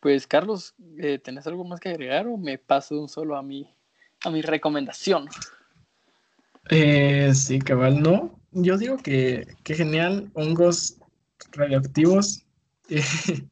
Pues, 0.00 0.26
Carlos, 0.26 0.74
eh, 0.98 1.18
¿tenés 1.18 1.46
algo 1.46 1.64
más 1.64 1.80
que 1.80 1.88
agregar 1.88 2.26
o 2.26 2.36
me 2.36 2.58
paso 2.58 2.94
de 2.94 3.00
un 3.00 3.08
solo 3.08 3.36
a 3.36 3.42
mi, 3.42 3.74
a 4.22 4.30
mi 4.30 4.42
recomendación? 4.42 5.28
Eh, 6.70 7.32
sí, 7.34 7.58
cabal, 7.58 8.02
no. 8.02 8.38
Yo 8.52 8.76
digo 8.76 8.98
que, 8.98 9.46
qué 9.64 9.74
genial, 9.74 10.30
hongos 10.34 10.98
radioactivos 11.52 12.44
eh, 12.88 13.02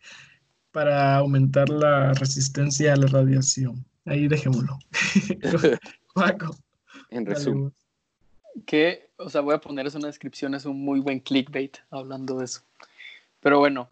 para 0.72 1.16
aumentar 1.16 1.68
la 1.70 2.12
resistencia 2.12 2.92
a 2.92 2.96
la 2.96 3.06
radiación. 3.06 3.84
Ahí 4.04 4.28
dejémoslo. 4.28 4.78
Paco. 6.14 6.56
En 7.10 7.24
resumen. 7.24 7.72
Que, 8.66 9.08
o 9.16 9.30
sea, 9.30 9.40
voy 9.40 9.54
a 9.54 9.60
poner 9.60 9.86
eso 9.86 9.96
en 9.98 10.02
la 10.02 10.08
descripción, 10.08 10.54
es 10.54 10.66
un 10.66 10.84
muy 10.84 11.00
buen 11.00 11.20
clickbait 11.20 11.78
hablando 11.90 12.38
de 12.38 12.44
eso. 12.44 12.60
Pero 13.44 13.58
bueno, 13.58 13.90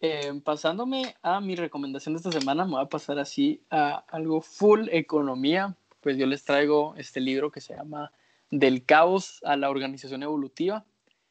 eh, 0.00 0.32
pasándome 0.42 1.14
a 1.22 1.40
mi 1.40 1.54
recomendación 1.54 2.12
de 2.12 2.16
esta 2.16 2.32
semana, 2.32 2.64
me 2.64 2.72
voy 2.72 2.82
a 2.82 2.88
pasar 2.88 3.20
así 3.20 3.62
a 3.70 4.04
algo 4.08 4.40
full 4.40 4.88
economía. 4.90 5.76
Pues 6.00 6.16
yo 6.16 6.26
les 6.26 6.42
traigo 6.42 6.92
este 6.96 7.20
libro 7.20 7.52
que 7.52 7.60
se 7.60 7.76
llama 7.76 8.10
Del 8.50 8.84
caos 8.84 9.40
a 9.44 9.54
la 9.54 9.70
organización 9.70 10.24
evolutiva. 10.24 10.84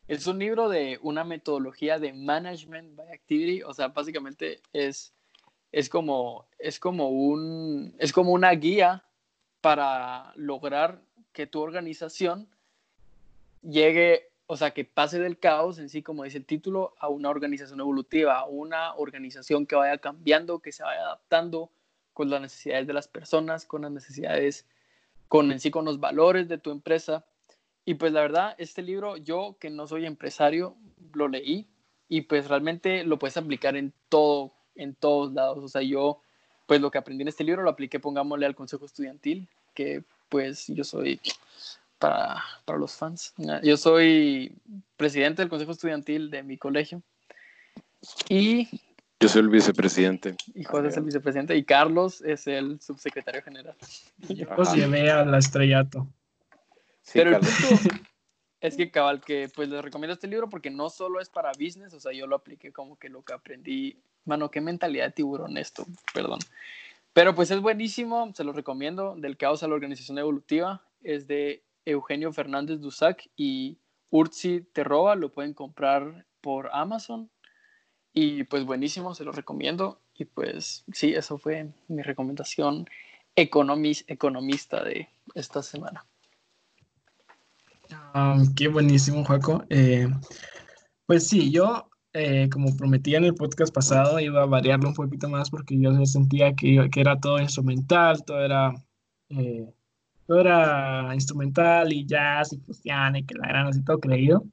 Es 0.08 0.26
un 0.26 0.40
libro 0.40 0.70
de 0.70 1.00
una 1.02 1.26
metodología 1.26 2.00
de 2.00 2.14
management 2.14 2.96
by 2.96 3.12
activity, 3.12 3.62
o 3.62 3.74
sea, 3.74 3.90
básicamente 3.90 4.62
es, 4.72 5.14
es, 5.74 5.90
como, 5.90 6.48
es, 6.60 6.80
como, 6.80 7.10
un, 7.10 7.94
es 8.00 8.14
como 8.14 8.32
una 8.32 8.52
guía 8.52 9.04
para 9.60 10.32
lograr 10.38 11.02
que 11.34 11.46
tu 11.46 11.60
organización 11.60 12.48
llegue 13.62 14.33
o 14.46 14.58
sea, 14.58 14.72
que 14.72 14.86
pase 14.86 15.20
del 15.20 15.40
caos 15.40 15.80
en 15.80 15.90
sí, 15.90 16.02
como 16.04 16.24
dice 16.24 16.38
el 16.38 16.46
título, 16.46 16.94
a 17.00 17.08
una 17.08 17.30
organización 17.30 17.80
evolutiva, 17.80 18.40
a 18.40 18.46
una 18.46 18.94
organización 18.96 19.66
que 19.66 19.76
vaya 19.76 19.98
cambiando, 19.98 20.60
que 20.60 20.72
se 20.72 20.84
vaya 20.84 21.02
adaptando 21.02 21.72
con 22.14 22.30
las 22.30 22.42
necesidades 22.42 22.86
de 22.88 22.94
las 22.94 23.08
personas, 23.08 23.66
con 23.66 23.84
las 23.84 23.92
necesidades, 23.92 24.66
con 25.28 25.52
en 25.52 25.60
sí, 25.60 25.72
con 25.72 25.86
los 25.86 26.00
valores 26.00 26.48
de 26.48 26.58
tu 26.58 26.72
empresa. 26.72 27.26
Y 27.86 27.96
pues 27.96 28.12
la 28.14 28.22
verdad, 28.22 28.56
este 28.58 28.82
libro, 28.82 29.18
yo 29.18 29.58
que 29.60 29.70
no 29.70 29.88
soy 29.88 30.06
empresario, 30.06 30.76
lo 31.14 31.28
leí 31.28 31.68
y 32.08 32.22
pues 32.22 32.48
realmente 32.48 33.04
lo 33.04 33.18
puedes 33.18 33.38
aplicar 33.38 33.76
en 33.76 33.94
todo, 34.10 34.54
en 34.76 34.94
todos 34.94 35.34
lados. 35.34 35.64
O 35.64 35.68
sea, 35.68 35.82
yo, 35.82 36.22
pues 36.68 36.82
lo 36.82 36.92
que 36.92 36.98
aprendí 36.98 37.24
en 37.24 37.30
este 37.30 37.44
libro 37.44 37.64
lo 37.64 37.70
apliqué, 37.70 38.00
pongámosle 38.00 38.46
al 38.46 38.56
consejo 38.56 38.86
estudiantil, 38.86 39.48
que 39.74 40.04
pues 40.30 40.68
yo 40.68 40.84
soy 40.84 41.20
para, 42.04 42.44
para 42.66 42.78
los 42.78 42.98
fans. 42.98 43.34
Yo 43.64 43.78
soy 43.78 44.54
presidente 44.98 45.42
del 45.42 45.48
consejo 45.48 45.72
estudiantil 45.72 46.30
de 46.30 46.44
mi 46.44 46.58
colegio. 46.58 47.02
Y 48.28 48.68
yo 49.22 49.30
soy 49.30 49.44
el 49.44 49.48
vicepresidente. 49.48 50.36
Y 50.54 50.66
José 50.66 50.90
es 50.90 50.98
el 50.98 51.04
vicepresidente 51.04 51.56
y 51.56 51.64
Carlos 51.64 52.22
es 52.22 52.46
el 52.48 52.82
subsecretario 52.82 53.42
general. 53.42 53.78
Yo 54.18 54.46
los 54.54 54.76
llevé 54.76 55.10
al 55.10 55.34
estrellato. 55.34 56.06
Pero 57.14 57.38
el 57.38 57.40
punto 57.40 57.96
es 58.60 58.76
que 58.76 58.92
cabal 58.92 59.22
que 59.22 59.50
pues 59.56 59.70
les 59.70 59.82
recomiendo 59.82 60.14
este 60.14 60.28
libro 60.28 60.50
porque 60.50 60.70
no 60.70 60.90
solo 60.90 61.22
es 61.22 61.30
para 61.30 61.54
business, 61.58 61.94
o 61.94 62.02
sea, 62.02 62.12
yo 62.12 62.28
lo 62.28 62.36
apliqué 62.36 62.74
como 62.74 63.00
que 63.00 63.08
lo 63.08 63.24
que 63.24 63.32
aprendí, 63.32 63.98
mano, 64.26 64.52
qué 64.52 64.60
mentalidad 64.60 65.06
de 65.06 65.12
tiburón 65.12 65.56
esto, 65.56 65.86
perdón. 66.14 66.40
Pero 67.14 67.34
pues 67.34 67.50
es 67.50 67.62
buenísimo, 67.62 68.34
se 68.36 68.44
lo 68.44 68.52
recomiendo, 68.52 69.16
del 69.16 69.38
caos 69.38 69.64
a 69.64 69.70
la 69.70 69.76
organización 69.76 70.18
evolutiva, 70.18 70.82
es 71.02 71.28
de 71.28 71.64
Eugenio 71.86 72.32
Fernández 72.32 72.80
Dusac 72.80 73.30
y 73.36 73.78
Urzi 74.10 74.62
Terroba, 74.74 75.16
lo 75.16 75.32
pueden 75.32 75.54
comprar 75.54 76.26
por 76.42 76.70
Amazon. 76.74 77.30
Y 78.14 78.44
pues 78.44 78.66
buenísimo, 78.66 79.16
se 79.16 79.24
lo 79.24 79.32
recomiendo. 79.32 80.00
Y 80.16 80.26
pues 80.26 80.84
sí, 80.94 81.14
eso 81.14 81.38
fue 81.38 81.70
mi 81.88 82.04
recomendación 82.04 82.88
economista 83.36 84.84
de 84.84 85.10
esta 85.34 85.64
semana. 85.64 86.06
Ah, 88.14 88.38
qué 88.56 88.68
buenísimo, 88.68 89.26
Juaco. 89.26 89.64
Eh, 89.70 90.08
pues 91.08 91.28
sí, 91.28 91.52
yo, 91.52 91.90
eh, 92.14 92.50
como 92.52 92.76
prometía 92.78 93.18
en 93.18 93.26
el 93.26 93.34
podcast 93.34 93.74
pasado, 93.74 94.20
iba 94.20 94.44
a 94.44 94.48
variarlo 94.48 94.90
un 94.90 94.96
poquito 94.96 95.28
más 95.30 95.50
porque 95.50 95.80
yo 95.80 95.92
sentía 96.06 96.54
que, 96.54 96.90
que 96.92 97.02
era 97.02 97.20
todo 97.20 97.40
instrumental, 97.40 98.24
todo 98.24 98.44
era 98.44 98.74
eh, 99.30 99.74
todo 100.28 100.40
era 100.40 101.12
instrumental 101.14 101.92
y 101.92 102.06
jazz 102.06 102.54
y 102.54 102.58
fusión 102.58 103.16
y 103.16 103.24
que 103.24 103.36
la 103.36 103.48
gran 103.48 103.68
así 103.68 103.82
todo 103.84 104.00
creído. 104.00 104.44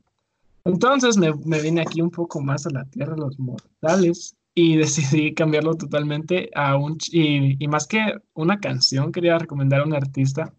Entonces 0.64 1.16
me, 1.16 1.32
me 1.44 1.60
vine 1.60 1.82
aquí 1.82 2.02
un 2.02 2.10
poco 2.10 2.40
más 2.40 2.66
a 2.66 2.70
la 2.70 2.84
tierra 2.84 3.14
de 3.14 3.20
los 3.20 3.38
mortales 3.38 4.36
y 4.54 4.76
decidí 4.76 5.34
cambiarlo 5.34 5.74
totalmente 5.74 6.50
a 6.54 6.76
un... 6.76 6.98
Y, 7.10 7.62
y, 7.62 7.68
más 7.68 7.86
que 7.86 8.14
una 8.34 8.60
canción, 8.60 9.12
quería 9.12 9.38
recomendar 9.38 9.80
a 9.80 9.84
un 9.84 9.94
artista 9.94 10.52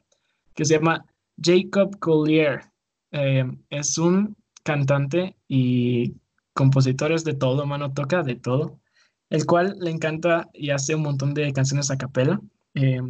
que 0.56 0.66
se 0.66 0.76
llama 0.76 1.06
Jacob 1.42 1.98
Collier. 2.00 2.62
Eh, 3.12 3.46
es 3.70 3.98
un 3.98 4.36
cantante 4.64 5.36
y 5.48 6.16
compositor 6.54 7.20
de 7.22 7.34
todo, 7.34 7.66
mano, 7.66 7.94
toca 7.94 8.24
de 8.24 8.36
todo, 8.36 8.80
el 9.30 9.46
cual 9.46 9.78
le 9.80 9.92
encanta 9.92 10.50
y 10.54 10.70
hace 10.70 10.96
un 10.96 11.04
montón 11.04 11.34
de 11.34 11.52
canciones 11.54 11.92
a 11.92 11.98
capela. 11.98 12.42
Eh, 12.74 13.02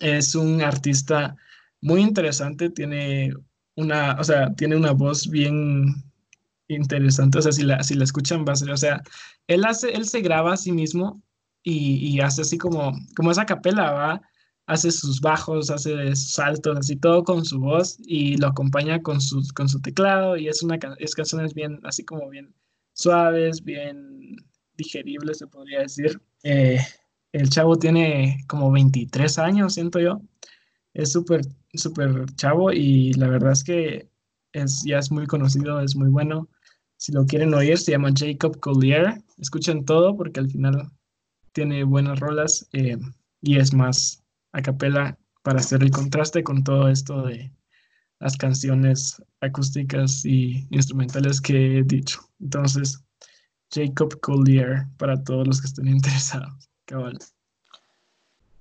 es 0.00 0.34
un 0.34 0.62
artista 0.62 1.36
muy 1.80 2.02
interesante, 2.02 2.70
tiene 2.70 3.32
una, 3.76 4.16
o 4.18 4.24
sea, 4.24 4.54
tiene 4.54 4.76
una 4.76 4.92
voz 4.92 5.28
bien 5.28 5.94
interesante, 6.68 7.38
o 7.38 7.42
sea, 7.42 7.52
si 7.52 7.62
la, 7.62 7.82
si 7.82 7.94
la 7.94 8.04
escuchan 8.04 8.44
va 8.46 8.52
a 8.52 8.56
ser, 8.56 8.70
o 8.70 8.76
sea, 8.76 9.02
él 9.46 9.64
hace, 9.64 9.90
él 9.90 10.06
se 10.06 10.20
graba 10.20 10.54
a 10.54 10.56
sí 10.56 10.72
mismo 10.72 11.22
y, 11.62 12.20
hace 12.20 12.42
así 12.42 12.58
como, 12.58 12.92
como 13.16 13.32
esa 13.32 13.44
capela, 13.44 13.90
va, 13.90 14.22
hace 14.66 14.90
sus 14.90 15.20
bajos, 15.20 15.70
hace 15.70 16.14
sus 16.14 16.32
saltos, 16.32 16.78
así 16.78 16.96
todo 16.96 17.24
con 17.24 17.44
su 17.44 17.58
voz 17.58 17.98
y 18.06 18.36
lo 18.36 18.48
acompaña 18.48 19.02
con 19.02 19.20
su, 19.20 19.42
con 19.54 19.68
su 19.68 19.80
teclado 19.80 20.36
y 20.36 20.48
es 20.48 20.62
una, 20.62 20.78
es 20.98 21.14
canciones 21.14 21.54
bien, 21.54 21.80
así 21.84 22.04
como 22.04 22.28
bien 22.28 22.54
suaves, 22.92 23.62
bien 23.62 24.36
digeribles, 24.76 25.38
se 25.38 25.46
podría 25.46 25.80
decir. 25.80 26.20
Eh, 26.44 26.78
el 27.36 27.50
chavo 27.50 27.76
tiene 27.76 28.44
como 28.48 28.72
23 28.72 29.38
años, 29.38 29.74
siento 29.74 30.00
yo. 30.00 30.22
Es 30.94 31.12
súper, 31.12 31.42
súper 31.74 32.24
chavo 32.36 32.72
y 32.72 33.12
la 33.14 33.28
verdad 33.28 33.52
es 33.52 33.62
que 33.62 34.08
es, 34.52 34.82
ya 34.86 34.98
es 34.98 35.10
muy 35.10 35.26
conocido, 35.26 35.80
es 35.80 35.96
muy 35.96 36.08
bueno. 36.08 36.48
Si 36.96 37.12
lo 37.12 37.26
quieren 37.26 37.52
oír, 37.52 37.76
se 37.76 37.92
llama 37.92 38.10
Jacob 38.16 38.58
Collier. 38.60 39.22
Escuchen 39.36 39.84
todo 39.84 40.16
porque 40.16 40.40
al 40.40 40.48
final 40.48 40.90
tiene 41.52 41.84
buenas 41.84 42.18
rolas 42.20 42.66
eh, 42.72 42.96
y 43.42 43.58
es 43.58 43.74
más 43.74 44.22
a 44.52 44.62
capela 44.62 45.18
para 45.42 45.60
hacer 45.60 45.82
el 45.82 45.90
contraste 45.90 46.42
con 46.42 46.64
todo 46.64 46.88
esto 46.88 47.22
de 47.22 47.52
las 48.18 48.36
canciones 48.38 49.22
acústicas 49.42 50.24
y 50.24 50.66
instrumentales 50.70 51.42
que 51.42 51.78
he 51.78 51.82
dicho. 51.82 52.20
Entonces, 52.40 53.04
Jacob 53.70 54.18
Collier 54.20 54.86
para 54.96 55.22
todos 55.22 55.46
los 55.46 55.60
que 55.60 55.66
estén 55.66 55.88
interesados. 55.96 56.70
Cabal. 56.86 57.18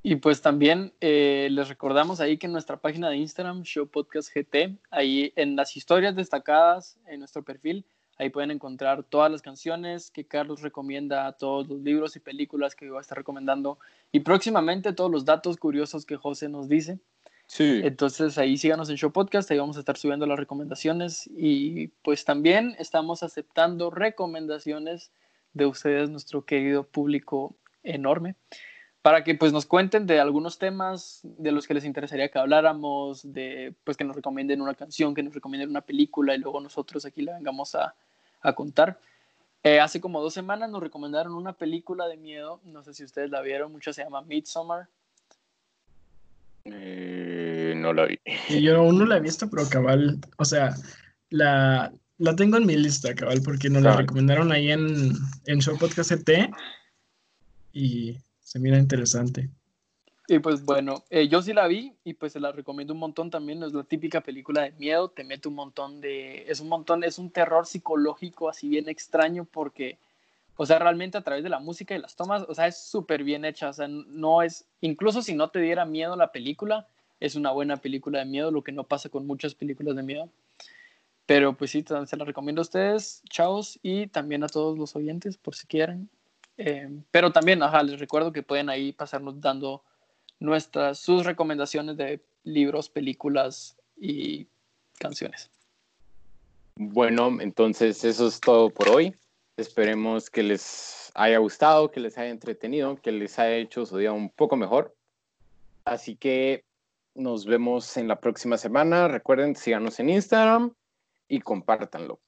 Y 0.08 0.18
pues 0.18 0.40
también 0.40 0.94
eh, 1.02 1.48
les 1.50 1.68
recordamos 1.68 2.20
ahí 2.20 2.38
que 2.38 2.46
en 2.46 2.54
nuestra 2.54 2.78
página 2.78 3.10
de 3.10 3.18
Instagram, 3.18 3.64
Show 3.64 3.88
Podcast 3.88 4.30
GT, 4.32 4.78
ahí 4.92 5.34
en 5.36 5.56
las 5.56 5.76
historias 5.76 6.16
destacadas 6.16 7.00
en 7.08 7.18
nuestro 7.18 7.42
perfil, 7.42 7.86
ahí 8.20 8.30
pueden 8.30 8.52
encontrar 8.52 9.04
todas 9.04 9.32
las 9.32 9.42
canciones 9.42 10.12
que 10.12 10.26
Carlos 10.26 10.62
recomienda, 10.62 11.32
todos 11.32 11.68
los 11.68 11.82
libros 11.82 12.16
y 12.16 12.20
películas 12.20 12.76
que 12.76 12.88
va 12.88 13.00
a 13.00 13.02
estar 13.02 13.18
recomendando 13.18 13.80
y 14.12 14.20
próximamente 14.20 14.94
todos 14.94 15.10
los 15.10 15.26
datos 15.26 15.58
curiosos 15.58 16.06
que 16.06 16.18
José 16.18 16.50
nos 16.50 16.70
dice. 16.70 17.00
Sí. 17.48 17.82
Entonces 17.84 18.38
ahí 18.38 18.58
síganos 18.58 18.92
en 18.92 18.98
Show 18.98 19.12
Podcast, 19.12 19.50
ahí 19.50 19.58
vamos 19.58 19.78
a 19.78 19.80
estar 19.80 19.98
subiendo 19.98 20.28
las 20.28 20.38
recomendaciones 20.38 21.28
y 21.36 21.88
pues 22.04 22.26
también 22.26 22.76
estamos 22.78 23.24
aceptando 23.24 23.90
recomendaciones 23.90 25.12
de 25.54 25.66
ustedes, 25.66 26.12
nuestro 26.12 26.46
querido 26.46 26.84
público 26.84 27.56
enorme, 27.86 28.36
para 29.02 29.24
que 29.24 29.36
pues 29.36 29.54
nos 29.54 29.66
cuenten 29.66 30.08
de 30.08 30.20
algunos 30.20 30.58
temas 30.58 31.22
de 31.24 31.52
los 31.52 31.68
que 31.68 31.76
les 31.76 31.86
interesaría 31.86 32.30
que 32.30 32.40
habláramos, 32.40 33.32
de 33.32 33.74
pues 33.84 33.98
que 33.98 34.04
nos 34.04 34.16
recomienden 34.16 34.62
una 34.62 34.74
canción, 34.74 35.14
que 35.14 35.24
nos 35.24 35.34
recomienden 35.34 35.70
una 35.70 35.82
película 35.82 36.36
y 36.36 36.40
luego 36.40 36.60
nosotros 36.60 37.06
aquí 37.06 37.22
la 37.22 37.36
vengamos 37.36 37.76
a, 37.76 37.94
a 38.42 38.54
contar. 38.54 39.00
Eh, 39.64 39.80
hace 39.80 40.00
como 40.00 40.22
dos 40.22 40.34
semanas 40.34 40.70
nos 40.70 40.82
recomendaron 40.82 41.34
una 41.34 41.54
película 41.54 42.08
de 42.08 42.18
miedo, 42.18 42.62
no 42.66 42.84
sé 42.84 42.94
si 42.94 43.04
ustedes 43.04 43.32
la 43.32 43.42
vieron, 43.42 43.72
mucho 43.72 43.94
se 43.94 44.04
llama 44.04 44.22
Midsommar. 44.22 44.88
Eh, 46.66 47.74
no 47.76 47.94
la 47.94 48.06
vi. 48.06 48.20
Yo 48.62 48.78
aún 48.78 48.98
no 48.98 49.06
la 49.06 49.18
he 49.18 49.22
visto, 49.22 49.50
pero 49.50 49.68
cabal, 49.70 50.20
o 50.38 50.46
sea, 50.46 50.76
la, 51.30 51.92
la 52.18 52.36
tengo 52.36 52.58
en 52.58 52.66
mi 52.66 52.76
lista, 52.76 53.14
cabal, 53.14 53.42
porque 53.44 53.70
nos 53.70 53.84
la 53.84 53.96
recomendaron 53.96 54.52
ahí 54.52 54.72
en, 54.72 55.14
en 55.46 55.60
Show 55.60 55.78
Podcast 55.78 56.12
ET 56.12 56.50
y 57.76 58.18
se 58.40 58.58
mira 58.58 58.80
interesante. 58.80 59.50
Y 60.28 60.40
pues 60.40 60.64
bueno, 60.64 61.04
eh, 61.12 61.28
yo 61.28 61.42
sí 61.44 61.54
la 61.54 61.68
vi 61.68 61.94
y 62.04 62.14
pues 62.14 62.34
se 62.34 62.40
la 62.40 62.52
recomiendo 62.52 62.94
un 62.94 63.00
montón 63.00 63.30
también. 63.30 63.62
Es 63.62 63.74
la 63.74 63.84
típica 63.84 64.22
película 64.22 64.64
de 64.64 64.72
miedo, 64.72 65.10
te 65.10 65.24
mete 65.24 65.50
un 65.50 65.56
montón 65.56 66.02
de. 66.02 66.50
Es 66.50 66.62
un 66.62 66.70
montón, 66.70 67.04
es 67.04 67.20
un 67.20 67.30
terror 67.30 67.68
psicológico 67.68 68.50
así 68.50 68.70
bien 68.70 68.90
extraño 68.90 69.46
porque, 69.46 70.00
o 70.56 70.66
sea, 70.66 70.80
realmente 70.80 71.18
a 71.18 71.22
través 71.22 71.44
de 71.44 71.50
la 71.50 71.60
música 71.60 71.94
y 71.94 72.00
las 72.00 72.16
tomas, 72.16 72.44
o 72.48 72.56
sea, 72.56 72.66
es 72.66 72.78
súper 72.78 73.24
bien 73.24 73.46
hecha. 73.46 73.70
O 73.70 73.74
sea, 73.74 73.88
no 73.88 74.42
es. 74.42 74.66
Incluso 74.82 75.22
si 75.22 75.36
no 75.36 75.50
te 75.50 75.60
diera 75.60 75.86
miedo 75.86 76.16
la 76.16 76.32
película, 76.32 76.88
es 77.20 77.36
una 77.36 77.52
buena 77.52 77.78
película 77.78 78.20
de 78.20 78.26
miedo, 78.26 78.52
lo 78.52 78.64
que 78.64 78.72
no 78.72 78.86
pasa 78.86 79.10
con 79.10 79.28
muchas 79.28 79.54
películas 79.54 79.96
de 79.96 80.04
miedo. 80.04 80.30
Pero 81.28 81.56
pues 81.58 81.72
sí, 81.72 81.84
se 82.06 82.18
la 82.18 82.26
recomiendo 82.26 82.62
a 82.62 82.64
ustedes, 82.64 83.22
chavos, 83.30 83.80
y 83.84 84.08
también 84.08 84.44
a 84.44 84.48
todos 84.48 84.78
los 84.78 84.96
oyentes, 84.96 85.38
por 85.38 85.56
si 85.56 85.68
quieren. 85.68 86.10
Eh, 86.58 86.89
pero 87.12 87.32
también, 87.32 87.62
ajá, 87.64 87.84
les 87.84 87.99
recuerdo 87.99 88.32
que 88.32 88.43
pueden 88.43 88.70
ahí 88.70 88.91
pasarnos 88.93 89.39
dando 89.41 89.84
nuestras, 90.39 90.99
sus 90.99 91.26
recomendaciones 91.26 91.97
de 91.97 92.22
libros, 92.43 92.89
películas 92.89 93.78
y 93.97 94.47
canciones. 94.99 95.49
Bueno, 96.76 97.38
entonces 97.39 98.03
eso 98.03 98.28
es 98.28 98.39
todo 98.39 98.70
por 98.70 98.89
hoy. 98.89 99.16
Esperemos 99.58 100.30
que 100.30 100.43
les 100.43 101.12
haya 101.16 101.38
gustado, 101.38 101.89
que 101.89 102.01
les 102.01 102.18
haya 102.18 102.30
entretenido, 102.30 102.97
que 102.97 103.12
les 103.12 103.39
haya 103.39 103.56
hecho 103.56 103.86
su 103.86 103.97
día 103.97 104.12
un 104.12 104.30
poco 104.30 104.58
mejor. 104.58 104.93
Así 105.86 106.16
que 106.16 106.66
nos 107.14 107.45
vemos 107.45 107.95
en 107.95 108.10
la 108.10 108.20
próxima 108.20 108.58
semana. 108.58 109.08
Recuerden, 109.08 109.56
síganos 109.56 109.99
en 109.99 110.10
Instagram 110.10 110.74
y 111.30 111.39
compártanlo. 111.39 112.20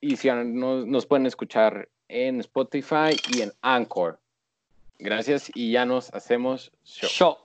Y 0.00 0.16
si 0.16 0.28
nos, 0.28 0.86
nos 0.86 1.06
pueden 1.06 1.26
escuchar 1.26 1.88
en 2.08 2.40
Spotify 2.40 3.20
y 3.24 3.42
en 3.42 3.52
Anchor. 3.62 4.18
Gracias 4.98 5.50
y 5.54 5.72
ya 5.72 5.84
nos 5.84 6.12
hacemos 6.12 6.72
show. 6.84 7.36